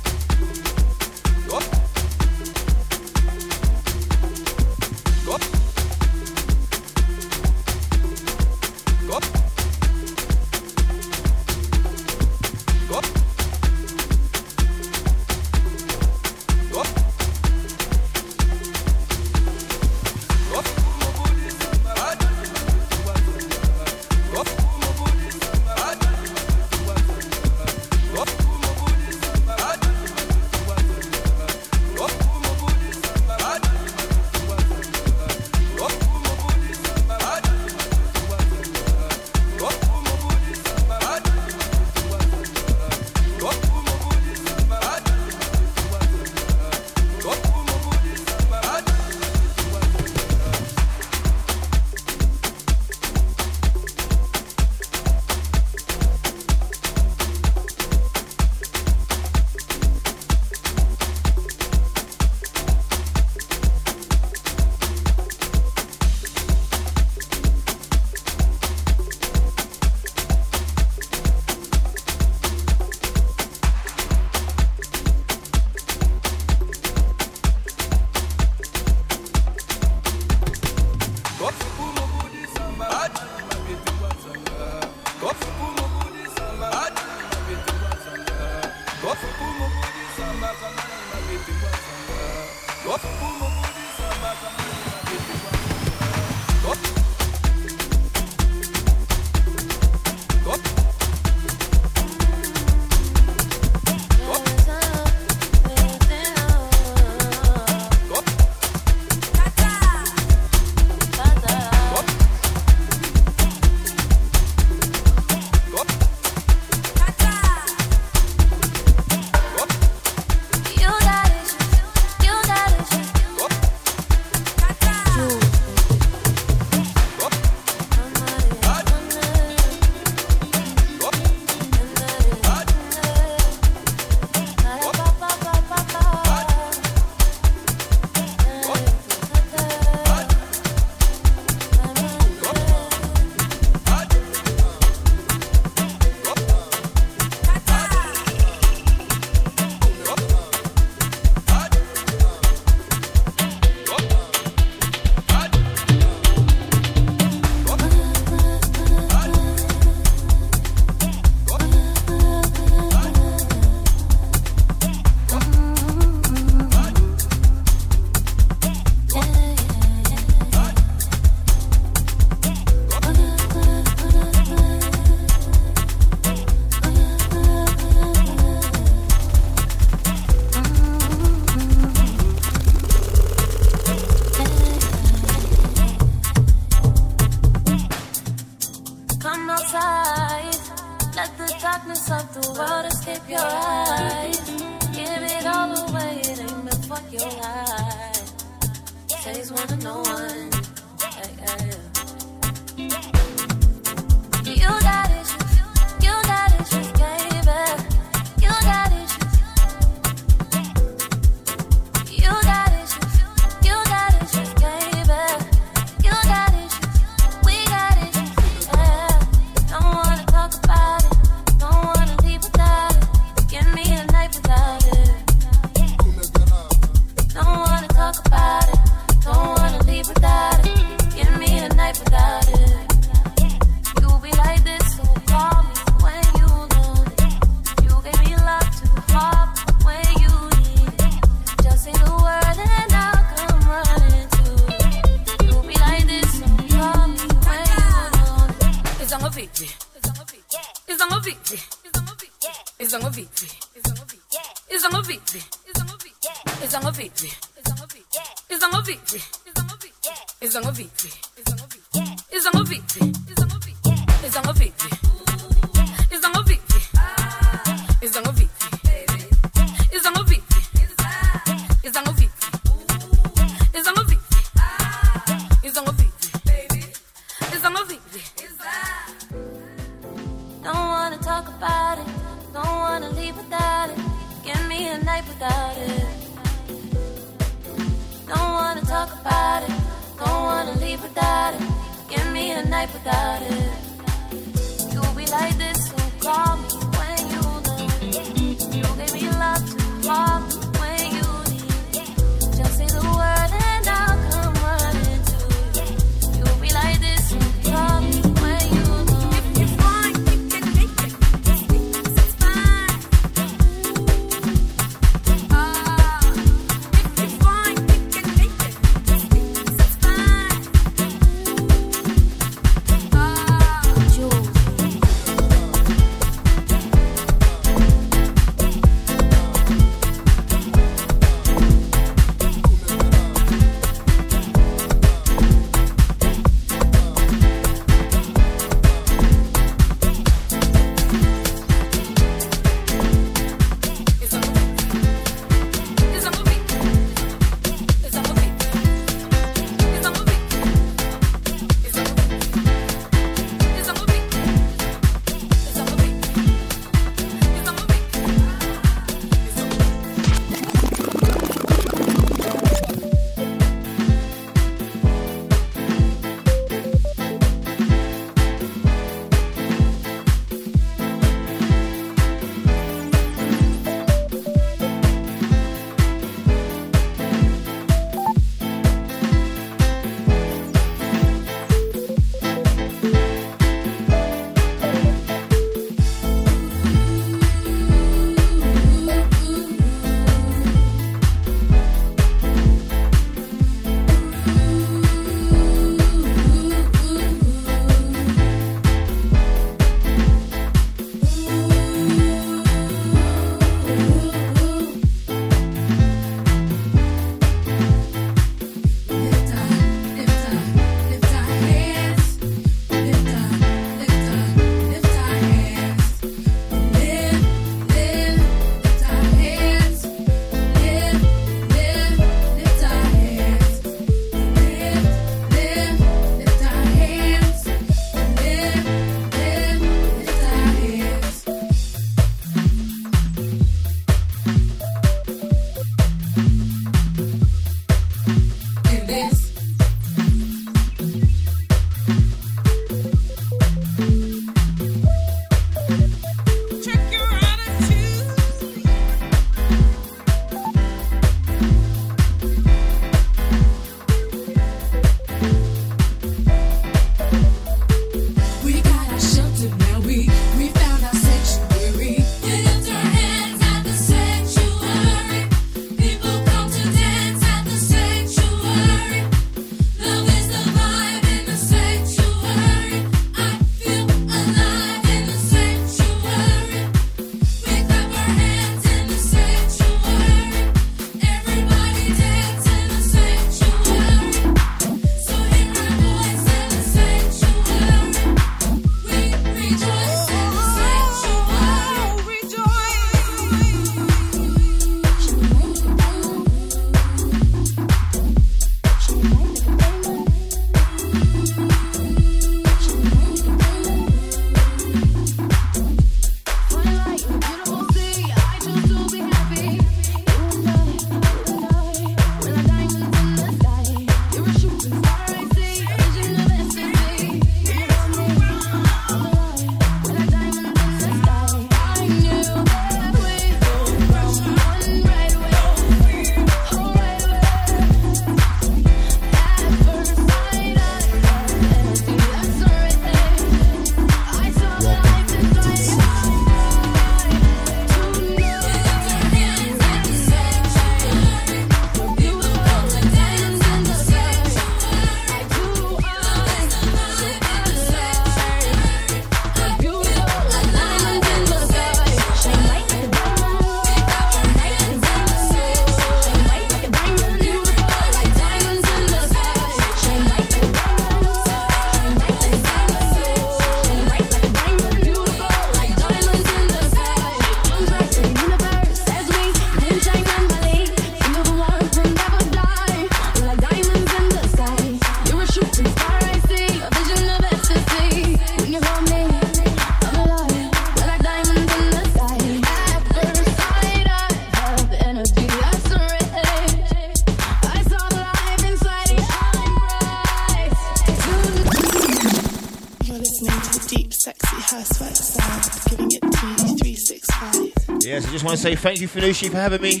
[598.14, 600.00] Yes, I just want to say thank you, Fanushi, for having me.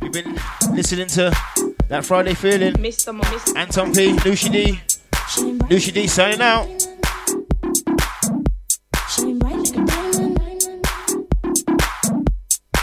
[0.00, 0.38] You've been
[0.76, 1.32] listening to
[1.88, 2.74] that Friday feeling.
[2.74, 3.12] Mr.
[3.12, 3.56] Mo, Mr.
[3.56, 4.80] Anton P, Noushii D.
[5.66, 6.68] Noushii D signing out.
[9.08, 10.86] Shine bright like a diamond.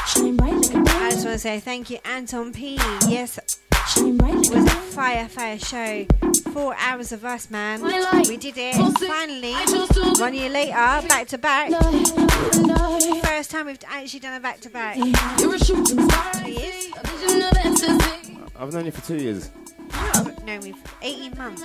[0.08, 1.12] Shine bright like a I diamond.
[1.14, 2.76] just want to say thank you, Anton P.
[3.08, 3.40] Yes,
[3.88, 6.33] Shine bright it was a a fire, fire show.
[6.54, 7.82] Four hours of us, man.
[7.82, 8.76] We did it.
[8.76, 11.72] Finally, I chose to one year later, back to back.
[13.26, 14.98] First time we've actually done a back to back.
[15.40, 16.48] You're a shooting star.
[16.48, 16.90] Yes.
[16.96, 18.38] A vision of ecstasy.
[18.56, 19.50] I've known you for two years.
[20.46, 21.64] No, we've 18 months.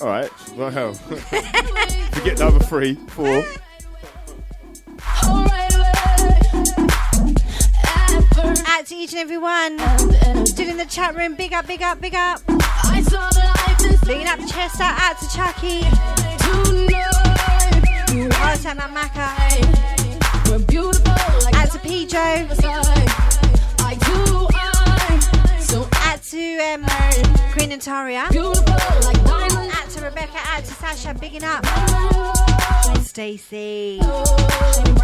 [0.00, 0.30] All right.
[0.56, 0.94] Well, hell.
[0.94, 3.44] Forget the other three, four.
[5.26, 5.74] Alright,
[7.84, 9.78] At first, Out to each and every one.
[10.46, 11.34] Still in the chat room.
[11.34, 12.40] Big up, big up, big up.
[12.84, 13.04] Light
[14.26, 15.84] up chest out, out to Chucky.
[18.42, 19.34] Out to Maka.
[20.48, 20.58] were
[21.56, 22.48] Out to Pijo.
[25.92, 26.84] Out to um,
[27.52, 28.24] Queen and Taria.
[28.24, 28.32] Out
[29.90, 30.38] to Rebecca.
[30.46, 31.14] Out to Sasha.
[31.14, 31.64] Bigging up.
[33.04, 34.00] Stacey.
[34.00, 34.96] Shine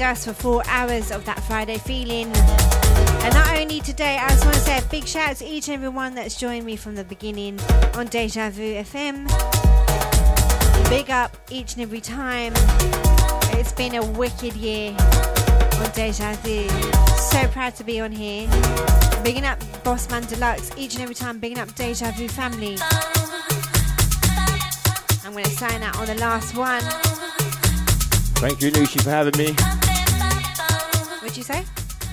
[0.00, 2.28] joined us for four hours of that Friday feeling.
[3.22, 5.68] And not only today, I just want to say a big shout out to each
[5.68, 7.60] and every one that's joined me from the beginning
[7.94, 9.28] on Deja Vu FM.
[10.88, 12.54] Big up each and every time.
[13.58, 16.66] It's been a wicked year on Deja Vu.
[17.18, 18.48] So proud to be on here.
[19.22, 22.78] Bigging up Bossman Deluxe each and every time, bigging up Deja Vu family.
[25.26, 26.82] I'm going to sign out on the last one.
[28.40, 29.79] Thank you, Noushii, for having me.
[31.40, 31.62] You say?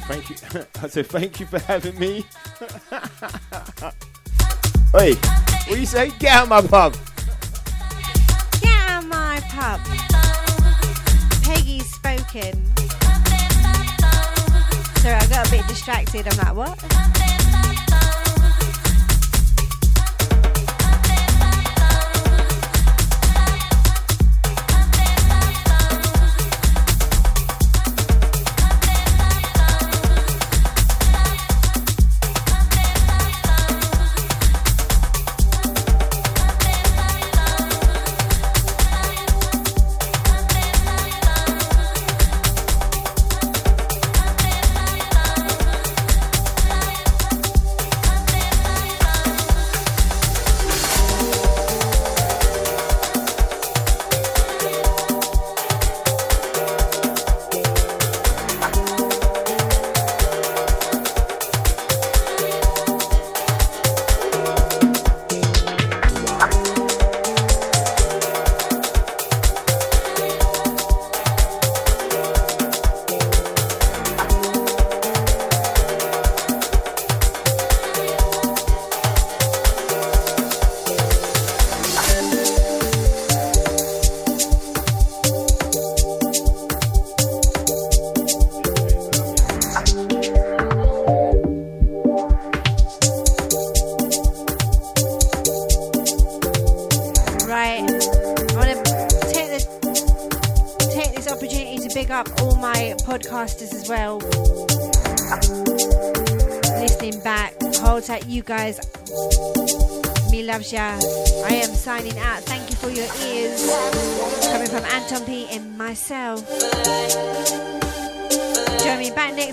[0.08, 0.38] Thank you.
[0.82, 2.26] I said thank you for having me.
[4.94, 6.12] hey, what do you say?
[6.18, 6.94] Get out of my pub.
[8.62, 9.82] Get out of my pub.
[11.44, 12.74] Peggy's spoken.
[15.02, 16.26] Sorry, I got a bit distracted.
[16.30, 17.37] I'm like, what?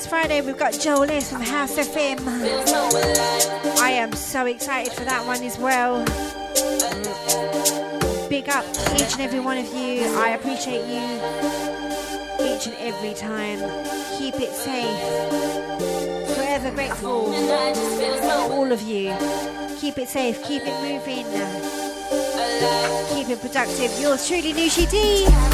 [0.05, 0.43] Next Friday.
[0.43, 2.21] We've got Joel S from House FM.
[3.81, 6.05] I am so excited for that one as well.
[8.29, 8.67] Big up
[8.97, 10.05] each and every one of you.
[10.19, 11.01] I appreciate you
[12.45, 13.61] each and every time.
[14.19, 15.01] Keep it safe.
[16.37, 17.33] Forever grateful.
[18.53, 19.17] All of you.
[19.79, 20.45] Keep it safe.
[20.45, 21.25] Keep it moving.
[23.15, 23.99] Keep it productive.
[23.99, 25.54] Yours truly, Noushii D.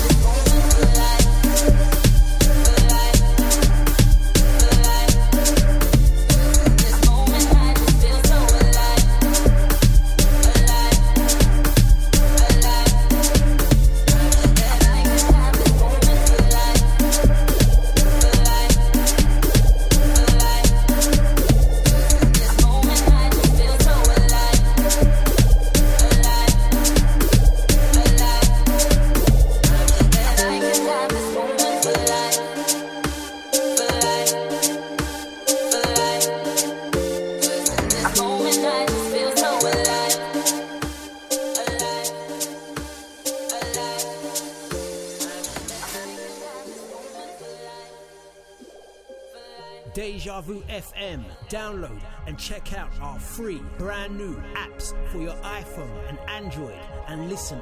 [51.51, 57.29] Download and check out our free brand new apps for your iPhone and Android and
[57.29, 57.61] listen